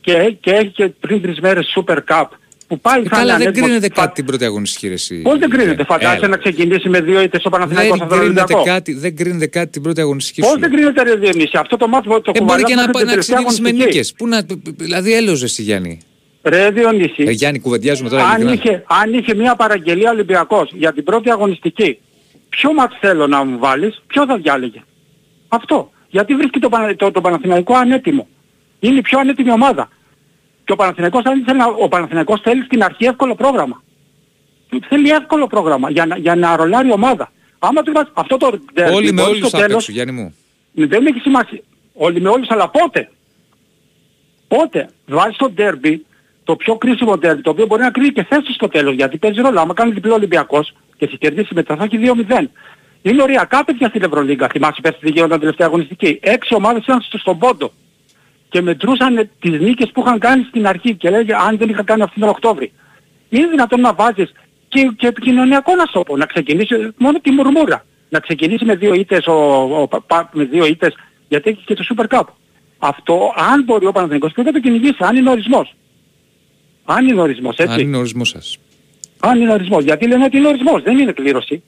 [0.00, 2.24] Και, έ- και έχει και πριν τρεις μέρες Super Cup
[2.66, 3.68] που πάλι Ε, θα είναι καλά, δεν ανέτοιμος.
[3.68, 5.14] κρίνεται Φα- κάτι την πρώτη αγωνιστική ρεσί.
[5.22, 8.40] Πώς δεν κρίνεται, φαντάζεσαι να ξεκινήσει με δύο ήττες ο Παναθηναϊκός Δεν από τον κρίνεται,
[8.42, 10.58] Ολυμπιακό; κάτι, δεν κρίνεται κάτι την πρώτη αγωνιστική Πώς σου.
[10.58, 13.06] δεν κρίνεται ρε Διονύση, αυτό το μάθημα το Ε, μπορεί και να, κουβαλάμε πάει την
[13.06, 13.96] να τελευταία ξεκινήσει με αγωνιστική.
[13.96, 14.12] νίκες.
[14.12, 14.46] Πού να,
[14.84, 16.00] δηλαδή έλεος εσύ Γιάννη.
[16.42, 18.74] Ρε Διονύση, Ε, Γιάννη, κουβεντιάζουμε τώρα αν ειλικρινά.
[18.76, 21.98] είχε, αν είχε μια παραγγελία Ολυμπιακός για την πρώτη αγωνιστική,
[22.48, 24.82] ποιο μάτς θέλω να μου βάλεις, ποιο θα διάλεγε;
[25.48, 25.90] Αυτό.
[26.08, 28.28] Γιατί βρίσκει το, Πανα- το, το Παναθηναϊκό ανέτοιμο.
[28.80, 29.88] Είναι η πιο ανέτοιμη ομάδα.
[30.66, 33.82] Και ο Παναθηναϊκός, αν ήθελε να- ο Παναθηναϊκός θέλει στην αρχή εύκολο πρόγραμμα.
[34.68, 37.32] Του Θέλει εύκολο πρόγραμμα για να, για να ρολάρει η ομάδα.
[37.58, 40.12] Άμα του βάζει αυτό το derby, Όλοι με μπορεί όλους στο θα τέλος- παίξουν, Γιάννη
[40.12, 40.34] μου.
[40.88, 41.60] δεν έχει σημασία.
[41.94, 43.10] Όλοι με όλους, αλλά πότε;
[44.48, 44.88] Πότε.
[45.06, 46.06] Βάζεις το ντέρμπι,
[46.44, 49.40] το πιο κρίσιμο ντέρμπι, το οποίο μπορεί να κρίνει και θέση στο τέλος, γιατί παίζει
[49.40, 49.60] ρόλο.
[49.60, 52.50] Άμα κάνει διπλό Ολυμπιακός και έχει κερδίσει μετά θα έχει 2-0.
[53.02, 54.48] Είναι οριακά παιδιά στην Ευρωλίγκα.
[54.48, 56.18] Θυμάσαι πες τι γίνονταν τελευταία αγωνιστική.
[56.22, 57.72] Έξι ομάδες ήταν στο- στον πόντο.
[58.48, 62.02] Και μετρούσαν τις νίκες που είχαν κάνει στην αρχή και λέγε αν δεν είχα κάνει
[62.02, 62.72] αυτήν τον Οκτώβρη.
[63.28, 64.32] Είναι δυνατόν να βάζεις
[64.68, 67.84] και, και επικοινωνιακό να σου το πω, να ξεκινήσει μόνο τη μουρμούρα.
[68.08, 69.32] Να ξεκινήσει με δύο ήττες, ο,
[69.80, 70.94] ο, Πα- με δύο ήττες,
[71.28, 72.24] γιατί έχει και το Super Cup.
[72.78, 75.74] Αυτό, αν μπορεί ο Παναθηναϊκός πρέπει να το κυνηγήσει, αν είναι ορισμός.
[76.84, 77.74] Αν είναι ορισμός, έτσι.
[77.74, 78.58] Αν είναι ορισμός σας.
[79.20, 79.84] Αν είναι ορισμός.
[79.84, 81.62] Γιατί λένε ότι είναι ορισμός, δεν είναι κλήρωση.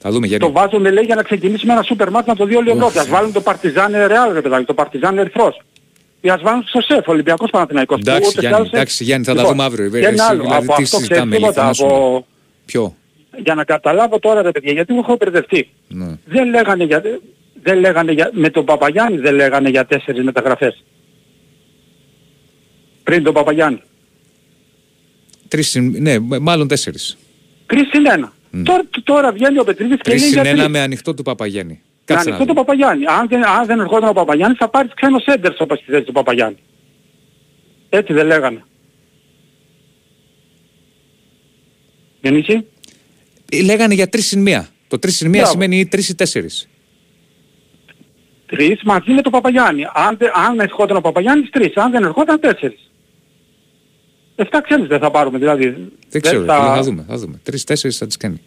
[0.00, 0.46] Θα δούμε Γιάννη.
[0.46, 2.70] Το βάζουν λέει για να ξεκινήσει με ένα σούπερ μάτς να το δει όλη η
[2.70, 2.98] Ευρώπη.
[2.98, 5.60] Ας βάλουν το Παρτιζάν Ρεάλ ρε παιδάκι, το Παρτιζάν Ερυθρός.
[6.20, 8.00] Ή ας βάλουν στο ΣΕΦ, Ολυμπιακός Παναθηναϊκός.
[8.00, 9.90] που Εντάξει ούτε κι Γιάννη, άλλως έχει- εντάξει Γιάννη, θα τα Λοιπόν, δούμε αύριο.
[9.90, 11.94] Και Εσύ, ένα άλλο, δηλαδή, από τι αυτό ξέρεις συζητάμε, τίποτα, ειλικρινά σου από...
[12.10, 12.26] λέω.
[12.66, 12.96] Ποιο;
[13.42, 15.68] Για να καταλάβω τώρα ρε παιδιά, γιατί μου έχω μπερδευτεί.
[15.88, 16.06] Ναι.
[16.24, 17.02] Δεν λέγανε για...
[17.62, 18.30] Δεν λέγανε για...
[18.32, 20.84] Με τον Παπαγιάννη δεν λέγανε για τέσσερις μεταγραφές.
[23.02, 23.82] Πριν τον Παπαγιάννη.
[25.48, 27.18] Τρεις, συν- ναι, μάλλον τέσσερις.
[27.66, 28.32] Τρεις συν ένα.
[28.62, 30.72] Τώρα, τώρα βγαίνει ο Πετρίδης και Τρεις λέει συν για ένα τρεις.
[30.72, 31.80] με ανοιχτό του Παπαγιάννη.
[32.08, 32.66] Να Κάτσε να ανοιχτό τον δούμε.
[32.66, 33.04] Παπαγιάννη.
[33.06, 36.12] Αν δεν, αν δεν ερχόταν ο Παπαγιάννης θα πάρεις ξένο σέντερ όπως στη θέση του
[36.12, 36.56] Παπαγιάννη.
[37.88, 38.62] Έτσι δεν λέγανε.
[42.22, 42.66] Γεννήση.
[43.50, 44.68] Ε, Λέγανε για τρεις συν μία.
[44.88, 45.52] Το τρεις συν μία Μπράβο.
[45.52, 46.68] σημαίνει ή τρεις ή τέσσερις.
[48.46, 49.84] Τρεις μαζί με τον Παπαγιάννη.
[49.94, 51.76] Αν, δεν- αν ερχόταν ο Παπαγιάννης τρεις.
[51.76, 52.90] Αν δεν ερχόταν τέσσερις.
[54.36, 55.88] Εφτά ξένους δεν θα πάρουμε δηλαδή.
[56.08, 57.04] Δεν ξέρω, θα- φίλε, θα δούμε.
[57.08, 57.40] Θα δούμε.
[57.42, 58.40] Τρεις-τέσσερις θα τις κάνει.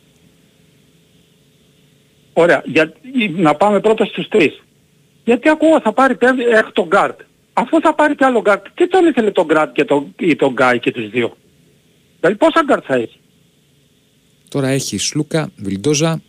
[2.33, 2.61] Ωραία.
[2.65, 2.93] Για,
[3.35, 4.61] να πάμε πρώτα στους τρεις.
[5.23, 7.19] Γιατί ακούω θα πάρει πέμπτη έκτο γκαρντ.
[7.53, 10.51] Αφού θα πάρει και άλλο γκαρντ, τι τον ήθελε τον Γκραντ και τον, ή τον
[10.53, 11.37] Γκάι και τους δύο;
[12.19, 13.19] Δηλαδή πόσα γκαρντ θα έχει;
[14.49, 16.21] Τώρα έχει Σλούκα, Βιλντόζα,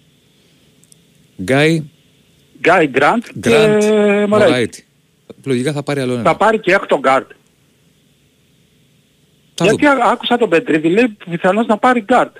[1.43, 1.83] Γκάι,
[2.61, 4.29] Γκάι Γκραντ Γκραντ, και Μωράιτη.
[4.29, 4.85] Μωράιτη.
[5.45, 6.37] Λογικά θα πάρει άλλο Θα ένα.
[6.37, 7.31] πάρει και έκτο γκαρντ.
[9.55, 10.03] Θα Γιατί δούμε.
[10.03, 12.37] ά- άκουσα τον Πετρίδη λέει πιθανώς να πάρει γκαρντ.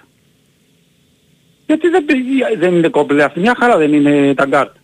[1.73, 4.75] Γιατί δεν, πη- δεν είναι κομπλέ αυτή, μια χαρά δεν είναι τα γκαρντ.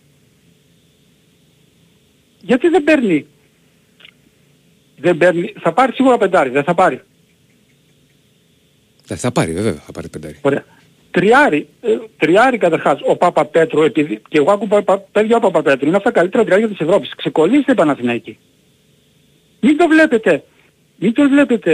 [2.41, 3.25] Γιατί δεν παίρνει;
[4.97, 7.01] Δεν παίρνει, θα πάρει σίγουρα πεντάρι, δεν θα πάρει.
[9.03, 10.37] Θα, θα πάρει, βέβαια, θα πάρει πεντάρι.
[10.41, 10.63] Ωραία.
[11.11, 15.61] Τριάρι, ε, τριάρι καταρχάς, ο Πάπα Πέτρο, επειδή και εγώ άκουγα πα- παιδιά ο Πάπα
[15.61, 17.15] Πέτρο, είναι αυτά τα καλύτερα τριάρια της Ευρώπης.
[17.15, 18.37] Ξεκολλήστε Παναθηναϊκή.
[19.59, 20.43] Μην το βλέπετε,
[20.95, 21.73] μην το βλέπετε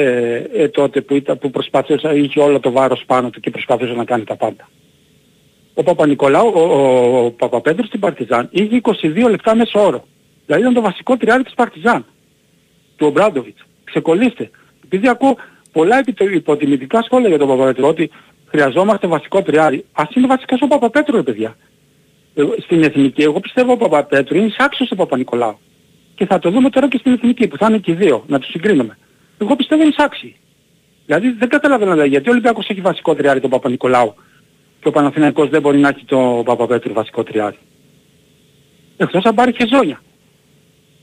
[0.54, 4.06] ε, τότε που, ήταν, που προσπαθούσε, είχε όλο το βάρος πάνω του και προσπαθούσε να
[4.06, 4.70] κάνει τα πάντα.
[5.78, 10.08] Ο Παπα-Νικολάου, ο, ο, ο Παπαπέτρος στην Παρτιζάν είχε 22 λεπτά μέσω όρο.
[10.46, 12.06] Δηλαδή ήταν το βασικό τριάρι της Παρτιζάν,
[12.96, 13.62] του Ομπράντοβιτς.
[13.84, 14.50] Ξεκολλήστε.
[14.84, 15.36] Επειδή ακούω
[15.72, 18.12] πολλά υπο- υποτιμητικά σχόλια για τον Παπαπέτρο, ότι
[18.48, 19.86] χρειαζόμαστε βασικό τριάρι.
[19.92, 21.56] Ας είναι βασικός ο Παπαπέτρου, ρε παιδιά.
[22.36, 25.58] Ε, Στην εθνική, εγώ πιστεύω ο Παπαπέτρου είναι σάξος ο Παπα-Νικολάου.
[26.16, 28.40] Και θα το δούμε τώρα και στην εθνική, που θα είναι και οι δύο, να
[28.40, 28.98] τους συγκρίνουμε.
[29.38, 30.36] Εγώ πιστεύω είναι σάξι.
[31.06, 34.14] Δηλαδή δεν καταλαβαίνω δηλαδή, γιατί ο Ολυμπιακός έχει βασικό τριάρι τον Παπα-Νικολάου
[34.86, 37.58] και ο Παναθηναϊκός δεν μπορεί να έχει τον Παπαπέτρου βασικό τριάρι.
[38.98, 40.02] Εκτός αν πάρει χεζόνια.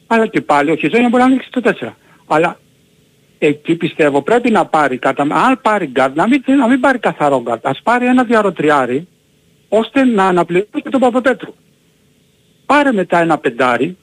[0.07, 1.89] Αλλά και πάλι ο Χεζόνια μπορεί να ανοίξει το 4.
[2.27, 2.59] Αλλά
[3.39, 5.23] εκεί πιστεύω πρέπει να πάρει κατά...
[5.23, 7.67] Αν πάρει γκαρντ, να μην, να μην πάρει καθαρό γκαρντ.
[7.67, 9.09] Ας πάρει ένα δυαροτριάρι
[9.69, 11.55] ώστε να αναπληρώσει και τον Παπαπέτρου.
[12.67, 13.97] Πάρε μετά ένα πεντάρι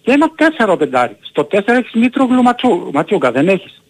[0.00, 1.16] και ένα τέσσερο πεντάρι.
[1.20, 3.82] Στο 4 έχεις Μήτογλου Ματσού, Ματσούκα, δεν έχεις.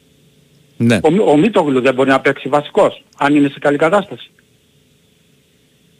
[0.76, 0.98] Ναι.
[1.02, 4.30] Ο, Μι- ο Μήτογλου δεν μπορεί να παίξει βασικός, αν είναι σε καλή κατάσταση.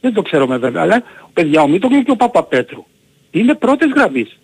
[0.01, 2.85] Δεν το ξέρουμε βέβαια, αλλά παιδιά ο Μήτογλου και ο Παπαπέτρου
[3.31, 4.39] είναι πρώτες γραμμής.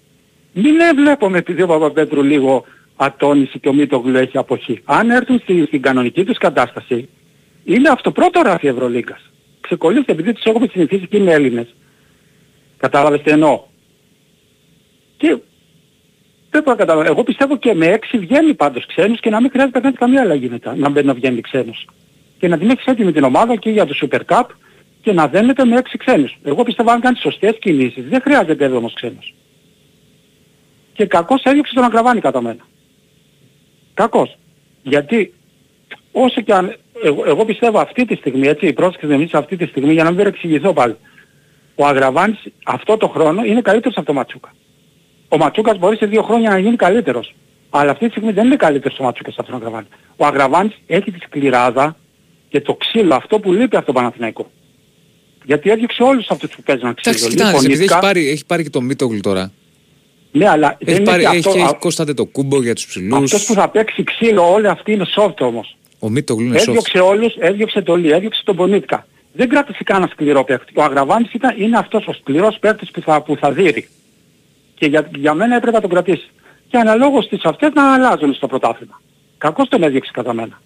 [0.52, 2.64] Μην ε, βλέπουμε επειδή ο Παπαπέτρου λίγο
[2.96, 4.80] ατόνιση και ο Μήτογλου έχει αποχή.
[4.84, 7.08] Αν έρθουν στη, στην κανονική τους κατάσταση,
[7.64, 9.30] είναι αυτό πρώτο ράφι Ευρωλίγκας.
[9.60, 11.74] Ξεκολλήστε επειδή τους έχουμε συνηθίσει και είναι Έλληνες.
[12.76, 13.62] Κατάλαβες τι εννοώ;
[15.16, 15.36] Και
[16.50, 17.10] δεν μπορώ να καταλάβω.
[17.10, 20.20] Εγώ πιστεύω και με έξι βγαίνει πάντως ξένους και να μην χρειάζεται να κάνει καμία
[20.20, 20.76] αλλαγή μετά.
[20.76, 21.88] Να, μπαίνει να βγαίνει ξένος.
[22.38, 24.44] Και να την έχεις έτοιμη την ομάδα και για το Super Cup
[25.04, 26.38] και να δένεται με έξι ξένους.
[26.44, 29.34] Εγώ πιστεύω αν κάνεις σωστές κινήσεις δεν χρειάζεται έβδομος ξένος.
[30.92, 32.66] Και κακός έδιωξε τον Αγραβάνη κατά μένα.
[33.94, 34.36] Κακός.
[34.82, 35.34] Γιατί
[36.12, 36.76] όσο και αν...
[37.02, 40.18] Εγώ, εγώ πιστεύω αυτή τη στιγμή, έτσι, πρόσεξε εμείς αυτή τη στιγμή για να μην
[40.18, 40.96] παρεξηγηθώ πάλι.
[41.74, 44.52] Ο Αγραβάνης αυτό το χρόνο είναι καλύτερος από τον Ματσούκα.
[45.28, 47.34] Ο Ματσούκας μπορεί σε δύο χρόνια να γίνει καλύτερος.
[47.70, 49.86] Αλλά αυτή τη στιγμή δεν είναι καλύτερος ο Ματσούκας από τον Αγραβάνη.
[50.16, 51.96] Ο Αγραβάνης έχει τη σκληράδα
[52.48, 54.50] και το ξύλο αυτό που λείπει από τον Παναθηναϊκό.
[55.44, 57.14] Γιατί έδιωξε όλους αυτούς που παίζουν ξύλο.
[57.14, 57.98] Εντάξει, κοιτάξτε, επειδή έχει Λιπονίσκα.
[57.98, 59.52] πάρει, έχει πάρει και το Μίτογλου τώρα.
[60.32, 61.50] Ναι, αλλά δεν Έχει, είναι πάρει, και έχει, αυτό.
[61.50, 63.32] έχει α- Κώσταντε το κούμπο για τους ψηλούς.
[63.32, 65.76] Αυτός που θα παίξει ξύλο όλοι αυτοί είναι soft όμως.
[65.98, 66.68] Ο Μίτογλου είναι soft.
[66.68, 69.06] Έδιωξε όλους, έδιωξε τον Λί, έδιωξε τον Πονίτκα.
[69.32, 70.72] Δεν κράτησε κανένα σκληρό παίκτη.
[70.76, 73.88] Ο Αγραβάνης ήταν, είναι αυτός ο σκληρός παίκτης που θα, που θα δείρει.
[74.74, 76.30] Και για, για μένα έπρεπε να τον κρατήσει.
[76.68, 79.00] Και αναλόγως τις αυτές να αλλάζουν στο πρωτάθλημα.
[79.38, 80.60] Κακώς τον έδιωξε κατά μένα.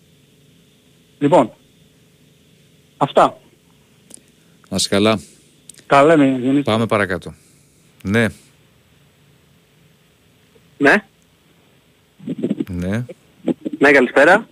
[1.18, 1.52] Λοιπόν,
[2.96, 3.38] αυτά.
[4.68, 5.20] Να είσαι καλά.
[5.86, 6.62] Τα λέμε, Διονύση.
[6.62, 7.34] Πάμε παρακάτω.
[8.02, 8.26] Ναι,
[10.78, 11.04] Ναι,
[12.70, 13.04] ναι.
[13.78, 14.48] ναι καλησπέρα.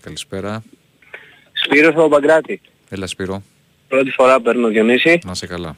[0.00, 0.62] Καλησπέρα.
[1.52, 2.60] Σπύρος από Παγκράτη.
[2.88, 3.42] Έλα Σπύρο.
[3.88, 5.18] Πρώτη φορά παίρνω Διονύση.
[5.24, 5.76] Να είσαι καλά.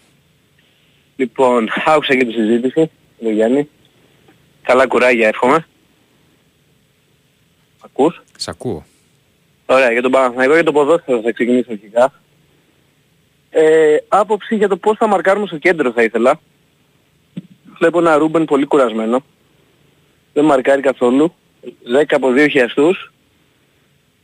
[1.16, 2.90] Λοιπόν, άκουσα και τη συζήτηση,
[3.22, 3.68] τον Γιάννη.
[4.62, 5.66] Καλά κουράγια εύχομαι.
[7.84, 8.84] Ακούς; Σ' ακούω.
[9.66, 12.12] Ωραία, για τον Παναθηναϊκό και το ποδόσφαιρο θα ξεκινήσω αρχικά.
[13.60, 16.40] Ε, άποψη για το πώς θα μαρκάρουμε στο κέντρο θα ήθελα.
[17.78, 19.24] Βλέπω ένα Ρούμπεν πολύ κουρασμένο.
[20.32, 21.34] Δεν μαρκάρει καθόλου.
[22.00, 23.12] 10 από 2 χιαστούς.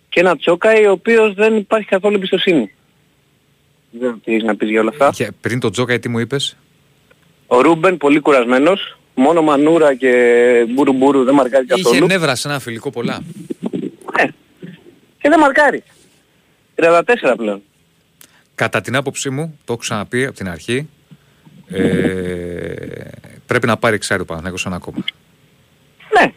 [0.09, 2.72] Και ένα Τσόκαη ο οποίος δεν υπάρχει καθόλου εμπιστοσύνη.
[3.91, 5.11] Δεν ξέρω τι έχεις να πεις για όλα αυτά.
[5.14, 6.57] Και πριν το Τζόκα, τι μου είπες;
[7.47, 8.99] Ο Ρούμπεν πολύ κουρασμένος.
[9.14, 10.12] Μόνο Μανούρα και
[10.68, 12.07] Μπουρουμπουρου δεν μαρκάρει Είχε καθόλου.
[12.07, 13.22] νεύρα σε ένα φιλικό πολλά.
[14.16, 14.24] Ε,
[15.18, 15.82] και δεν μαρκάρει.
[16.74, 17.62] 34 πλέον.
[18.55, 20.89] Κατά την άποψή μου, το έχω ξαναπεί από την αρχή,
[21.69, 23.05] ε,
[23.47, 25.05] πρέπει να πάρει εξάρι ο Παναθηναϊκός ένα ακόμα.
[26.19, 26.33] Ναι.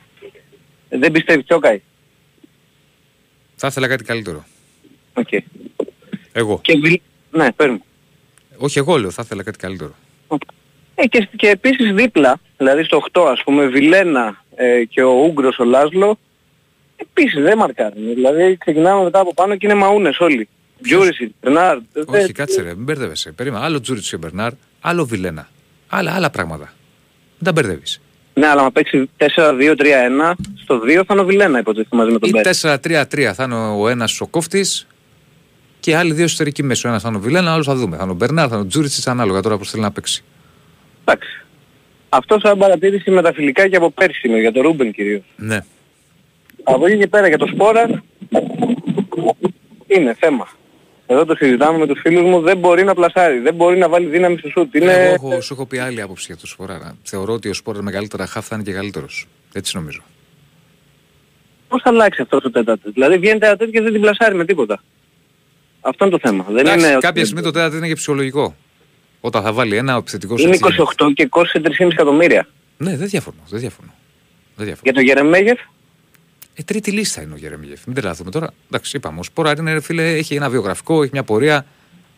[0.99, 1.81] Δεν πιστεύεις Τσόκαϊ.
[3.55, 4.45] Θα ήθελα κάτι καλύτερο.
[5.13, 5.27] Οκ.
[6.31, 6.59] Εγώ.
[6.61, 6.99] Και Βιλ...
[7.31, 7.81] Ναι, παίρνουμε.
[8.57, 9.95] Όχι εγώ λέω, θα ήθελα κάτι καλύτερο.
[10.95, 15.59] Ε, και, και επίσης δίπλα, δηλαδή στο 8 ας πούμε, Βιλένα ε, και ο Ούγγρος
[15.59, 16.19] ο Λάσλο,
[16.95, 18.13] επίσης δεν μαρκάρουν.
[18.13, 20.47] Δηλαδή ξεκινάμε μετά από πάνω και είναι μαούνες όλοι.
[20.81, 21.77] Τζούριτσι, Μπερνάρ.
[22.05, 23.31] Όχι, κάτσε ρε, μην μπερδεύεσαι.
[23.31, 23.65] Περίμενα.
[23.65, 24.51] Άλλο Τζούριτσι και Μπερνάρ,
[24.81, 25.49] άλλο Βιλένα.
[25.87, 26.73] Άλλα, άλλα πράγματα.
[27.33, 28.01] Μην τα μπερδεύεις.
[28.33, 32.29] Ναι, αλλά να παίξει 4-2-3-1, στο 2 θα είναι ο Βιλένα υποτίθεται μαζί με τον
[32.29, 32.45] Ή Μπέρ.
[32.45, 34.87] 4-3-3 θα είναι ο ένας ο κόφτης
[35.79, 36.87] και άλλοι δύο εσωτερικοί μέσοι.
[36.87, 37.97] Ο ένας θα είναι ο Βιλένα, άλλο θα δούμε.
[37.97, 40.23] Θα είναι ο Μπερνάρ, θα είναι ο Τζούριτσι, ανάλογα τώρα πώς θέλει να παίξει.
[41.05, 41.45] Εντάξει.
[42.09, 45.23] Αυτό σαν παρατήρηση με τα φιλικά και από πέρσι είναι, για τον Ρούμπεν κυρίως.
[45.35, 45.59] Ναι.
[46.63, 48.03] Από εκεί και πέρα για το Σπόραρ
[49.87, 50.47] είναι θέμα.
[51.09, 54.05] Εδώ το συζητάμε με τους φίλους μου, δεν μπορεί να πλασάρει, δεν μπορεί να βάλει
[54.05, 54.75] δύναμη στο σούτ.
[54.75, 54.93] Είναι...
[54.93, 56.97] Εγώ έχω, σου έχω πει άλλη άποψη για το Σπόρα.
[57.03, 59.27] Θεωρώ ότι ο Σπόρα με καλύτερα χαφ θα είναι και καλύτερος.
[59.53, 60.01] Έτσι νομίζω.
[61.67, 64.83] Πώς θα αλλάξει αυτό το τέταρτο; Δηλαδή βγαίνει τέταρτο και δεν την πλασάρει με τίποτα.
[65.81, 66.45] Αυτό είναι το θέμα.
[66.49, 66.97] Δεν Εντάξει, είναι...
[66.99, 68.55] κάποια στιγμή το τέταρτο είναι και ψυχολογικό.
[69.21, 72.47] Όταν θα βάλει ένα επιθετικό Είναι έτσι, 28 και κόστησε 3,5 εκατομμύρια.
[72.77, 73.41] Ναι, δεν διαφωνώ.
[73.49, 73.93] Δεν διαφωνώ.
[74.55, 74.81] Δεν διαφωνώ.
[74.83, 75.59] Για τον Γερεμέγεφ,
[76.59, 77.85] Ε, τρίτη λίστα είναι ο Γερεμίγεφ.
[77.85, 78.53] Μην τρελαθούμε τώρα.
[78.67, 79.19] Εντάξει, είπαμε.
[79.19, 81.65] Ο Σπόρα είναι ρε φίλε, έχει ένα βιογραφικό, έχει μια πορεία,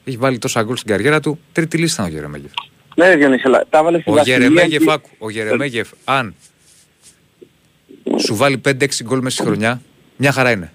[0.05, 1.39] έχει βάλει τόσα γκολ στην καριέρα του.
[1.51, 2.51] Τρίτη λίστα είναι ο Γερεμίγεφ.
[2.95, 6.35] ναι ρε Διονύση, αλλά τα έβαλε στην Ο Βασιλεία Γερεμέγεφ, και- άκου, ο Γερεμέγεφ, αν
[8.17, 9.81] σου βάλει 5-6 γκολ μέσα στη χρονιά,
[10.17, 10.73] μια χαρά είναι.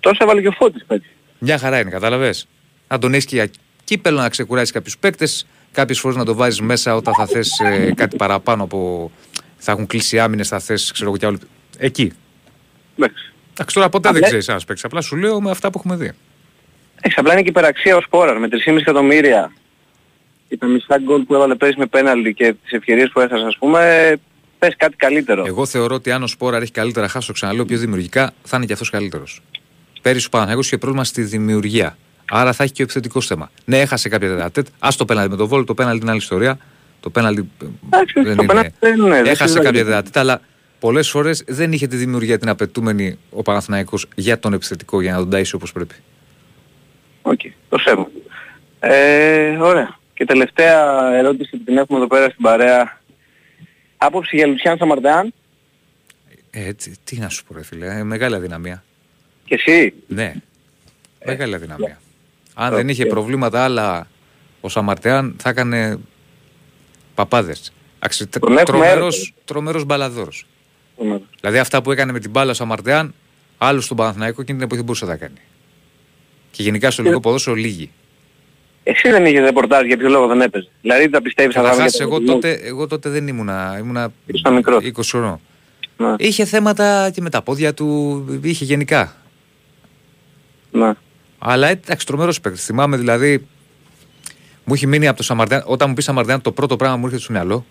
[0.00, 1.06] Τόσο έβαλε και ο Φώτης πέτει.
[1.38, 2.46] Μια χαρά είναι, κατάλαβες.
[2.88, 3.50] Να τον έχεις και για
[3.84, 7.50] κύπελο να ξεκουράσει κάποιους παίκτες, κάποιες φορές να το βάζεις μέσα όταν θα θες
[7.94, 9.10] κάτι παραπάνω από.
[9.56, 11.38] θα έχουν κλείσει άμυνες, θα θες, ξέρω εγώ κι άλλο.
[11.78, 12.12] Εκεί.
[12.98, 13.32] Εντάξει.
[13.52, 14.82] Εντάξει, τώρα ποτέ δεν Απλά- ξέρεις ένα παίκτη.
[14.84, 16.12] Απλά σου λέω με αυτά που έχουμε δει.
[17.00, 19.52] Έχει απλά είναι και υπεραξία ο Σπόραρ με 3,5 εκατομμύρια.
[20.48, 23.56] Και τα μισά γκολ που έβαλε πέρυσι με πέναλτι και τις ευκαιρίες που έχασε ας
[23.58, 24.14] πούμε,
[24.58, 25.44] πες κάτι καλύτερο.
[25.46, 28.66] Εγώ θεωρώ ότι αν ο Σπόρα έχει καλύτερα χάσει, το ξαναλέω πιο δημιουργικά, θα είναι
[28.66, 29.42] και αυτός καλύτερος.
[30.02, 31.96] Πέρυσι ο Παναγιώτο είχε πρόβλημα στη δημιουργία.
[32.30, 33.50] Άρα θα έχει και ο επιθετικό θέμα.
[33.64, 34.66] Ναι, έχασε κάποια τετατέτ.
[34.78, 36.58] Α το πέναλτι με το βόλο, το πέναλτι είναι άλλη ιστορία.
[37.00, 38.46] Το πέναλτι ε, Εντάξει, δεν το είναι.
[38.46, 39.64] πέναλτι δεν είναι, δεν έχασε συζητάμε.
[39.64, 40.40] κάποια τετατέτ, αλλά
[40.82, 45.18] πολλές φορές δεν είχε τη δημιουργία την απαιτούμενη ο Παναθηναϊκός για τον επιθετικό για να
[45.18, 45.94] τον ταΐσει όπως πρέπει.
[47.22, 48.08] Οκ, το σέβομαι.
[48.80, 49.98] Ε, ωραία.
[50.14, 53.00] Και τελευταία ερώτηση που την έχουμε εδώ πέρα στην παρέα.
[53.96, 55.32] Άποψη για Λουτσιάν Σανμαρτεάν
[56.50, 57.86] Ε, έτσι, τι να σου πω, ρε φίλε.
[57.98, 58.84] Ε, μεγάλη αδυναμία.
[59.44, 60.34] και εσύ; Ναι.
[61.24, 62.00] Μεγάλη αδυναμία.
[62.54, 62.76] Αν Οκ.
[62.76, 64.06] δεν είχε προβλήματα άλλα
[64.60, 65.98] ο Σανμαρτεάν θα έκανε
[67.14, 67.72] παπάδες.
[67.98, 68.26] Αξι...
[68.26, 69.34] Τον έχουμε Τρομερός, έρθει.
[69.44, 70.46] τρομερός μπαλαδόρος.
[71.40, 73.14] Δηλαδή αυτά που έκανε με την μπάλα ο Σανμαρτεάν,
[73.58, 75.40] άλλο στον Παναθηναϊκό εκείνη την εποχή δεν μπορούσε να τα κάνει.
[76.50, 77.90] Και γενικά στο ελληνικό ποδόσφαιρο λίγοι.
[78.82, 80.68] Εσύ δεν είχες ρεπορτάζ για ποιο λόγο δεν έπαιζε.
[80.80, 84.54] Δηλαδή τα πιστεύεις αυτά Καταρχάς για εγώ τον τότε, εγώ τότε δεν ήμουνα, ήμουνα Ήσουν
[84.54, 84.84] μικρός.
[84.84, 85.40] 20 χρονών.
[85.96, 86.14] Ναι.
[86.18, 89.16] Είχε θέματα και με τα πόδια του, είχε γενικά.
[90.70, 90.92] Ναι.
[91.38, 92.64] Αλλά εντάξει, τρομερός παίκτης.
[92.64, 93.46] Θυμάμαι δηλαδή.
[94.64, 95.62] Μου έχει μείνει από το Σαμαρντιάν.
[95.66, 97.66] Όταν μου πεις Σαμαρντιάν, το πρώτο πράγμα που μου έρχεται στο μυαλό.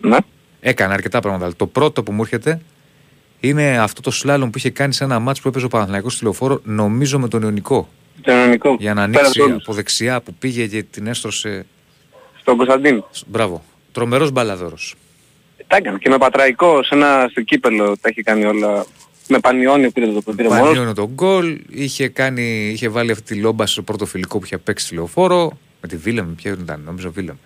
[0.00, 0.16] Ναι.
[0.64, 1.44] Έκανε αρκετά πράγματα.
[1.44, 2.60] αλλά Το πρώτο που μου έρχεται
[3.40, 6.24] είναι αυτό το σλάλομ που είχε κάνει σε ένα μάτς που έπαιζε ο Παναθηναϊκός στη
[6.24, 7.88] λεωφόρο, νομίζω με τον Ιωνικό.
[8.20, 8.76] Το ελληνικό.
[8.78, 9.62] Για να Πέρα ανοίξει από όλους.
[9.62, 11.66] από δεξιά που πήγε και την έστρωσε.
[12.40, 13.08] Στον Κωνσταντίνο.
[13.26, 13.64] Μπράβο.
[13.92, 14.94] Τρομερός μπαλαδόρος.
[15.66, 18.86] Τα έκανε και με πατραϊκό σε ένα στο κύπελο τα έχει κάνει όλα.
[19.28, 20.66] Με πανιόνιο πήρε το πήρε μόνος.
[20.66, 21.60] Πανιώνει τον γκολ.
[21.70, 25.58] Είχε, κάνει, είχε βάλει αυτή τη λόμπα στο πρώτο φιλικό που είχε παίξει στη λεωφόρο.
[25.80, 27.36] Με τη Βίλεμ, ποιο ήταν, νομίζω Βίλεμ.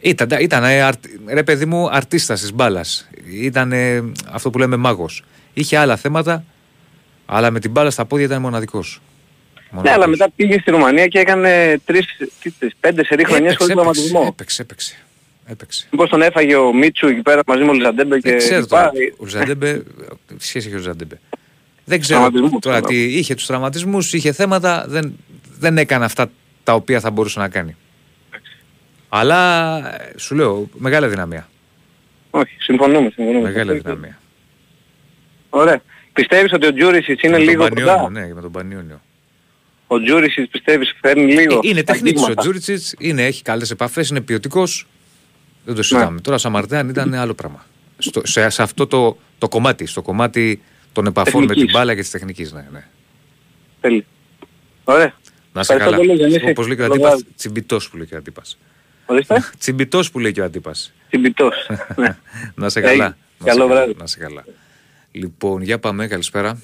[0.00, 3.08] Ήταν, ήταν ε, αρτι- ρε παιδί μου, αρτίστας της μπάλας.
[3.32, 5.24] Ήταν ε, αυτό που λέμε μάγος.
[5.54, 6.44] Είχε άλλα θέματα,
[7.26, 9.00] αλλά με την μπάλα στα πόδια ήταν μοναδικός.
[9.82, 12.06] Ναι, αλλά μετά πήγε στη Ρουμανία και έκανε τρεις,
[12.40, 14.24] τι, τρεις, πέντε σερή χρονιές χωρίς τραυματισμό.
[14.28, 14.94] Έπαιξε, έπαιξε.
[15.46, 15.86] έπαιξε.
[15.90, 18.76] Μήπως τον έφαγε ο Μίτσου εκεί πέρα μαζί με ο Λιζαντέμπε και Δεν ξέρω λοιπά.
[18.78, 18.92] τώρα.
[19.16, 19.82] Ολισαντέμπε,
[20.38, 21.20] τι σχέση έχει Ολισαντέμπε.
[21.84, 22.88] Δεν ξέρω Τραυματισμούς, τώρα τώρα.
[22.94, 25.16] τι είχε τους τραυματισμούς, είχε θέματα, δεν,
[25.58, 26.30] δεν έκανε αυτά
[26.64, 27.76] τα οποία θα μπορούσε να κάνει.
[29.08, 31.48] Αλλά ε, σου λέω, μεγάλη αδυναμία.
[32.30, 33.40] Όχι, συμφωνούμε, συμφωνούμε.
[33.48, 34.18] Μεγάλη αδυναμία.
[35.50, 35.80] Ωραία.
[36.12, 39.00] Πιστεύεις ότι ο Τζούριτσιτς είναι Με τον λίγο Πανιώνιο, κοντά; Ναι, με τον Πανιώνιο.
[39.86, 41.54] Ο Τζούριτσιτς πιστεύεις φέρνει λίγο.
[41.54, 42.40] Ε, είναι στα τεχνίτης ο αγγίγματα.
[42.40, 44.86] Τζούριτσιτς, είναι, έχει καλές επαφές, είναι ποιοτικός.
[45.64, 46.14] Δεν το συζητάμε.
[46.14, 46.20] Ναι.
[46.20, 47.64] Τώρα ο Σαμαρτέαν ήταν άλλο πράγμα.
[47.98, 50.62] Στο, σε, σε αυτό το, το κομμάτι, στο κομμάτι
[50.92, 51.70] των επαφών με Τεχνικής.
[51.72, 52.52] την μπάλα και της τεχνικής.
[52.52, 52.84] Ναι, ναι.
[53.80, 54.06] Τέλει.
[54.84, 55.14] Ωραία.
[55.52, 56.12] Να σε Ευχαριστώ καλά.
[56.16, 56.50] πολύ, Διονύση.
[56.50, 57.34] Όπως λέει και ο Καλό Αντίπας, βράδυ.
[57.36, 58.58] τσιμπητός που λέει και ο Αντίπας.
[59.10, 59.42] Ορίστε.
[59.58, 60.92] Τσιμπητός που λέει και ο Αντίπας.
[61.08, 61.70] Τσιμπητός.
[61.96, 62.16] ναι.
[62.54, 62.92] Να σε καλά.
[62.92, 63.16] Έγινε.
[63.38, 63.94] Να Καλό σε καλά, βράδυ.
[63.98, 64.44] Να σε καλά.
[65.12, 66.60] Λοιπόν, για πάμε, καλησπέρα.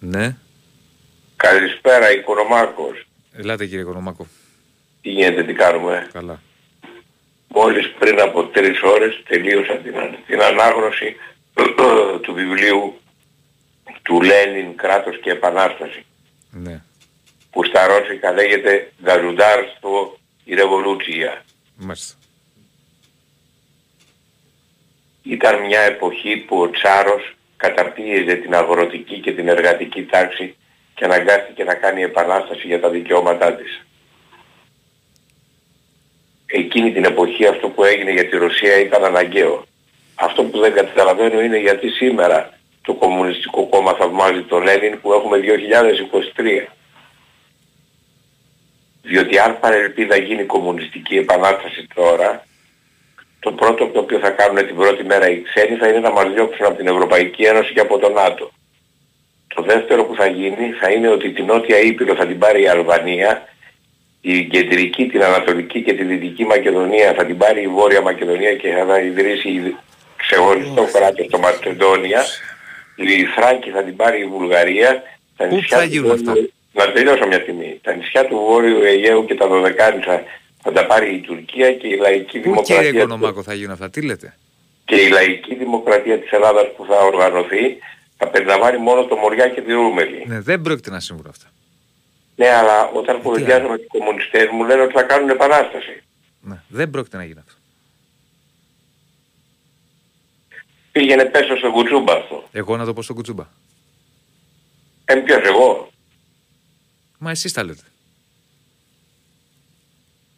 [0.00, 0.36] Ναι,
[1.36, 3.06] Καλησπέρα, Οικονομάκος.
[3.32, 4.26] ελάτε κύριε Κονομάκο.
[5.02, 6.40] Τι γίνεται, τι κάνουμε; Καλά.
[7.48, 9.94] Μόλις πριν από τρεις ώρες τελείωσα την,
[10.26, 11.16] την ανάγνωση
[12.22, 12.98] του βιβλίου
[14.02, 16.04] του Λένιν «Κράτος και Επανάσταση»
[16.50, 16.82] Ναι,
[17.54, 21.44] που στα ρώσικα λέγεται «Γαζουντάρστο η Ρεβολούτσια».
[21.76, 22.14] μάλιστα.
[25.22, 30.56] Ήταν μια εποχή που ο Τσάρος καταπίεζε την αγροτική και την εργατική τάξη
[30.94, 33.86] και αναγκάστηκε να κάνει επανάσταση για τα δικαιώματά της.
[36.46, 39.66] Εκείνη την εποχή αυτό που έγινε για τη Ρωσία ήταν αναγκαίο.
[40.14, 45.40] Αυτό που δεν καταλαβαίνω είναι γιατί σήμερα το Κομμουνιστικό Κόμμα θαυμάζει τον Λένιν που έχουμε
[46.36, 46.66] 2023.
[49.06, 52.46] Διότι αν παρελπίδα γίνει κομμουνιστική επανάσταση τώρα,
[53.40, 56.32] το πρώτο το οποίο θα κάνουν την πρώτη μέρα οι ξένοι θα είναι να μας
[56.32, 58.50] διώξουν από την Ευρωπαϊκή Ένωση και από το ΝΑΤΟ.
[59.54, 62.68] Το δεύτερο που θα γίνει θα είναι ότι την Νότια Ήπειρο θα την πάρει η
[62.68, 63.48] Αλβανία,
[64.20, 68.68] η Κεντρική, την Ανατολική και τη Δυτική Μακεδονία θα την πάρει η Βόρεια Μακεδονία και
[68.88, 69.76] θα ιδρύσει
[70.16, 72.24] ξεχωριστό κράτος στο Μακεδόνια,
[72.96, 75.02] η Θράκη θα την πάρει η Βουλγαρία,
[75.36, 77.80] τα Πού νησιά θα του γίνουν Βόρειου- αυτά; Να τελειώσω μια τιμή.
[77.82, 80.22] Τα νησιά του Βόρειου Αιγαίου και τα Δωδεκάνησα
[80.62, 83.90] θα τα πάρει η Τουρκία και η λαϊκή Πού κύριε δημοκρατία Κονομάκο θα γίνουν αυτά,
[83.90, 84.36] τι λέτε;
[84.84, 87.78] και η λαϊκή δημοκρατία της Ελλάδας που θα οργανωθεί
[88.16, 90.24] θα περιλαμβάνει μόνο το Μοριά και τη Ρούμελη.
[90.26, 91.46] Ναι, δεν πρόκειται να συμβούν αυτά.
[92.36, 96.02] Ναι, αλλά όταν κουβεντιάζω με τους κομμουνιστές μου λένε ότι θα κάνουν επανάσταση.
[96.40, 97.54] Ναι, δεν πρόκειται να γίνει αυτό.
[100.92, 102.48] Πήγαινε πέσω στο κουτσούμπα αυτό.
[102.52, 103.46] Εγώ να το πω στον Κουτσούμπα.
[105.04, 105.92] Ε, ποιος εγώ;
[107.24, 107.82] Μα εσείς τα λέτε.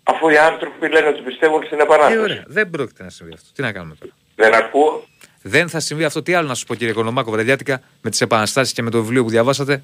[0.03, 2.19] Αφού οι άνθρωποι λένε ότι πιστεύουν στην Ε, επανάσταση.
[2.19, 2.45] ωραία.
[2.47, 3.49] Δεν πρόκειται να συμβεί αυτό.
[3.55, 4.13] Τι να κάνουμε τώρα.
[4.35, 5.05] Δεν ακούω.
[5.43, 6.23] Δεν θα συμβεί αυτό.
[6.23, 9.23] Τι άλλο να σου πω κύριε Κονομάκο, βρεδιάτικα, με τις επαναστάσεις και με το βιβλίο
[9.23, 9.83] που διαβάσατε;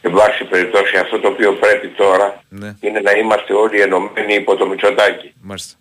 [0.00, 4.56] Εν πάση περιπτώσει αυτό το οποίο πρέπει τώρα Ναι, είναι να είμαστε όλοι ενωμένοι υπό
[4.56, 5.32] το Μητσοτάκι.
[5.40, 5.76] μάλιστα.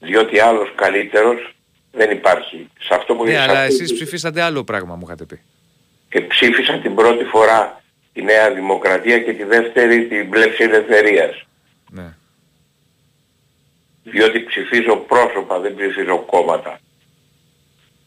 [0.00, 1.54] Διότι άλλος καλύτερος
[1.92, 2.68] δεν υπάρχει.
[2.80, 5.40] Σε αυτό που Ναι, σε αλλά αυτή εσείς τη- ψηφίσατε άλλο πράγμα μου είχατε πει.
[6.08, 7.82] Και ψήφισα την πρώτη φορά
[8.12, 11.46] τη Νέα Δημοκρατία και τη δεύτερη την Πλεύση Ελευθερίας.
[11.90, 12.14] Ναι.
[14.02, 16.80] Διότι ψηφίζω πρόσωπα, δεν ψηφίζω κόμματα.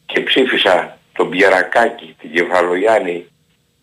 [0.05, 3.25] Και ψήφισα τον Πιερακάκη, την Κεφαλογιάννη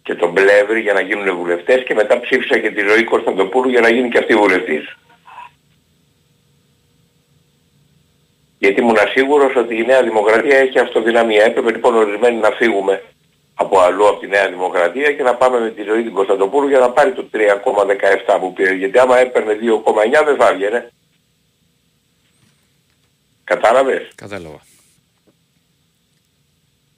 [0.02, 3.80] και τον Πλεύρη για να γίνουν βουλευτές και μετά ψήφισα και τη Ζωή Κωνσταντοπούλου για
[3.80, 4.96] να γίνει και αυτή βουλευτής.
[8.58, 11.44] Γιατί ήμουν σίγουρος ότι η Νέα Δημοκρατία έχει αυτοδυναμία.
[11.44, 13.02] Έπρεπε λοιπόν ορισμένοι να φύγουμε
[13.60, 16.78] από αλλού από τη Νέα Δημοκρατία και να πάμε με τη ζωή την Κωνσταντοπούλου για
[16.78, 18.74] να πάρει το 3,17 που πήρε.
[18.74, 20.92] Γιατί άμα έπαιρνε 2,9 δεν θα έβγαινε.
[23.44, 24.60] Κατάλαβες; Κατάλαβα.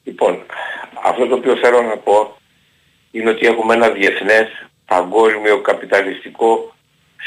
[0.04, 0.42] Λοιπόν,
[1.04, 2.36] αυτό το οποίο θέλω να πω
[3.10, 4.48] είναι ότι έχουμε ένα διεθνές
[4.86, 6.74] παγκόσμιο καπιταλιστικό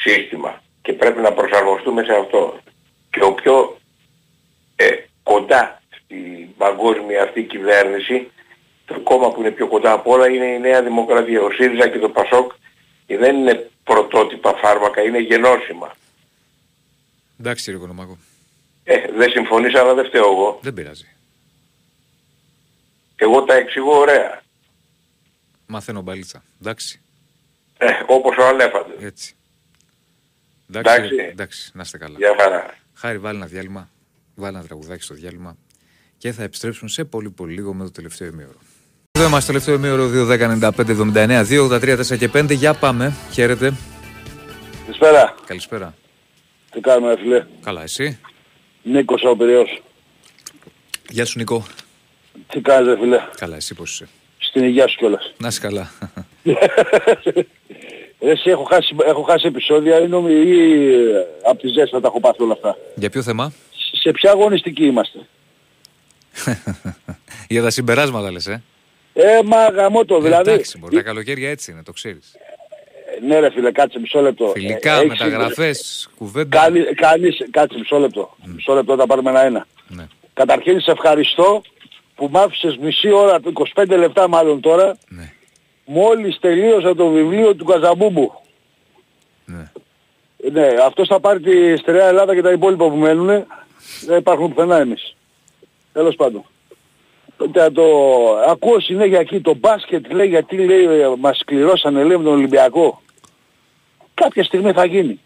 [0.03, 2.59] σύστημα και πρέπει να προσαρμοστούμε σε αυτό.
[3.09, 3.77] Και ο πιο
[4.75, 4.89] ε,
[5.23, 8.31] κοντά στην παγκόσμια αυτή κυβέρνηση,
[8.85, 11.41] το κόμμα που είναι πιο κοντά από όλα είναι η Νέα Δημοκρατία.
[11.41, 12.51] Ο ΣΥΡΙΖΑ και το ΠΑΣΟΚ
[13.07, 15.95] δεν είναι πρωτότυπα φάρμακα, είναι γενώσιμα.
[17.39, 18.17] Εντάξει κύριε Κονομάκο.
[18.83, 20.59] Ε, δεν συμφωνείς αλλά δεν φταίω εγώ.
[20.61, 21.07] Δεν πειράζει.
[23.15, 24.41] Εγώ τα εξηγώ ωραία.
[25.67, 26.43] Μαθαίνω μπαλίτσα.
[26.61, 27.01] Εντάξει.
[27.77, 29.01] Ε, όπως ο Αλέφαντος.
[29.01, 29.35] Έτσι.
[30.69, 31.09] Εντάξει, Εντάξει.
[31.09, 32.17] κύριε- εντάξει, να είστε καλά.
[32.17, 32.77] Γεια χαρά.
[32.93, 33.89] Χάρη, βάλει ένα διάλειμμα.
[34.35, 35.57] Βάλει ένα τραγουδάκι στο διάλειμμα.
[36.17, 38.59] Και θα επιστρέψουν σε πολύ πολύ λίγο με το τελευταίο ημίωρο.
[39.23, 40.09] Εδώ είμαστε, τελευταίο ημίωρο
[41.13, 42.51] 2.195.79, 2.83, 4 και 5.
[42.51, 43.13] Για πάμε.
[43.31, 43.73] Χαίρετε.
[44.85, 45.35] Καλησπέρα.
[45.45, 45.93] Καλησπέρα.
[46.71, 48.19] Τι κάνουμε ρε φίλε; Καλά, εσύ;
[48.83, 49.81] Νίκος ο Πυραιός.
[51.09, 51.65] Γεια σου, Νικό.
[52.47, 55.33] Τι κάνεις ρε φίλε; Καλά, εσύ πώς είσαι; Στην υγεία σου κιόλας.
[55.37, 55.91] Να είσαι καλά.
[56.43, 56.53] Ρε,
[58.31, 62.19] Εσύ έχω χάσει, έχω χάσει επεισόδια ή, νομι, ή ε, από τη ζέστα τα έχω
[62.19, 62.77] πάθει όλα αυτά.
[62.95, 63.53] Για ποιο θέμα;
[64.01, 65.19] Σε ποια αγωνιστική είμαστε;
[67.53, 68.63] Για τα συμπεράσματα λες, ε.
[69.13, 70.51] Ε, μα γαμώ το, δηλαδή.
[70.51, 70.95] Εντάξει, μπορεί.
[70.95, 72.33] Τα καλοκαίρια έτσι είναι, το ξέρεις.
[72.35, 74.47] Ε, Ναι ρε φίλε, κάτσε μισό λεπτό.
[74.47, 76.57] Φιλικά, Ε, έχεις- μεταγραφές, κουβέντα.
[76.59, 78.35] Κάνει, κάνεις, κάτσε μισό λεπτό.
[78.45, 79.67] Μισό λεπτό θα πάρουμε ένα-ένα.
[79.87, 80.07] Ναι.
[80.33, 81.61] Καταρχήν σε ευχαριστώ
[82.15, 85.31] που μ' άφησες μισή ώρα, 25 λεπτά μάλλον τώρα, Ναι.
[85.85, 88.33] μόλις τελείωσα το βιβλίο του Καζαμπούμπου.
[89.45, 89.71] Ναι.
[90.51, 93.27] Ναι, αυτός θα πάρει τη στερεά Ελλάδα και τα υπόλοιπα που μένουν.
[94.05, 95.15] Δεν υπάρχουν πουθενά εμείς.
[95.93, 96.45] Τέλος πάντων.
[97.51, 97.83] Το, το,
[98.47, 103.01] ακούω συνέχεια εκεί το μπάσκετ λέει γιατί λέει ε, μας κληρώσανε λέει με τον Ολυμπιακό.
[104.13, 105.19] Κάποια στιγμή θα γίνει.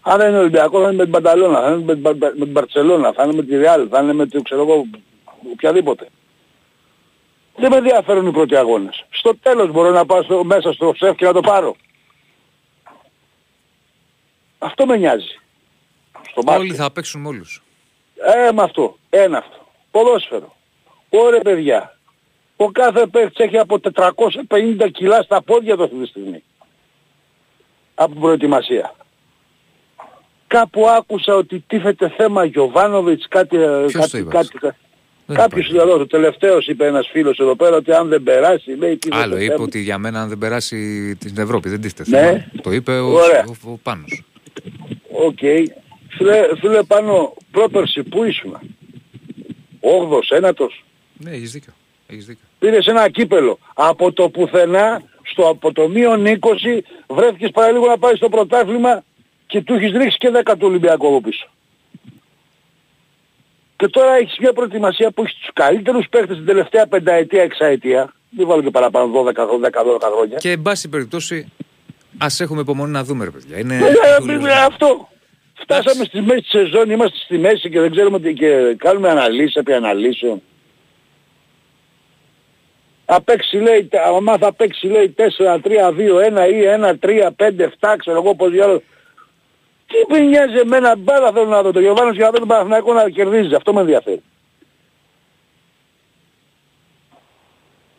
[0.00, 2.44] Αν δεν είναι Ολυμπιακό θα είναι με την Πανταλώνα, θα είναι με την, Μπα- με
[2.44, 4.84] την Μπαρτσελώνα, θα είναι με τη Real, θα είναι με το ξέρω εγώ
[5.52, 6.08] οποιαδήποτε.
[7.56, 9.04] Δεν με ενδιαφέρουν οι πρώτοι αγώνες.
[9.10, 11.76] Στο τέλος μπορώ να πάω στο, μέσα στο σεφ και να το πάρω.
[14.58, 15.40] Αυτό με νοιάζει.
[16.30, 16.62] Στο μπάσκετ.
[16.64, 17.62] Όλοι θα παίξουν με όλους.
[18.46, 18.98] Ε, με αυτό.
[19.10, 19.66] Ένα αυτό.
[19.90, 20.53] Ποδόσφαιρο.
[21.18, 21.96] Ωραία παιδιά.
[22.56, 26.42] Ο κάθε παίκτης έχει από 450 κιλά στα πόδια του αυτή τη στιγμή.
[27.94, 28.94] Από την προετοιμασία.
[30.46, 33.56] Κάπου άκουσα ότι τίθεται θέμα Γιωβάνοβιτς, κάτι...
[33.56, 34.76] Ποιος το κάτι, είπες; κάτι,
[35.26, 35.88] Δεν Κάποιος υπάρχει.
[35.90, 39.36] εδώ, ο τελευταίος είπε ένας φίλος εδώ πέρα ότι αν δεν περάσει, λέει τίθεται Άλλο
[39.36, 39.64] είπε θέμα.
[39.64, 40.76] ότι για μένα αν δεν περάσει
[41.16, 42.18] την Ευρώπη δεν τίθεται Ναι.
[42.26, 42.44] θέμα.
[42.62, 43.44] Το είπε ο, Ωραία.
[43.64, 44.22] ο, ο Πάνος.
[45.12, 45.38] Οκ.
[46.08, 48.58] Φίλε, φίλε πάνω, πρόπερση, πού ήσουν.
[49.80, 50.83] Όγδοος, ένατος;
[51.18, 51.72] Ναι, έχεις δίκιο.
[52.06, 52.44] Έχεις δίκιο.
[52.58, 53.58] Πήρες ένα κύπελλο.
[53.74, 56.36] Από το πουθενά, στο, από το μείον 20,
[57.08, 59.04] βρέθηκες παραλίγο να πάεις στο πρωτάθλημα
[59.46, 61.48] και του έχεις ρίξει και 10 του Ολυμπιακού από πίσω.
[63.76, 68.12] Και τώρα έχεις μια προετοιμασία που έχεις τους καλύτερους παίχτες την τελευταία πενταετία, εξαετία.
[68.30, 69.30] Μην βάλω και παραπάνω 12-12
[70.12, 70.38] χρόνια.
[70.38, 71.52] Και εν πάση περιπτώσει
[72.18, 73.58] ας έχουμε υπομονή να δούμε ρε παιδιά.
[73.58, 73.76] Είναι...
[73.76, 75.08] Ε, ε, ε, αυτό.
[75.54, 79.54] Φτάσαμε στη μέση της σεζόν, είμαστε στη μέση και δεν ξέρουμε τι και κάνουμε αναλύσεις
[79.54, 80.42] επί αναλύσεων.
[83.06, 85.22] Θα παίξει λέει, άμα θα παίξει λέει 4-3-2-1
[86.50, 86.62] ή
[87.00, 88.82] 1-3-5-7 ξέρω εγώ πώς διάλογο.
[89.86, 92.92] Τι με νοιάζει εμένα μπάλα θέλω να δω το Γιωβάνος και να δω τον Παναθηναϊκό
[92.92, 93.54] να κερδίζει.
[93.54, 94.22] Αυτό με ενδιαφέρει.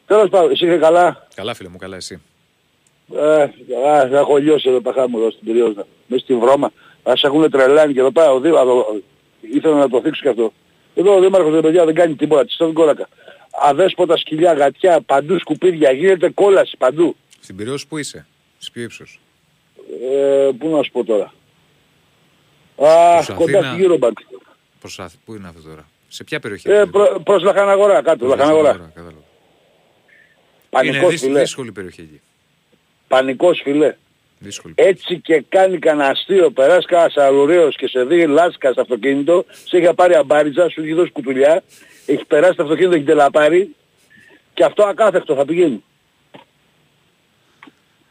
[0.05, 1.27] Τέλος πάντων, εσύ είσαι καλά.
[1.35, 2.21] Καλά φίλε μου, καλά εσύ.
[3.15, 5.85] Ε, α, θα έχω λιώσει εδώ παχά μου εδώ στην περιόδο.
[6.07, 6.71] Μέσα στη βρώμα.
[7.03, 8.31] Ας έχουν τρελάνει και εδώ πέρα.
[8.31, 9.01] Ο Δήμαρχος, εδώ,
[9.41, 10.53] ήθελα να το θίξω και αυτό.
[10.95, 12.45] Εδώ ο Δήμαρχος ρε παιδιά δεν κάνει τίποτα.
[12.45, 13.07] Της τον κόρακα.
[13.61, 15.91] Αδέσποτα σκυλιά, γατιά, παντού σκουπίδια.
[15.91, 17.15] Γίνεται κόλαση παντού.
[17.39, 18.25] Στην Πυραιός που είσαι,
[18.57, 19.19] σε ποιο ύψος.
[20.11, 21.33] Ε, πού να σου πω τώρα.
[22.75, 23.73] Α, Προς κοντά Αθήνα.
[23.73, 24.37] στη Eurobank.
[24.79, 26.69] Προς, Αθ- πού είναι αυτό τώρα; Σε ποια περιοχή.
[26.69, 28.63] Ε, προ, προς Λαχαναγορά, κάτω, Προς Λαχαναγορά.
[28.67, 29.23] Λαχαναγορά, κατάλαβα.
[30.87, 31.39] Είναι Πανικός δύσ- φιλέ.
[31.39, 32.21] δύσκολη περιοχή εκεί.
[33.07, 33.95] Πανικός φιλέ.
[34.45, 34.73] Δύσκολη.
[34.77, 39.77] Έτσι και κάνει κανένα αστείο, περάσει κανένας αρουραίος και σε δει λάσκα στο αυτοκίνητο, σε
[39.77, 41.63] έχει πάρει αμπάριτζα, σου έχει δώσει κουτουλιά,
[42.05, 43.75] έχει περάσει το αυτοκίνητο, έχει τελαπάρει
[44.53, 45.83] και αυτό ακάθεκτο θα πηγαίνει.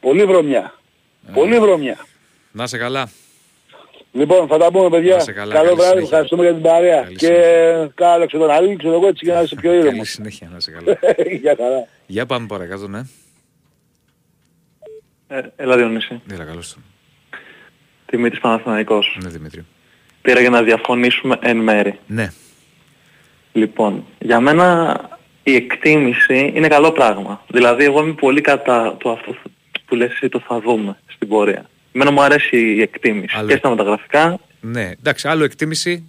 [0.00, 0.74] Πολύ βρωμιά.
[1.28, 1.32] Ε.
[1.32, 2.06] Πολύ βρωμιά.
[2.52, 3.10] Να σε καλά.
[4.12, 5.14] Λοιπόν, θα τα πούμε παιδιά.
[5.16, 6.02] Να σε καλά, Καλό καλή βράδυ, συνέχεια.
[6.08, 7.02] ευχαριστούμε για την παρέα.
[7.02, 10.08] Καλή και κάλεξε τον Αλή, ξέρω εγώ έτσι για να είσαι πιο Καλή ήρεμος.
[10.08, 10.98] συνέχεια, να σε καλά.
[11.40, 11.88] για χαρά.
[12.06, 13.00] Για πάμε παρακάτω, ναι.
[15.28, 16.20] Ε, έλα Διονύση.
[16.32, 16.82] Έλα, καλώς τον.
[18.10, 19.18] Δημήτρης Παναθηναϊκός.
[19.22, 19.64] Ναι, Δημήτρη.
[20.22, 21.98] Πήρα για να διαφωνήσουμε εν μέρη.
[22.06, 22.32] Ναι.
[23.52, 24.98] Λοιπόν, για μένα
[25.42, 27.42] η εκτίμηση είναι καλό πράγμα.
[27.48, 29.34] Δηλαδή εγώ είμαι πολύ κατά του αυτό
[29.86, 31.68] που λες εσύ το θα δούμε στην πορεία.
[31.92, 33.48] Εμένα μου αρέσει η εκτίμηση Άλλο.
[33.48, 34.38] και στα μεταγραφικά.
[34.60, 36.08] Ναι, εντάξει, άλλο εκτίμηση.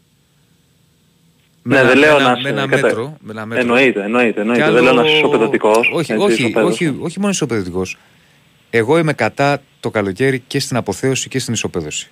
[1.64, 3.18] Ναι, ένα- δεν λέω με ένα- να με είσαι ένα κατά- μέτρο.
[3.20, 3.62] Με ένα μέτρο.
[3.64, 4.64] Εννοείται, εννοείται, Και εννοείται.
[4.64, 5.78] άλλο- Δεν λέω να είσαι ισοπεδωτικός.
[5.94, 6.72] Όχι, έτσι, όχι, ισοπαίδος.
[6.74, 7.98] όχι, όχι μόνο ισοπεδωτικός.
[8.70, 12.10] Εγώ είμαι κατά το καλοκαίρι και στην αποθέωση και στην ισοπαίδωση.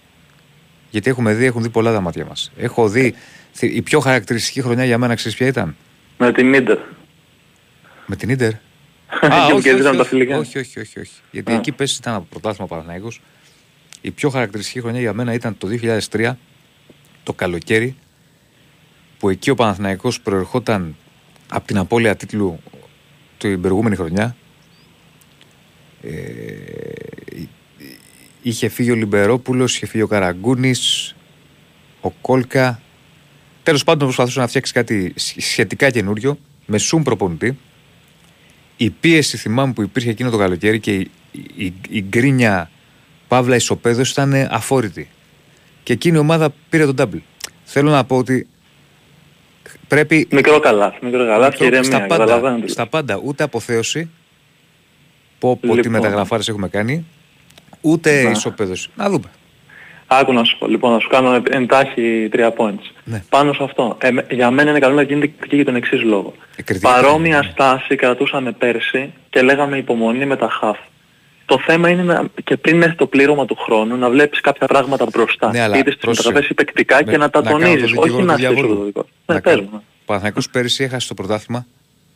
[0.90, 2.52] Γιατί έχουμε δει, έχουν δει πολλά τα μάτια μας.
[2.58, 3.14] Έχω δει,
[3.60, 5.76] η πιο χαρακτηριστική χρονιά για μένα, ξέρεις ποια ήταν;
[6.18, 6.78] Με την Ίντερ.
[8.06, 8.52] Με την Ίντερ;
[9.22, 10.38] Και Α, όχι, όχι, κερδίσαμε τα όχι, φιλικά.
[10.38, 11.12] όχι, όχι, όχι, όχι.
[11.32, 11.56] Γιατί Α.
[11.56, 13.22] εκεί πέσει ήταν από πρωτάθλημα Παναθηναϊκός.
[14.02, 15.68] Η πιο χαρακτηριστική χρονιά για μένα ήταν το
[16.12, 16.32] 2003,
[17.24, 17.96] το καλοκαίρι,
[19.20, 20.96] που εκεί ο Παναθηναϊκός προερχόταν
[21.50, 22.60] από την απώλεια τίτλου
[23.38, 24.36] την προηγούμενη χρονιά.
[26.04, 26.10] Ε,
[28.42, 31.16] είχε φύγει ο Λιμπερόπουλος, είχε φύγει ο Καραγκούνης,
[32.02, 32.82] ο Κόλκα.
[33.64, 37.58] Τέλος πάντων προσπαθούσε να φτιάξει κάτι σχετικά καινούριο, με σουμ προπονητή.
[38.78, 41.12] Η πίεση θυμάμαι που υπήρχε εκείνο το καλοκαίρι και η,
[41.56, 42.70] η, η γκρίνια
[43.28, 45.10] παύλα ισοπαίδωση ήταν αφόρητη.
[45.84, 47.22] Και εκείνη η ομάδα πήρε τον double.
[47.64, 48.48] Θέλω να πω ότι
[49.88, 50.28] πρέπει.
[50.32, 52.68] Μικρό καλά, μικρό καλά και ηρεμία, στα, πάντα, καταλαβαίνετε.
[52.68, 54.10] στα πάντα, ούτε αποθέωση.
[55.44, 55.92] Πω, πω τι Λοιπόν.
[55.92, 57.06] μεταγραφάρες έχουμε κάνει,
[57.82, 58.30] ούτε Να.
[58.30, 58.90] ισοπαίδωση.
[58.96, 59.30] Να δούμε.
[60.08, 62.92] Άκου να σου πω, λοιπόν, να σου κάνω εντάχει τρία points.
[63.04, 63.24] Ναι.
[63.30, 66.02] Πάνω σε αυτό, ε, με- για μένα είναι καλό να γίνεται κριτική για τον εξής
[66.04, 66.34] λόγο.
[66.56, 67.50] κριτική Παρόμοια ναι.
[67.52, 70.78] στάση κρατούσαμε πέρσι και λέγαμε υπομονή με τα χαφ.
[71.46, 75.06] Το θέμα είναι να, και πριν έρθει το πλήρωμα του χρόνου να βλέπεις κάποια πράγματα
[75.12, 75.52] μπροστά.
[75.52, 76.28] Ναι, αλλά είτε στις πρόσεχε.
[76.28, 78.42] μεταγραφές υπεκτικά Με- και να τα να κάνω το τονίζεις, δικηγόρο όχι του να είσαι
[78.48, 78.68] διαβόλου.
[78.72, 79.06] ισοδοτικός.
[79.26, 79.68] Να Ναι, πες κάνω.
[79.72, 79.78] μου.
[80.02, 81.66] Ο Παναθηναϊκός πέρυσι έχασε το πρωτάθλημα.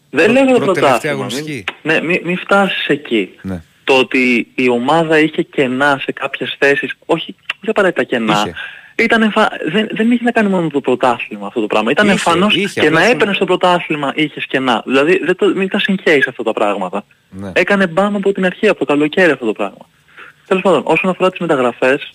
[0.09, 1.15] Δεν Πρω- λέγω το προτελευταία πρωτάθλημα.
[1.15, 1.63] Μην, αγωνιστική.
[1.81, 3.29] ναι, μην, μην φτάσεις εκεί.
[3.41, 3.61] Ναι.
[3.83, 8.53] Το ότι η ομάδα είχε κενά σε κάποιες θέσεις, όχι, όχι απαραίτητα κενά, Είχε.
[8.95, 9.49] ήταν εμφα...
[9.71, 11.91] δεν, δεν είχε να κάνει μόνο με το πρωτάθλημα αυτό το πράγμα.
[11.91, 14.81] Ήταν Είχε, εμφανώς είχε, και απλά να σου- έπαιρνε στο πρωτάθλημα είχες κενά.
[14.85, 17.05] Δηλαδή δεν το, μην τα συγχαίεις αυτά τα πράγματα.
[17.29, 17.51] Ναι.
[17.55, 19.89] Έκανε μπάμ από την αρχή, από το καλοκαίρι αυτό το πράγμα.
[20.47, 22.11] Τέλος πάντων, όσον αφορά τις μεταγραφές,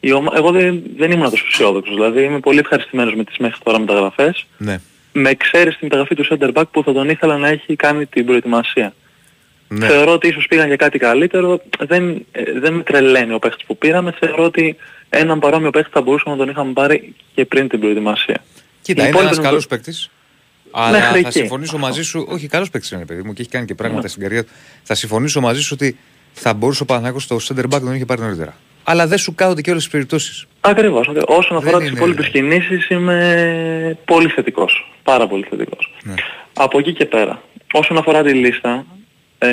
[0.00, 0.32] η ομα...
[0.36, 1.94] εγώ δεν, δεν ήμουν τόσο αισιόδοξος.
[1.94, 4.46] Δηλαδή είμαι πολύ ευχαριστημένος με τις μέχρι τώρα μεταγραφές.
[4.56, 4.80] Ναι.
[5.12, 8.26] Με εξαίρεση τη μεταγραφή του center back που θα τον ήθελα να έχει κάνει την
[8.26, 8.94] προετοιμασία.
[9.68, 9.86] Ναι.
[9.86, 11.60] Θεωρώ ότι ίσως πήγαν για κάτι καλύτερο.
[11.78, 14.14] Δεν, ε, δεν με τρελαίνει ο παίχτης που πήραμε.
[14.18, 14.76] Θεωρώ ότι
[15.10, 18.44] έναν παρόμοιο παίχτη θα μπορούσαμε να τον είχαμε πάρει και πριν την προετοιμασία.
[18.82, 20.10] Κοίτα, Οι είναι ένας υπόλοιποι καλός παίκτης.
[20.70, 21.38] Αλλά Μέχρι θα εκεί.
[21.38, 24.08] συμφωνήσω μαζί σου, όχι καλός παίκτης είναι παιδί μου και έχει κάνει και πράγματα Ναι.
[24.08, 24.50] στην καριέρα του.
[24.82, 25.98] Θα συμφωνήσω μαζί σου ότι
[26.32, 28.56] θα μπορούσε ο Παναθηναϊκός το center back να τον είχε πάρει νωρίτερα.
[28.84, 30.46] Αλλά δεν σου κάθονται και όλες τις περιπτώσεις.
[30.60, 31.08] Ακριβώς.
[31.08, 31.36] ακριβώς.
[31.38, 34.92] Όσον αφορά Δεν τις είναι- υπόλοιπες κινήσεις είμαι πολύ θετικός.
[35.02, 35.94] Πάρα πολύ θετικός.
[36.02, 36.14] Ναι.
[36.54, 37.42] Από εκεί και πέρα.
[37.72, 38.84] Όσον αφορά τη λίστα,
[39.38, 39.48] ε,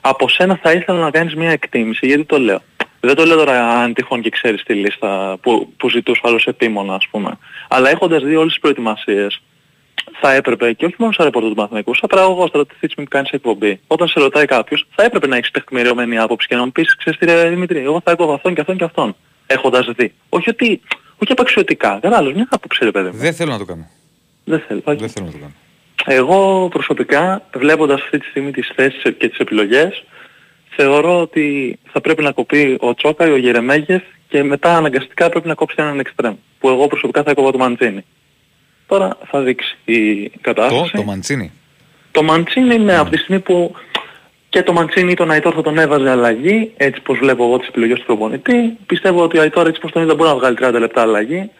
[0.00, 2.06] από σένα θα ήθελα να κάνεις μια εκτίμηση.
[2.06, 2.62] Γιατί το λέω.
[3.00, 6.94] Δεν το λέω τώρα αν τυχόν και ξέρεις τη λίστα που, που ζητούσες άλλος επίμονα
[6.94, 7.38] ας πούμε.
[7.68, 9.40] Αλλά έχοντας δει όλες τις προετοιμασίες
[10.20, 13.80] θα έπρεπε και όχι μόνο σαν ρεπόρτερ του Παναθηναϊκού, σαν παραγωγός στρατηγής που κάνεις εκπομπή.
[13.86, 17.18] Όταν σε ρωτάει κάποιος, θα έπρεπε να έχεις τεκμηριωμένη άποψη και να μου πεις, ξέρεις
[17.18, 19.16] τι ρε Δημήτρη, εγώ θα έκοβα αυτόν και αυτόν και αυτόν.
[19.46, 20.12] Έχοντας δει.
[20.28, 20.80] Όχι ότι,
[21.22, 21.98] όχι απαξιωτικά.
[22.02, 23.16] Κατάλαβες, μια άποψη ρε παιδί μου.
[23.16, 23.86] Δεν θέλω να το κάνω.
[24.44, 24.82] Δεν θέλω.
[24.84, 25.52] Δεν θέλω να το κάνω.
[26.04, 30.04] Εγώ προσωπικά, βλέποντας αυτή τη στιγμή τις θέσεις και τις επιλογές,
[30.68, 35.48] θεωρώ ότι θα πρέπει να κοπεί ο Τσόκα ή ο Γερεμέγεφ και μετά αναγκαστικά πρέπει
[35.48, 36.34] να κόψει έναν εξτρέμ.
[36.58, 38.04] Που εγώ προσωπικά θα έκοβα το Μαντζίνι.
[38.86, 40.92] Τώρα θα δείξει η Το, κατάσταση.
[40.92, 41.52] το Μαντσίνη.
[42.10, 43.74] Το Μαντσίνι ναι, από τη στιγμή που
[44.48, 47.68] και το Μαντσίνι ή τον Αϊτόρ θα τον έβαζε αλλαγή, έτσι πως βλέπω εγώ τις
[47.68, 48.76] επιλογές του προπονητή.
[48.86, 51.50] Πιστεύω ότι ο Αϊτόρ έτσι πως τον είδα μπορεί να βγάλει 30 λεπτά αλλαγή,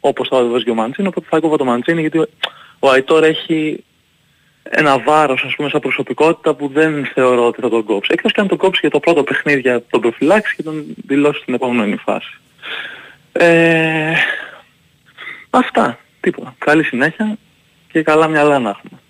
[0.00, 2.28] όπως θα έβαζε και ο Μαντσίνι, οπότε θα έκοβα το Μαντσίνι γιατί ο-
[2.78, 3.84] ο Αϊτόρ έχει
[4.62, 8.10] ένα βάρος ας πούμε σαν προσωπικότητα που δεν θεωρώ ότι θα τον κόψει.
[8.12, 11.40] Εκτός και αν τον κόψει για το πρώτο παιχνίδι για τον προφυλάξει και τον δηλώσει
[11.40, 12.38] στην επόμενη φάση.
[13.32, 14.12] Ε,
[15.50, 15.98] αυτά.
[16.24, 16.54] Τίποτα.
[16.58, 17.38] Καλή συνέχεια
[17.92, 19.00] και καλά μυαλά να έχουμε.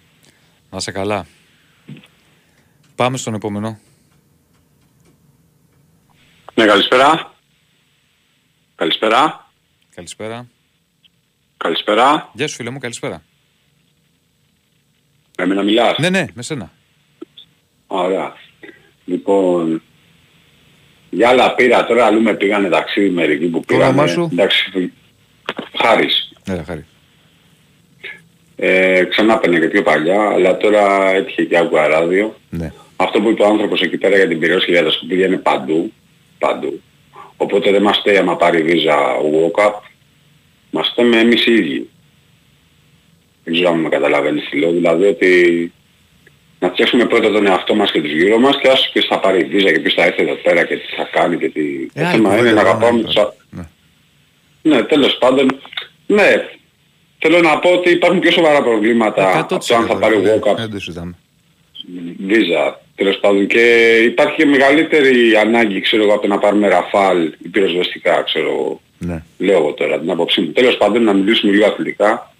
[0.71, 1.27] Να σε καλά.
[2.95, 3.79] Πάμε στον επόμενο.
[6.55, 7.35] Ναι, καλησπέρα.
[8.75, 9.51] Καλησπέρα.
[9.95, 10.49] Καλησπέρα.
[11.57, 12.31] Καλησπέρα.
[12.33, 13.23] Γεια σου φίλε μου, καλησπέρα.
[15.39, 16.73] Με εμένα μιλάς; Ναι, ναι, με σένα.
[17.87, 18.35] Ωραία.
[19.05, 19.83] Λοιπόν,
[21.11, 23.85] για άλλα πήρα τώρα, αλλού με πήγανε ταξίδι μερικοί που Το πήγανε.
[23.85, 24.93] όνομά σου; Εντάξει,
[25.83, 26.33] Χάρης.
[26.49, 26.87] Ναι, χάρη.
[28.57, 32.35] Ε, ξανά παίρνε και πιο παλιά, αλλά τώρα έτυχε και άκουγα ράδιο.
[32.51, 32.73] Ναι.
[32.97, 35.37] Αυτό που είπε ο άνθρωπος εκεί πέρα για την πυρός και για τα σκουπίδια είναι
[35.37, 35.93] παντού.
[36.39, 36.81] Παντού.
[37.37, 39.73] Οπότε δεν μας στέει άμα πάρει βίζα walk-up.
[40.71, 41.89] Μας στέμε εμείς οι ίδιοι.
[43.45, 44.71] Δεν ξέρω αν με καταλαβαίνεις τι λέω.
[44.73, 45.73] Δηλαδή ότι
[46.59, 49.45] να φτιάξουμε πρώτα τον εαυτό μας και τους γύρω μας και άσου ποιος θα πάρει
[49.45, 51.61] βίζα και ποιος θα έρθει εδώ πέρα και τι θα κάνει και τι...
[51.95, 53.07] Ε, το άλλη θέμα είναι κουβέντα, να άλλη αγαπάμε κουβέντα.
[53.07, 53.17] τους...
[53.17, 53.63] α- Ναι.
[54.63, 55.61] Ναι, τέλος πάντων.
[56.07, 56.49] Ναι,
[57.27, 60.57] θέλω να πω ότι υπάρχουν πιο σοβαρά προβλήματα από το αν θα πάρει φίλε, walk-up
[60.57, 61.15] Δεν το συζητάμε.
[62.27, 67.33] βίζα τέλος πάντων και υπάρχει και μεγαλύτερη ανάγκη ξέρω εγώ από το να πάρουμε ραφάλ
[67.45, 68.81] ή πυροσβεστικά ξέρω εγώ.
[68.99, 69.23] Ναι.
[69.39, 70.53] λέω εγώ τώρα την άποψή μου.
[70.53, 72.33] Τέλος πάντων να μιλήσουμε λίγο αθλητικά.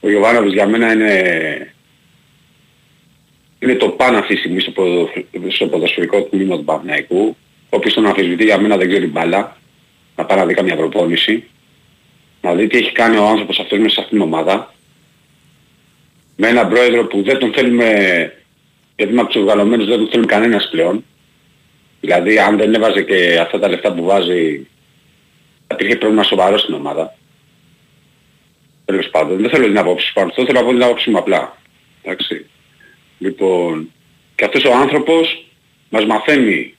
[0.00, 1.12] Ο Γιωβάνοβης για μένα είναι,
[3.58, 5.10] είναι το πάνω αυτή τη στιγμή στο, ποδο-
[5.48, 7.36] στο ποδοσφαιρικό τμήμα του Παναθηναϊκού.
[7.68, 9.56] Όποιος τον αμφισβητεί για μένα δεν ξέρει μπάλα.
[10.16, 11.44] Να πάει να δει καμιά προπόνηση.
[12.46, 14.74] Να δει τι έχει κάνει ο άνθρωπος αυτός μέσα σε αυτήν την ομάδα.
[16.36, 17.88] Με έναν πρόεδρο που δεν τον θέλουμε
[18.96, 21.04] γιατί είμαι από τους οργανωμένους δεν τον θέλει κανένας πλέον.
[22.00, 24.66] Δηλαδή αν δεν έβαζε και αυτά τα λεφτά που βάζει
[25.66, 27.16] θα υπήρχε πρόβλημα σοβαρό στην ομάδα.
[28.84, 31.56] Τέλος πάντων, δεν θέλω την άποψη πάνω αυτό, θέλω να πω την άποψη μου απλά.
[32.02, 32.46] Εντάξει.
[33.18, 33.92] Λοιπόν,
[34.34, 35.44] και αυτός ο άνθρωπος
[35.88, 36.74] μας μαθαίνει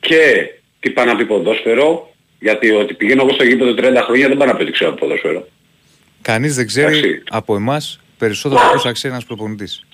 [0.00, 2.09] και τι πάει να πει ποδόσφαιρο,
[2.40, 5.48] γιατί ότι πηγαίνω εγώ στο γήπεδο 30 χρόνια δεν πάει να πει ότι ξέρω ποδόσφαιρο.
[6.22, 7.22] Κανείς δεν ξέρει Εντάξει.
[7.30, 9.84] από εμάς περισσότερο πώς αξίζει ένας προπονητής.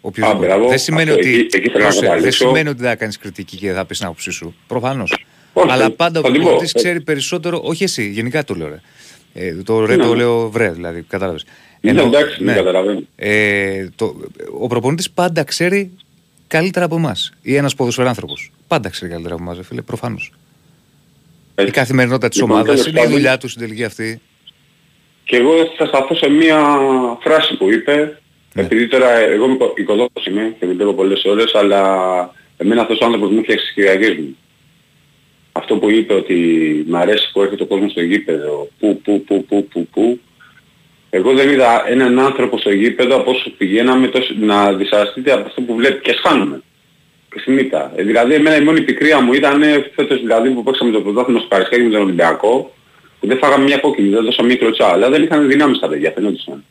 [0.00, 0.46] Οποιοςδήποτε.
[0.46, 0.68] μπράβο.
[0.68, 2.46] δεν σημαίνει Αυτό, ότι, εκεί- εκεί θέλω να Πρόσεχε, δεν καταλήξω.
[2.46, 4.54] σημαίνει ότι δεν θα κάνεις κριτική και θα πεις την άποψή σου.
[4.66, 5.24] Προφανώς.
[5.52, 6.44] Όχι, Αλλά θα- πάντα ο θα την πω.
[6.46, 8.80] προπονητής ξέρει περισσότερο, όχι εσύ, γενικά το λέω ρε.
[9.34, 10.04] Ε, το ρε Ναι.
[10.04, 11.44] το λέω βρε, δηλαδή, κατάλαβες.
[11.80, 13.02] Ναι, Ενώ- εντάξει, δεν καταλαβαίνω.
[13.16, 14.16] Ε, το,
[14.60, 15.90] ο προπονητής πάντα ξέρει
[16.46, 17.32] καλύτερα από εμάς.
[17.42, 18.50] Ή ένας ποδοσφαιράνθρωπος.
[18.68, 20.32] Πάντα ξέρει καλύτερα από εμάς, ρε φίλε, προφανώς.
[21.66, 24.20] Η καθημερινότητα της Λοιπόν, ομάδας τέλος είναι η πάντων- δουλειά του στην τελική αυτή.
[25.24, 26.58] Και εγώ θα σταθώ σε μία
[27.20, 28.18] φράση που είπε,
[28.54, 31.82] επειδή τώρα εγώ είμαι οικο- οικοδότης είμαι και δουλεύω πολλές ώρες, αλλά
[32.56, 34.36] εμένα αυτός ο άνθρωπος μου φτιάξει τις Κυριακές μου.
[35.52, 36.34] Αυτό που είπε ότι
[36.88, 40.20] μ' αρέσει που έρχεται ο κόσμος στο γήπεδο, που, που, που, που, που, που.
[41.10, 45.60] Εγώ δεν είδα έναν άνθρωπο στο γήπεδο από όσο πηγαίναμε τόσο, να δυσαρεστείται από αυτό
[45.60, 46.62] που βλέπει και σχάνομαι.
[47.36, 47.92] Και στην ήττα.
[47.96, 51.38] Ε, δηλαδή εμένα η μόνη πικρία μου ήταν ε, φέτος δηλαδή που παίξαμε το πρωτάθλημα
[51.38, 52.74] στο Καρισκάκι με τον Ολυμπιακό,
[53.20, 56.10] που δεν φάγαμε μια κόκκινη, δεν δώσαμε μια κλωτσά, αλλά δεν είχαν δυνάμεις τα παιδιά,
[56.14, 56.64] φαινόντουσαν.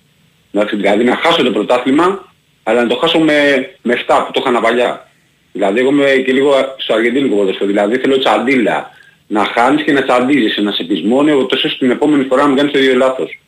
[0.52, 2.34] Εντάξει, δηλαδή να χάσω το πρωτάθλημα,
[2.64, 5.10] αλλά να το χάσω με, με 7 που το είχαν παλιά.
[5.52, 7.66] Δηλαδή εγώ είμαι και λίγο στο αργεντίνικο ποδοσφαίρο.
[7.66, 8.90] Δηλαδή θέλω τσαντίλα.
[9.28, 12.58] Να χάνεις και να τσαντίζεις, να σε πεισμόνει, τόσος ώστε την επόμενη φορά να μην
[12.58, 13.40] κάνεις το ίδιο λάθος.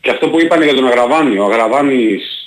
[0.00, 2.43] Και αυτό που είπανε για τον Αγραβάνη, ο Αγραβάνης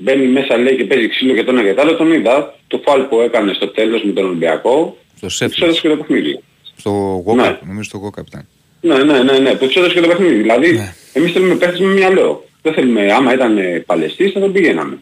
[0.00, 2.54] μπαίνει μέσα λέει και παίζει ξύλο και το ένα και το άλλο, τον είδα.
[2.66, 5.62] Το φάλ που έκανε στο τέλος με τον Ολυμπιακό, Στο του Σέφλ.
[5.64, 6.40] έδωσε και το παιχνίδι.
[6.76, 6.90] Στο
[7.26, 8.46] Γόκαπ, νομίζω στο Γόκαπ ήταν.
[8.80, 10.34] Ναι, ναι, ναι, ναι, που τους έδωσε και το παιχνίδι.
[10.34, 12.44] Δηλαδή, εμείς θέλουμε παίχτες με μυαλό.
[12.62, 14.98] Δεν θέλουμε, άμα ήταν ε, Παλαιστής θα τον πηγαίναμε.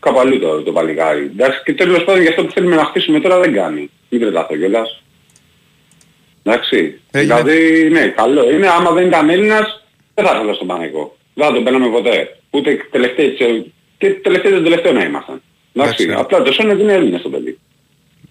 [0.00, 1.22] Κάπου αλλού το, το παλικάρι.
[1.32, 3.90] Εντάξει, και τέλος πάντων για αυτό που θέλουμε να χτίσουμε τώρα δεν κάνει.
[4.08, 5.02] Μην τρελαθώ κιόλας.
[6.42, 7.00] Εντάξει.
[7.10, 8.68] Δηλαδή, ναι, καλό είναι.
[8.68, 9.84] Άμα δεν ήταν Έλληνας,
[10.14, 11.16] δεν θα ήθελα στον Παναγικό.
[11.34, 12.36] Δεν θα τον παίρναμε ποτέ.
[12.50, 13.64] Ούτε τελευταίοι, της-
[13.98, 15.42] και τελευταίοι τον τελευταίο να ήμασταν.
[15.72, 17.58] Εντάξει, απλά το σώμα είναι Έλληνας το παιδί.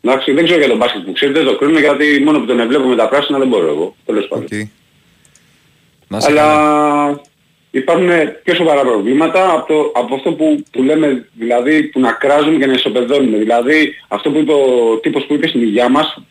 [0.01, 2.67] Εντάξει, δεν ξέρω για τον μπάσκετ που ξέρετε, δεν το κρίνω γιατί μόνο που τον
[2.67, 3.95] βλέπω με τα πράσινα δεν μπορώ εγώ.
[4.05, 4.47] Τέλος πάντων.
[6.07, 7.21] Να σε Αλλά
[7.71, 8.09] υπάρχουν
[8.43, 12.65] πιο σοβαρά προβλήματα από, το, από αυτό που, που λέμε, δηλαδή που να κράζουμε και
[12.65, 13.37] να ισοπεδώνουμε.
[13.37, 16.23] Δηλαδή αυτό που είπε ο τύπος που είπε στην υγειά μας,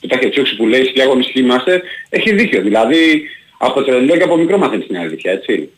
[0.00, 2.62] που τα έχει τσούξει που λέει «Σκιά αγωνιστικοί είμαστε», έχει δίκιο.
[2.62, 5.70] Δηλαδή από τρελό και από μικρό μαθαίνεις την αλήθεια, έτσι.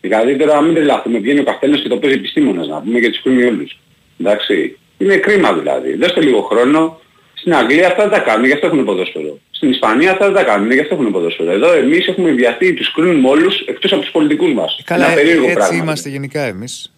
[0.00, 3.20] Δηλαδή τώρα μην τρελαθούμε, βγαίνει ο καθένας και το παίζει επιστήμονας να πούμε και τις
[3.22, 3.78] κρίνει όλους.
[4.20, 4.78] Εντάξει.
[4.98, 5.96] Είναι κρίμα δηλαδή.
[5.96, 7.00] Δώστε λίγο χρόνο.
[7.34, 9.38] Στην Αγγλία αυτά δεν τα κάνουν, γι' αυτό έχουν ποδόσφαιρο.
[9.50, 11.50] Στην Ισπανία αυτά δεν τα κάνουν, γι' αυτό έχουν ποδόσφαιρο.
[11.50, 14.80] Εδώ εμείς έχουμε βιαστεί, τους κρίνουμε όλους εκτός από τους πολιτικούς μας.
[14.84, 15.76] Καλά, Ένα περίεργο έτσι πράγμα.
[15.76, 16.92] είμαστε γενικά εμείς.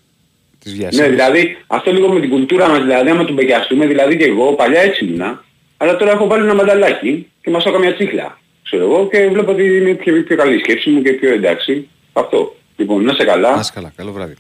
[0.65, 1.03] Τις βιασίες.
[1.07, 4.53] Ναι, δηλαδή αυτό λίγο με την κουλτούρα μας, δηλαδή άμα τον πεγιαστούμε, δηλαδή και εγώ
[4.53, 5.45] παλιά έτσι ήμουνα,
[5.77, 8.39] αλλά τώρα έχω βάλει ένα μανταλάκι και μας έκανα μια τσίχλα.
[8.65, 11.89] Ξέρω εγώ και βλέπω ότι είναι πιο, πιο καλή η σκέψη μου και πιο εντάξει.
[12.13, 12.57] Αυτό.
[12.79, 13.55] Λοιπόν, να σε καλά.
[13.55, 14.35] Να είσαι καλά, καλό βράδυ.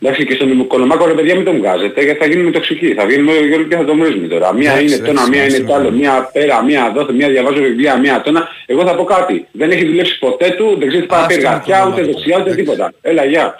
[0.00, 2.94] Εντάξει και στον Οικονομάκο ρε παιδιά μην τον βγάζετε γιατί θα γίνουμε τοξικοί.
[2.94, 4.52] Θα γίνουμε όλοι και θα το βρίζουμε τώρα.
[4.52, 5.96] Μία Εντάξει, είναι τόνα, εντάξει, μία είναι εντάξει, το άλλο, ναι.
[5.96, 8.48] μία πέρα, μία δόθε, μία διαβάζω βιβλία, μία τόνα.
[8.66, 9.46] Εγώ θα πω κάτι.
[9.52, 11.88] Δεν έχει δουλέψει ποτέ του, δεν ξέρει τι πάει να πει Αυτό είναι εργατιά, το
[11.88, 12.18] ούτε πρόβλημα.
[12.18, 12.92] δεξιά, ούτε τίποτα.
[13.00, 13.58] Έλα, γεια.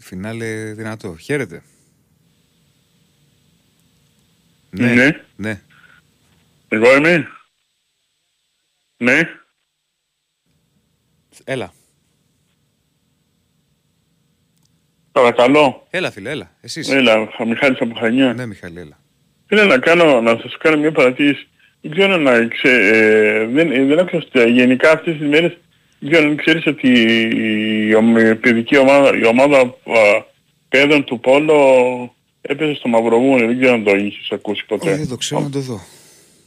[0.00, 1.16] Φινάλε δυνατό.
[1.20, 1.62] Χαίρετε.
[4.70, 5.20] Ναι.
[5.36, 5.60] Ναι.
[6.68, 7.28] Εγώ είμαι.
[8.96, 9.28] Ναι.
[11.44, 11.72] Έλα.
[15.12, 15.86] Παρακαλώ.
[15.90, 16.50] Έλα φίλε, έλα.
[16.60, 16.82] Εσύ.
[16.90, 18.32] Έλα, ο Μιχάλης από Χανιά.
[18.32, 18.98] Ναι, Μιχάλη, έλα.
[19.46, 21.48] Θέλω να κάνω, να σας κάνω μια παρατήρηση.
[21.80, 25.58] Δεν ξέρω να ξε, ε, δεν, ε, δεν άκουσα στα- γενικά αυτές τις μέρες,
[25.98, 26.88] δεν ξέρω αν ξέρεις ότι
[27.88, 29.74] η, ομ- η παιδική ομάδα, η ομάδα α,
[30.68, 34.88] παιδών του Πόλο έπαιζε στο Μαυροβούνι, δεν ξέρω αν το είχες ακούσει ποτέ.
[34.90, 35.80] Όχι, δεν το ξέρω να το δω.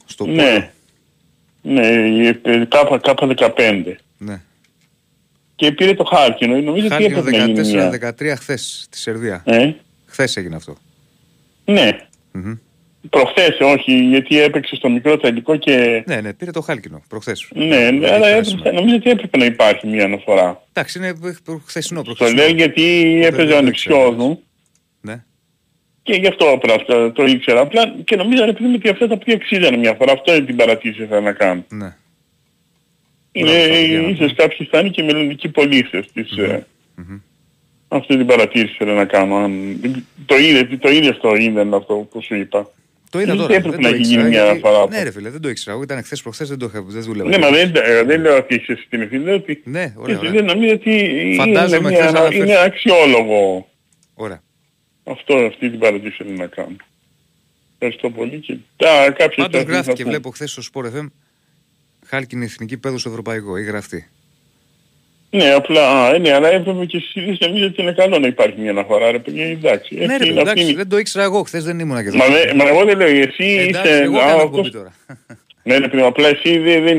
[0.05, 0.71] Στο ναι.
[1.61, 3.97] Ναι, η ε, κάπα, κάπα 15.
[4.17, 4.41] Ναι.
[5.55, 6.55] Και πήρε το Χάρκινο.
[6.61, 8.13] Νομίζω ότι Χάρκινο έπρεπε να γίνει μια.
[8.19, 9.41] 14-13 χθες στη Σερβία.
[9.45, 9.71] Ε;
[10.05, 10.75] Χθες έγινε αυτό.
[11.65, 11.89] Ναι.
[12.31, 12.53] Μμμ.
[13.09, 16.03] Προχθές όχι, γιατί έπαιξε στο μικρό τελικό και...
[16.07, 17.47] Ναι, ναι, πήρε το Χάλκινο προχθές.
[17.55, 20.61] Ναι, ναι, αλλά έπρεπε, νομίζω ότι έπρεπε να υπάρχει μια αναφορά.
[20.73, 21.13] Εντάξει, είναι
[21.65, 22.41] χθεσινό, Το προχθεσινό.
[22.41, 24.43] λέω γιατί Ποτέ έπαιζε δεν ο το ανιψιός μου
[25.01, 25.23] Ναι.
[26.03, 27.59] και γι' αυτό απλά αυτό το ήξερα.
[27.59, 30.11] Απλά και νομίζω ρε παιδί μου ότι αυτά τα οποία αξίζανε μια φορά.
[30.11, 31.63] Αυτό είναι την παρατήρηση που ήθελα να κάνω.
[31.69, 31.95] Ναι.
[33.35, 33.51] Είναι
[34.11, 36.37] ίσως κάποιοι θα είναι και μελλοντικοί πολίτες της...
[36.37, 36.65] ε,
[37.87, 39.35] Αυτή την παρατήρηση θέλω να κάνω.
[39.35, 39.79] Αν...
[40.25, 42.69] Το είδε, το είδε στο ίντερνετ αυτό που σου είπα.
[43.09, 43.55] Το είδα Γιατί τώρα.
[43.59, 44.87] έπρεπε δεν να το έχει ήξερα, γίνει μια γιατί- φορά.
[44.89, 45.71] Ναι, ρε φίλε, δεν το ήξερα.
[45.75, 47.29] Εγώ ήταν χθες προχθές, δεν το είχα, δεν δούλευα.
[47.29, 50.27] Ναι, μα δεν, ε, δεν λέω ότι είσαι στην ευθύνη, λέω ότι Ναι, ωραία, εσύ
[50.27, 50.31] ωραία.
[50.41, 50.91] δεν νομίζω ότι
[51.21, 53.69] είναι, Φαντάζομαι μια, χθες αναφέρθη- είναι αξιόλογο.
[54.13, 54.41] Ωραία.
[55.03, 56.75] Αυτό, αυτή την παρατήρηση θέλω να κάνω.
[57.79, 60.09] Ευχαριστώ πολύ και τα, κάποιες Πάντως τέτοιες γράφτηκε, θα πούμε.
[60.09, 61.05] βλέπω χθες στο Sport FM,
[62.13, 63.57] Χάλκινη εθνική πέδου στο ευρωπαϊκό.
[63.57, 64.07] Ή γραφτεί.
[65.29, 68.59] Ναι, απλά, α, ε, ναι, αλλά έπρεπε και εσείς νομίζω ότι είναι καλό να υπάρχει
[68.59, 69.95] μια αναφορά, ρε παιδιά, εντάξει.
[69.95, 71.43] Ναι, ρε, Αυτή παιδί, είναι- αυτή εντάξει, είναι- δεν το ήξερα εγώ.
[71.43, 72.17] Χθες δεν ήμουν και εδώ.
[72.17, 74.01] Μα, δε- μα εγώ δεν λέω, εσύ Εντάξει, είσαι...
[74.03, 74.93] εγώ α, κάνω αυτός- εκπομπή τώρα.
[75.65, 76.97] Ναι, ρε παιδί, απλά εσύ, δεν, δεν,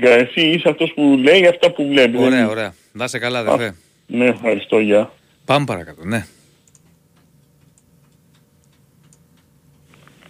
[0.00, 2.20] εσύ είσαι αυτός που λέει αυτά που βλέπεις.
[2.20, 2.74] Ωραία, δεν- ωραία.
[2.92, 3.74] Να είσαι καλά, αδερφέ.
[4.06, 5.12] Ναι, ευχαριστώ, γεια.
[5.44, 6.26] Πάμε παρακάτω, ναι.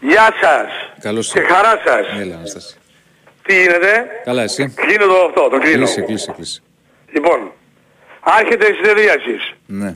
[0.00, 0.68] Γεια σας
[1.00, 2.20] Καλώς και χαρά σας.
[2.20, 2.76] Έλα, Αναστάση.
[3.46, 4.72] Τι γίνεται; Καλά, εσύ.
[4.76, 5.76] Κλείνω το αυτό, το κλείνω.
[5.76, 6.60] Κλείσε, κλείσε, κλείσε.
[7.12, 7.52] Λοιπόν,
[8.20, 9.52] άρχεται η συνεδρίασης.
[9.66, 9.94] Ναι.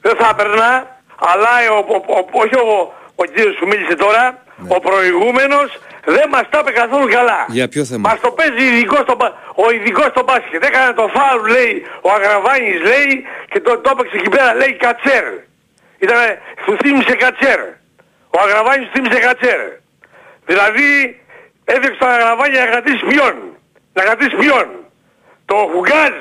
[0.00, 4.80] Δεν θα έπαιρνα, αλλά ο, ο, ο, όχι ο, ο κύριος που μίλησε τώρα, ο
[4.80, 7.46] προηγούμενος δεν μας τα είπε καθόλου καλά.
[7.48, 10.64] Για ποιο θέμα; Μας το παίζει ειδικός στο, μπα- ο ειδικός στο μπάσκετ.
[10.64, 15.24] Έκανε το φάουλ λέει, ο Αγραβάνης λέει και το, το έπαιξε εκεί πέρα λέει Κατσέρ.
[15.98, 17.60] Ήτανε, του θύμισε Κατσέρ.
[18.30, 19.60] Ο Αγραβάνης του θύμισε Κατσέρ.
[20.46, 21.20] Δηλαδή
[21.64, 23.34] έδειξε τον Αγραβάνη να κρατήσεις ποιον.
[23.92, 24.66] Να κρατήσεις ποιον.
[25.44, 26.14] Το Φουγκάζ.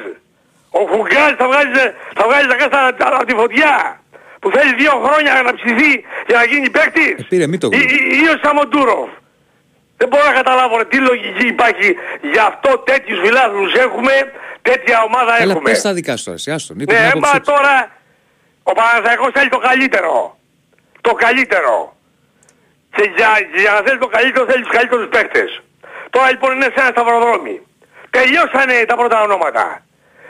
[0.69, 1.73] Ο Φουγκάζ θα βγάζεις,
[2.17, 2.79] θα βγάζεις τα κάστα
[3.17, 4.01] από τη φωτιά.
[4.41, 5.91] Που θέλεις δύο χρόνια να ψηθεί
[6.27, 7.09] για να γίνει παίκτης.
[7.19, 9.09] Ε, πήρε μη το Ή, ή, ή ο Σαμοντούροφ.
[9.97, 11.95] Δεν μπορώ να καταλάβω ρε, τι λογική υπάρχει.
[12.31, 14.11] Γι' αυτό τέτοιους φιλάθλους έχουμε,
[14.61, 15.69] τέτοια ομάδα Έλα, έχουμε.
[15.69, 16.79] πες τα δικά σου τώρα, εσύ, άστον.
[16.79, 17.47] Είπε την Ναι, άποψή μα τους.
[17.53, 17.91] τώρα
[18.63, 20.37] Ο Παναθηναϊκός θέλει το καλύτερο.
[21.01, 21.95] Το καλύτερο.
[22.95, 23.29] Και για,
[23.63, 25.61] για να θέλεις το καλύτερο θέλεις τους καλύτερους παίκτες.
[26.09, 27.55] Τώρα λοιπόν είναι σε ένα σταυροδρόμι.
[28.09, 29.85] Τελειώσανε τα πρώτα ονόματα.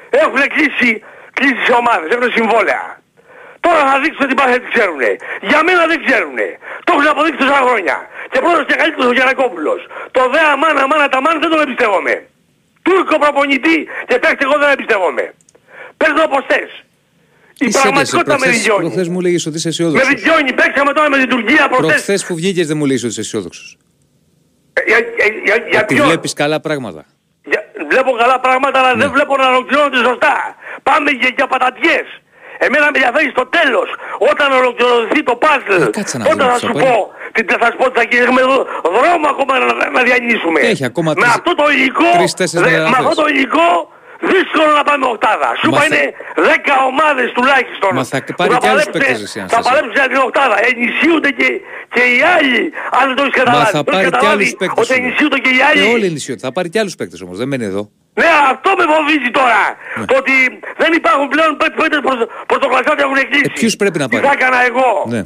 [0.10, 1.04] Έχουν κλείσει,
[1.34, 3.02] κλείσει σε ομάδες, έχουν συμβόλαια.
[3.60, 5.16] Τώρα θα δείξουν ότι πάνε τι ξέρουνε.
[5.42, 6.48] Για μένα δεν ξέρουνε.
[6.84, 8.08] Το έχουν αποδείξει τόσα χρόνια.
[8.32, 9.88] Και πρώτος και καλύτερος ο Γιανακόπουλος.
[10.12, 12.28] Το δε αμάν αμάν τα μάν δεν τον εμπιστεύομαι.
[12.82, 15.34] Τούρκο προπονητή και παίχτη εγώ δεν εμπιστεύομαι.
[15.98, 16.83] Πες το όπως θες.
[17.60, 18.82] Η Είσαι πραγματικότητα με προχθές, δικαιώνει.
[18.82, 20.08] προχθές μου λέγεις ότι είσαι Με αισιόδοξος.
[20.08, 20.54] δικαιώνει.
[20.54, 21.88] Παίξαμε τώρα με την Τουρκία προχθές.
[21.92, 23.78] Προχθές που βγήκες δεν μου λέγεις ότι είσαι αισιόδοξος.
[24.74, 27.06] Ε, Για, για, για, για Ότι ποιον; βλέπεις καλά πράγματα.
[27.52, 29.04] Για- Βλέπω καλά πράγματα αλλά Ναι.
[29.04, 30.36] δεν βλέπω να ολοκληρώνονται σωστά.
[30.84, 32.08] Πάμε για, για πατατιές.
[32.66, 33.90] Εμένα με ενδιαφέρει στο τέλος.
[34.32, 35.82] Όταν ολοκληρωθεί το puzzle.
[35.88, 36.96] Ε, κάτσε να τότε δούμε θα τι σου θα πω.
[37.36, 38.24] Τι θα σου πω ότι θα γίνει.
[38.28, 38.58] Έχουμε εδώ
[39.00, 40.60] δρόμο ακόμα να, να διανύσουμε.
[40.74, 42.10] Έχει ακόμα με τρεις- αυτό το υλικό.
[42.18, 43.06] τρεις-τέσσερις δε- με μεταγραφές.
[43.10, 43.68] αυτό το υλικό
[44.32, 45.50] δύσκολο να πάμε οκτάδα.
[45.62, 46.04] Σου Μας είπα θα- είναι
[46.50, 47.92] 10 ομάδες τουλάχιστον.
[48.00, 49.66] Μας θα που πάρει θα και άλλους παλέψουν- παίκτες εσύ, Θα Αναστασία.
[49.70, 50.56] παλέψουν για την οκτάδα.
[50.70, 51.48] Ενισχύονται και,
[51.96, 52.60] και οι άλλοι.
[53.00, 53.64] Αν δεν το έχεις καταλάβει.
[53.66, 54.82] Μα θα Το έχεις πάρει και καταλάβει άλλους παίκτες.
[54.84, 55.00] Ότι όμως.
[55.02, 55.82] ενισχύονται και οι άλλοι.
[55.90, 56.44] Ε, όλοι ενισχύονται.
[56.48, 57.36] Θα πάρει και άλλους παίκτες όμως.
[57.42, 57.84] Δεν μένει εδώ.
[58.22, 59.62] Ναι, αυτό με φοβίζει τώρα.
[60.10, 60.34] Το ότι
[60.82, 62.18] δεν υπάρχουν πλέον πέ- παίκτες προς,
[62.50, 63.50] προς το κλασσάτι έχουν κλείσει.
[63.56, 65.22] Ε, ποιους πρέπει να Τι πάρει; θα έκανα εγώ; Ναι.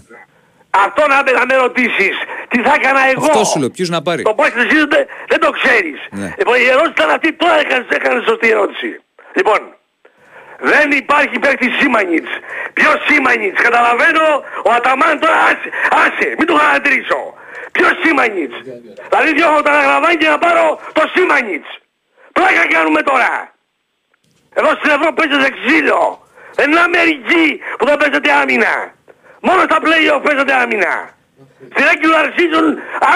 [0.85, 2.15] Αυτό να, με- να με ρωτήσεις.
[2.47, 3.69] Τι θα έκανα εγώ; Αυτό σου λέω.
[3.69, 5.99] Ποιους να πάρει; Το πώς εσύ δεν, δεν το ξέρεις.
[6.11, 6.33] Ναι.
[6.37, 7.33] Λοιπόν, η ερώτηση ήταν αυτή.
[7.33, 8.89] Τώρα έκανες, έκανες σωστή ερώτηση.
[9.37, 9.59] Λοιπόν,
[10.59, 12.29] δεν υπάρχει παίκτης Σίμανιτς.
[12.73, 13.61] Ποιος Σίμανιτς.
[13.61, 14.25] Καταλαβαίνω
[14.67, 15.69] ο Αταμάν τώρα άσε,
[16.03, 17.19] άσε μην το χαρακτηρίσω.
[17.71, 18.55] Ποιος Σίμανιτς;
[19.09, 21.69] Δηλαδή διώχνω τα γραβάνια και να πάρω το Σίμανιτς.
[22.33, 23.53] Πλάκα κάνουμε τώρα;
[24.53, 26.27] Εδώ στην Ευρώπη παίζεται ξύλο.
[26.55, 28.73] Δεν είναι Αμερική που δεν παίζεται άμυνα.
[29.41, 31.09] Μόνο στα play-off παίζεται άμυνα.
[31.73, 32.65] Στη regular season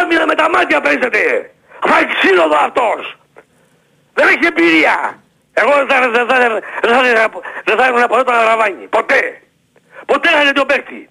[0.01, 1.51] άμυνα με τα μάτια παίζεται.
[1.87, 3.17] Φάει ξύλο εδώ αυτός.
[4.13, 5.19] Δεν έχει εμπειρία.
[5.53, 6.37] Εγώ δεν θα, δεν θα,
[6.81, 7.29] δεν θα,
[7.65, 8.87] δεν θα ήμουν ποτέ τον Αγραβάνη.
[8.89, 9.41] Ποτέ.
[10.05, 11.09] Ποτέ δεν είναι το παίκτη.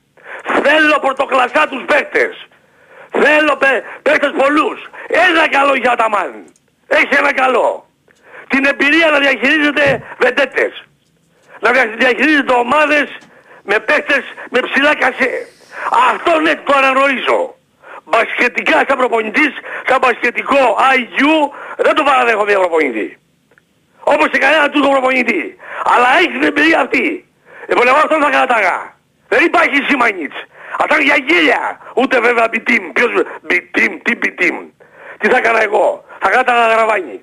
[0.63, 2.47] Θέλω πρωτοκλασσά τους παίκτες.
[3.11, 4.89] Θέλω παι, παίκτες πολλούς.
[5.09, 6.45] Ένα καλό για τα μάν.
[6.87, 7.87] Έχει ένα καλό.
[8.49, 10.85] Την εμπειρία να διαχειρίζεται βεντέτες.
[11.61, 13.17] Να δια- διαχειρίζεται ομάδες
[13.63, 15.49] με παίκτες με ψηλά κασέ.
[16.11, 17.55] Αυτό ναι το αναγνωρίζω.
[18.05, 19.53] Μπασκετικά σαν προπονητής,
[19.89, 21.21] σαν μπασκετικό IQ,
[21.77, 23.19] δεν το παραδέχομαι για προπονητή.
[24.01, 25.57] Όπως και κανένα τούτο προπονητή.
[25.85, 27.25] Αλλά έχει την εμπειρία αυτή.
[27.69, 28.95] Λοιπόν εγώ αυτό θα κατάγα.
[29.29, 30.37] Δεν υπάρχει Σίμανιτς.
[30.79, 31.81] Αυτά είναι για γέλια.
[31.95, 32.93] Ούτε βέβαια μπιτίμ.
[32.93, 33.11] Ποιος
[33.43, 34.57] μπιτίμ, τι μπιτίμ.
[35.19, 36.05] Τι θα έκανα εγώ.
[36.19, 37.21] Θα κάταγα γραβάνι.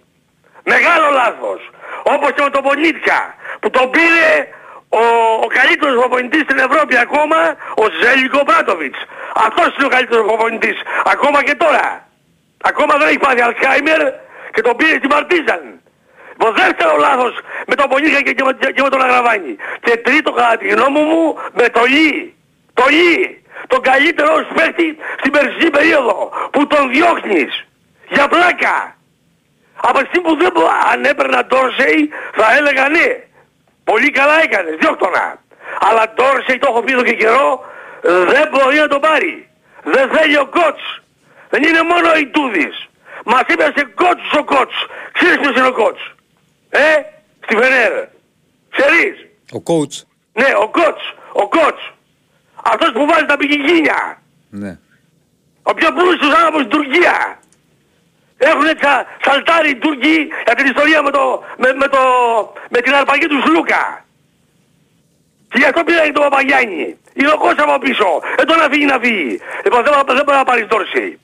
[0.64, 1.69] Μεγάλο λάθος.
[2.03, 4.47] Όπως και με τον Πονίτσια που τον πήρε
[4.89, 5.03] ο,
[5.45, 7.39] ο καλύτερος προπονητής στην Ευρώπη ακόμα,
[7.76, 8.99] ο Ζέλικο Μπράτοβιτς.
[9.45, 10.77] Αυτός είναι ο καλύτερος προπονητής.
[11.05, 12.07] Ακόμα και τώρα.
[12.61, 14.01] Ακόμα δεν έχει πάθει Αλτσχάιμερ
[14.53, 15.64] και τον πήρε στην Παρτίζαν.
[16.38, 17.34] Το δεύτερο λάθος
[17.68, 19.55] με τον Πονίτσια και, και, με, και με τον Αγραβάνη.
[19.81, 22.35] Και τρίτο κατά τη γνώμη μου με το Λί.
[22.73, 23.43] Το Λί.
[23.68, 27.65] Τον καλύτερο ως παίκτη στην περσινή περίοδο που τον διώχνεις.
[28.09, 28.95] Για πλάκα.
[29.81, 30.64] Από τη στιγμή που δεν μπο...
[30.91, 33.27] αν έπαιρνα Ντόρσεϊ θα έλεγα ναι.
[33.89, 35.26] Πολύ καλά έκανες, διώκτονα.
[35.88, 37.65] Αλλά Ντόρσεϊ το έχω πει εδώ και καιρό,
[38.01, 39.49] δεν μπορεί να το πάρει.
[39.84, 40.84] Δεν θέλει ο κότς.
[41.49, 42.88] Δεν είναι μόνο ο Ιτούδης.
[43.26, 43.65] Μας είπε
[43.95, 44.76] κότσος ο κότς.
[45.11, 46.01] Ξέρεις ποιος είναι ο κότς.
[46.69, 46.93] Ε,
[47.43, 47.93] στη Φενέρ.
[48.76, 49.15] Ξέρεις.
[49.57, 49.95] Ο coach.
[50.34, 51.03] Ναι, ο κότς.
[51.31, 51.93] Ο κότς.
[52.64, 54.22] Αυτός που βάζει τα πικικίνια.
[54.49, 54.77] Ναι.
[55.64, 57.39] Ο πιο πλούσιος άνθρωπος στην Τουρκία.
[58.38, 61.99] Έχουν τσα, σαλτάρει οι Τούρκοι για την ιστορία με, το, με, με, το,
[62.69, 64.05] με την αρπαγή του Σλούκα.
[65.49, 66.97] Και γι' αυτό πήραν τον Παπαγιάννη.
[67.14, 68.22] Είναι ο Κώστα από πίσω.
[68.38, 69.39] Δεν τον αφήνει να φύγει.
[69.64, 71.19] Λοιπόν δεν, δεν μπορεί να πάρεις Ντόρσεϊ.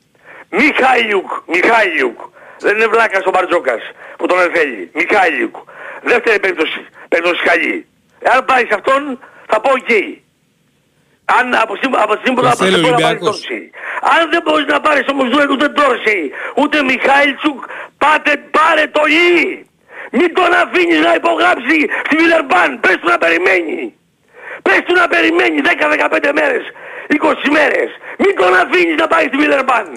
[0.49, 1.29] Μιχαϊλιούκ.
[1.45, 2.19] Μιχαϊλιούκ.
[2.59, 3.81] Δεν είναι βλάκας ο Μπαρτζόκας
[4.17, 4.91] που τον θέλει.
[4.93, 5.55] Μιχαϊλιούκ.
[6.01, 6.85] Δεύτερη περίπτωση.
[7.07, 7.87] Περίπτωση καλή.
[8.19, 9.91] Εάν πάρεις αυτόν θα πω οκ.
[11.25, 13.35] Αν από σήμερα από σήμερα Το θα θέλει ο μπορεί να πάρει Ολυμπιακός.
[13.39, 13.71] Ντόρσεϊ.
[14.15, 16.25] Αν δεν μπορείς να πάρεις όμως ούτε, ούτε Ντόρσεϊ,
[16.61, 17.59] ούτε Μιχάηλτσουκ,
[18.03, 19.65] πάτε, πάρε το Ι.
[20.17, 22.69] Μην τον αφήνεις να υπογράψει στη Βιλερμπάν.
[22.83, 23.93] Πες του να περιμένει.
[24.61, 26.63] Πες του να περιμένει 10-15 μέρες,
[27.07, 27.89] 20 μέρες.
[28.21, 29.87] Μην τον αφήνεις να πάει στη Βιλερμπάν.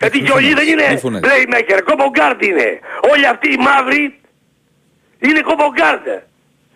[0.00, 1.26] Γιατί και ο Ι δεν είναι μη φωνάζεις.
[1.26, 2.68] playmaker, κόμπογκάρντ είναι.
[3.12, 4.20] Όλοι αυτοί οι μαύροι
[5.18, 6.06] είναι κόμπογκάρντ.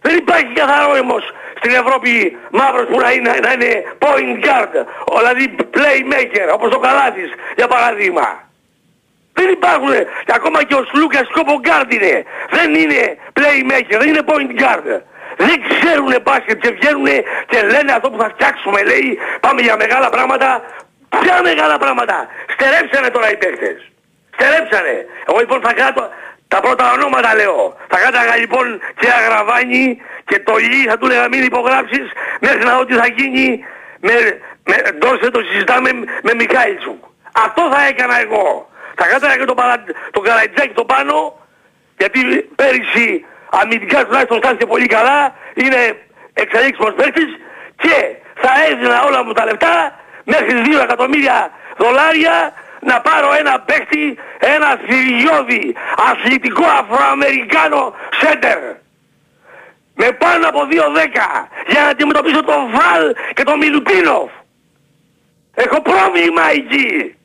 [0.01, 1.25] Δεν υπάρχει καθαρό όμως
[1.59, 3.73] στην Ευρώπη μαύρος που να είναι, να είναι
[4.05, 4.75] point guard,
[5.13, 8.45] ο, δηλαδή playmaker, όπως ο Καλάθης για παράδειγμα.
[9.39, 9.95] Δεν υπάρχουν,
[10.27, 12.25] και ακόμα και ο Σλούκας κόπο guard είναι.
[12.51, 13.01] Δεν είναι
[13.39, 14.89] playmaker, δεν είναι point guard.
[15.37, 17.07] Δεν ξέρουν μπάσκετ και βγαίνουν
[17.51, 20.63] και λένε αυτό που θα φτιάξουμε λέει πάμε για μεγάλα πράγματα.
[21.09, 22.27] Ποια μεγάλα πράγματα.
[22.53, 23.79] Στερέψανε τώρα οι παίκτες.
[24.35, 25.07] Στερέψανε.
[25.29, 26.03] Εγώ λοιπόν θα κάτω
[26.49, 27.77] Τα πρώτα ονόματα λέω.
[27.89, 32.07] Θα κάταγα λοιπόν και Αγραβάνη και το Λί θα του λέγα μην υπογράψεις
[32.41, 33.65] μέχρι να δω τι θα γίνει
[34.01, 34.13] με,
[34.65, 35.91] με Ντόρσε το συζητάμε
[36.23, 37.05] με Μικάηλτσουκ.
[37.33, 38.71] Αυτό θα έκανα εγώ.
[38.95, 41.39] Θα κάταγα και τον, παρα, τον Καρατζάκη το πάνω
[41.99, 42.21] γιατί
[42.55, 45.99] πέρυσι αμυντικά τουλάχιστον στάθηκε πολύ καλά, είναι
[46.33, 47.31] εξελίξιμος παίκτης
[47.77, 47.97] και
[48.35, 52.53] θα έδινα όλα μου τα λεφτά μέχρι 2 εκατομμύρια δολάρια
[52.87, 55.75] να πάρω ένα παίκτη, ένα θηριώδη
[56.11, 58.59] αθλητικό αφροαμερικάνο σέντερ.
[59.95, 64.31] Με πάνω από 2-10 για να αντιμετωπίσω τον Βαλ και τον Μιλουτίνοφ.
[65.55, 67.17] Έχω πρόβλημα εκεί.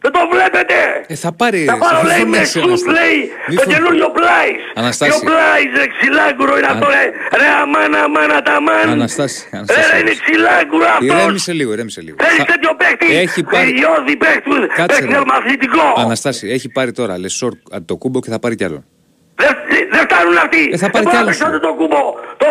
[0.00, 0.74] Δεν το βλέπετε.
[1.06, 1.64] Ε, θα πάρει.
[1.64, 3.18] Θα πάρω λέει με σουτ λέει
[3.56, 4.60] το καινούριο Πλάις.
[4.74, 5.10] Αναστάση.
[5.10, 7.04] Και ο Πλάις ρε ξυλάγκουρο είναι αυτό ρε.
[7.40, 8.88] Ρε αμάνα αμάνα τα μάν.
[8.90, 9.48] Αναστάση.
[9.52, 10.00] Ρε Αναστάση.
[10.00, 11.06] είναι ξυλάγκουρο αυτός.
[11.22, 12.16] Ηρέμησε λίγο, ηρέμησε λίγο.
[12.20, 13.16] Θέλεις Θα- τέτοιο παίκτη.
[13.16, 14.50] Έχει πάρει- Τελειώδη παίκτη.
[14.76, 15.20] Κάτσε, Παίκτη ρε.
[15.38, 15.84] αθλητικό.
[15.96, 17.52] Αναστάση, έχει πάρει τώρα Λεσόρ
[17.84, 18.84] το κούμπο και θα πάρει κι άλλο.
[19.42, 19.52] Δεν
[19.94, 20.62] δεν φτάνουν αυτοί.
[20.72, 22.02] Ε, θα πάρει Δεν κι μπορεί να άλλο παίξατε το κούμπο,
[22.42, 22.48] το,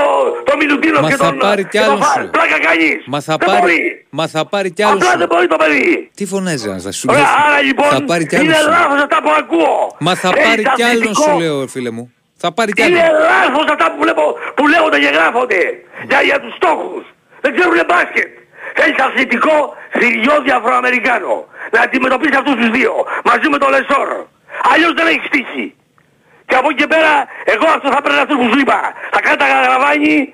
[0.48, 1.38] το Μιλουτίνο Μα και θα τον...
[1.38, 2.30] πάρει κι και τον άλλος Φα- σου.
[2.36, 3.00] Πλάκα κανείς.
[3.14, 4.06] Μα θα Δεν πάρει, μπορεί.
[4.20, 5.02] μα θα πάρει κι άλλος.
[5.02, 5.18] Απλά σου.
[5.22, 6.12] δεν μπορεί το παιδί.
[6.18, 8.48] Τι φωνάζει Αναστάση, σου Ωραία, λέει, άρα λοιπόν θα πάρει κι άλλος.
[8.48, 8.70] είναι σου.
[8.76, 9.76] λάθος αυτά που ακούω.
[10.06, 11.24] Μα θα Έχεις πάρει κι άλλον αθλητικό.
[11.24, 12.06] σου λέω, φίλε μου.
[12.44, 13.22] Θα πάρει κι Είναι άλλον.
[13.32, 14.24] λάθος αυτά που βλέπω,
[14.56, 15.60] που λέγονται και γράφονται
[16.10, 17.04] για, για τους στόχους.
[17.44, 18.30] Δεν ξέρουνε μπάσκετ.
[18.84, 19.56] Έχεις αθλητικό
[20.00, 21.36] θηριώδη Αφροαμερικάνο.
[21.74, 22.94] Να αντιμετωπίσεις αυτούς τους δύο
[23.30, 24.10] μαζί με τον Λεσόρ.
[24.72, 25.66] Αλλιώς δεν έχεις τύχη.
[26.48, 27.14] Και από εκεί και πέρα,
[27.54, 28.80] εγώ αυτό θα πρέπει αυτό που σου είπα.
[29.14, 30.34] Θα κάταγα γραβάνι,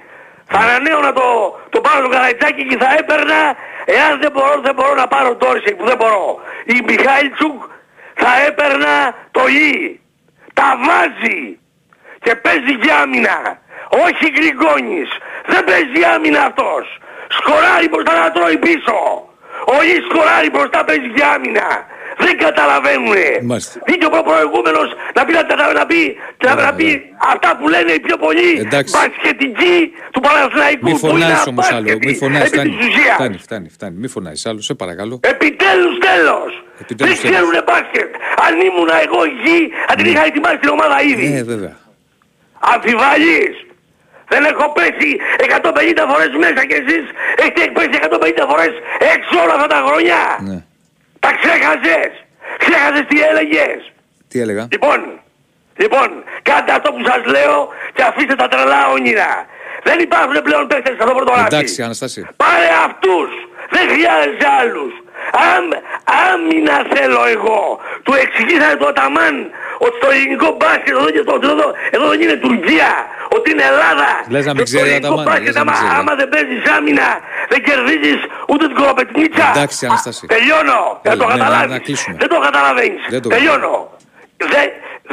[0.52, 1.28] θα ανανέωνα το,
[1.70, 3.40] το πάρω το καραϊτσάκι και θα έπαιρνα,
[3.86, 6.40] εάν δεν μπορώ, δεν μπορώ να πάρω το Όρισεκ που δεν μπορώ.
[6.66, 7.62] Η Μιχάηλτσουκ
[8.14, 10.00] θα έπαιρνα το Ι.
[10.54, 11.60] Τα βάζει
[12.20, 13.38] και παίζει για άμυνα.
[14.06, 15.10] Όχι γλυκόνης.
[15.46, 17.00] Δεν παίζει άμυνα αυτός.
[17.28, 18.98] Σκοράρει μπροστά να τρώει πίσω.
[19.66, 21.68] Ο Ι σκοράρει μπροστά παίζει για άμυνα.
[22.26, 23.26] Δεν καταλαβαίνουνε.
[23.52, 23.76] Μάλιστα.
[23.88, 26.02] Βγήκε ο προηγούμενος να πει, να, να, να πει,
[26.46, 26.90] να, να πει
[27.34, 28.92] αυτά που λένε οι πιο πολλοί Εντάξει.
[28.96, 29.76] μπασκετικοί
[30.14, 30.86] του Παναθηναϊκού.
[30.88, 31.78] Μη που είναι φωνάζει όμως άλλο.
[31.78, 32.42] αμπάσκετοι, Μη φωνάζει.
[32.48, 33.14] επί Φτάνει, της ουσίας.
[33.20, 33.96] φτάνει, φτάνει, φτάνει.
[34.02, 35.16] Μη φωνάζει άλλο, σε παρακαλώ.
[35.34, 36.52] Επιτέλους τέλος.
[36.84, 37.34] Επιτέλους Δεν τέλος.
[37.34, 38.10] ξέρουνε μπάσκετ.
[38.46, 41.26] Αν ήμουν εγώ εκεί, θα την είχα ετοιμάσει την ομάδα ήδη.
[41.40, 41.76] Ε, βέβαια.
[42.74, 43.54] Αμφιβάλλεις.
[44.34, 47.04] Δεν έχω πέσει 150 φορές μέσα και εσείς
[47.44, 48.74] έχετε πέσει 150 φορές
[49.16, 50.20] έξω όλα αυτά τα χρόνια.
[50.50, 50.58] Ναι.
[51.24, 52.12] Τα ξέχασες.
[52.64, 53.80] Ξέχασες τι έλεγες.
[54.30, 55.00] Τι έλεγα; Λοιπόν,
[55.84, 56.10] λοιπόν,
[56.50, 57.58] κάντε αυτό που σας λέω
[57.96, 59.32] και αφήστε τα τρελά όνειρα.
[59.88, 61.46] Δεν υπάρχουν πλέον παίχτες στο πρώτο ράφι.
[61.56, 62.20] Εντάξει, Αναστάση.
[62.44, 63.30] Πάρε αυτούς.
[63.76, 64.94] Δεν χρειάζεσαι άλλους.
[65.52, 65.66] Αμ,
[66.32, 67.62] άμυνα θέλω εγώ.
[68.06, 69.36] Του εξηγήσανε το Αταμάν
[69.86, 72.92] ότι στο ελληνικό μπάσκετ εδώ, και στο, εδώ, εδώ δεν είναι Τουρκία.
[73.36, 74.10] Ότι είναι Ελλάδα.
[74.36, 76.00] Λες να μην Και στο ξέρει ο ελληνικό Αταμάν, μπάσκετ, λες να μην άμα, ξέρει.
[76.00, 77.08] άμα δεν παίζεις άμυνα
[77.50, 79.48] δεν κερδίζεις ούτε την κολοπετνίτσα.
[79.56, 80.28] Εντάξει, Αναστάση.
[80.28, 81.00] Τελειώνω.
[81.04, 81.72] Δεν Έλα, το ναι, να- καταλάβεις.
[81.72, 82.16] να κλείσουμε.
[82.20, 83.02] Δεν το καταλαβαίνεις.
[83.10, 83.92] Δεν το Τελειώνω.
[84.38, 84.62] Δε,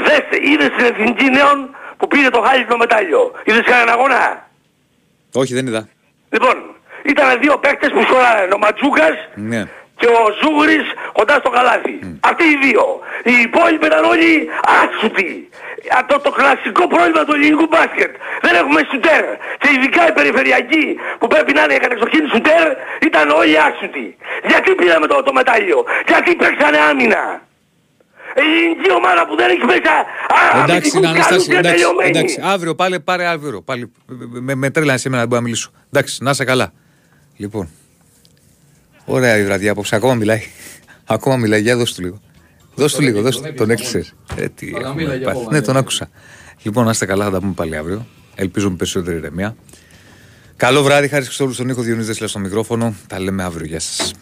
[0.06, 1.58] δες, είδες την εθνική νέων
[1.96, 3.32] που πήρε το χάλιστο μετάλλιο.
[3.44, 4.48] Είδες κανέναν αγώνα;
[5.34, 5.88] Όχι, δεν είδα.
[6.30, 6.54] Λοιπόν,
[7.02, 8.52] ήταν δύο παίκτες που σκοράραν.
[8.52, 9.68] Ο Ματσούκας Ναι.
[10.00, 10.86] Και ο Ζούγρης
[11.18, 11.94] κοντά στο καλάθι.
[12.30, 12.84] Αυτοί οι δύο.
[13.30, 14.30] Οι υπόλοιποι ήταν όλοι
[14.80, 15.30] άσουτοι.
[15.96, 18.12] Α, Το, το κλασικό πρόβλημα του ελληνικού μπάσκετ.
[18.44, 19.24] Δεν έχουμε σουτέρ.
[19.60, 20.84] Και ειδικά οι περιφερειακοί
[21.18, 22.66] που πρέπει να είναι κατεξοχήν σουτέρ
[23.08, 24.06] ήταν όλοι άσουτοι.
[24.50, 25.78] Γιατί πήραμε το, το μετάλλιο;
[26.10, 27.22] Γιατί παίξανε άμυνα;
[28.36, 29.92] Η ελληνική ομάδα που δεν έχει μέσα
[30.36, 32.10] α, Εντάξει, αμυντικούς Αναστάση, καλούς είναι εντάξει, τελειωμένη.
[32.10, 32.36] εντάξει.
[32.54, 33.58] Αύριο πάλι, πάρε αύριο.
[33.68, 33.92] Πάλι,
[34.46, 35.70] με, με τρέλανε σήμερα να μπορώ να μιλήσω.
[35.92, 36.72] Εντάξει, να είσαι καλά.
[37.36, 37.68] Λοιπόν.
[39.12, 39.96] Ωραία η βραδιά απόψε.
[39.96, 40.42] Ακόμα μιλάει.
[41.04, 41.60] Ακόμα μιλάει.
[41.60, 42.20] Για δώσ' του λίγο.
[42.74, 43.22] Δώσ' του λίγο.
[43.22, 43.54] Δώσ' του.
[43.56, 44.14] Τον έκλεισες.
[44.36, 45.36] Ε, τι έχουμε μίλαγε πάθει.
[45.36, 45.64] ακόμα, Ναι, ναι.
[45.64, 46.10] τον άκουσα.
[46.62, 47.24] Λοιπόν, να είστε καλά.
[47.24, 48.06] Θα τα πούμε πάλι αύριο.
[48.34, 49.56] Ελπίζω με περισσότερη ηρεμία.
[50.56, 51.08] Καλό βράδυ.
[51.08, 52.94] Χάρης σε όλους τον Νίκο Διονύζη στο μικρόφωνο.
[53.06, 53.66] Τα λέμε αύριο.
[53.66, 54.12] Γεια σας.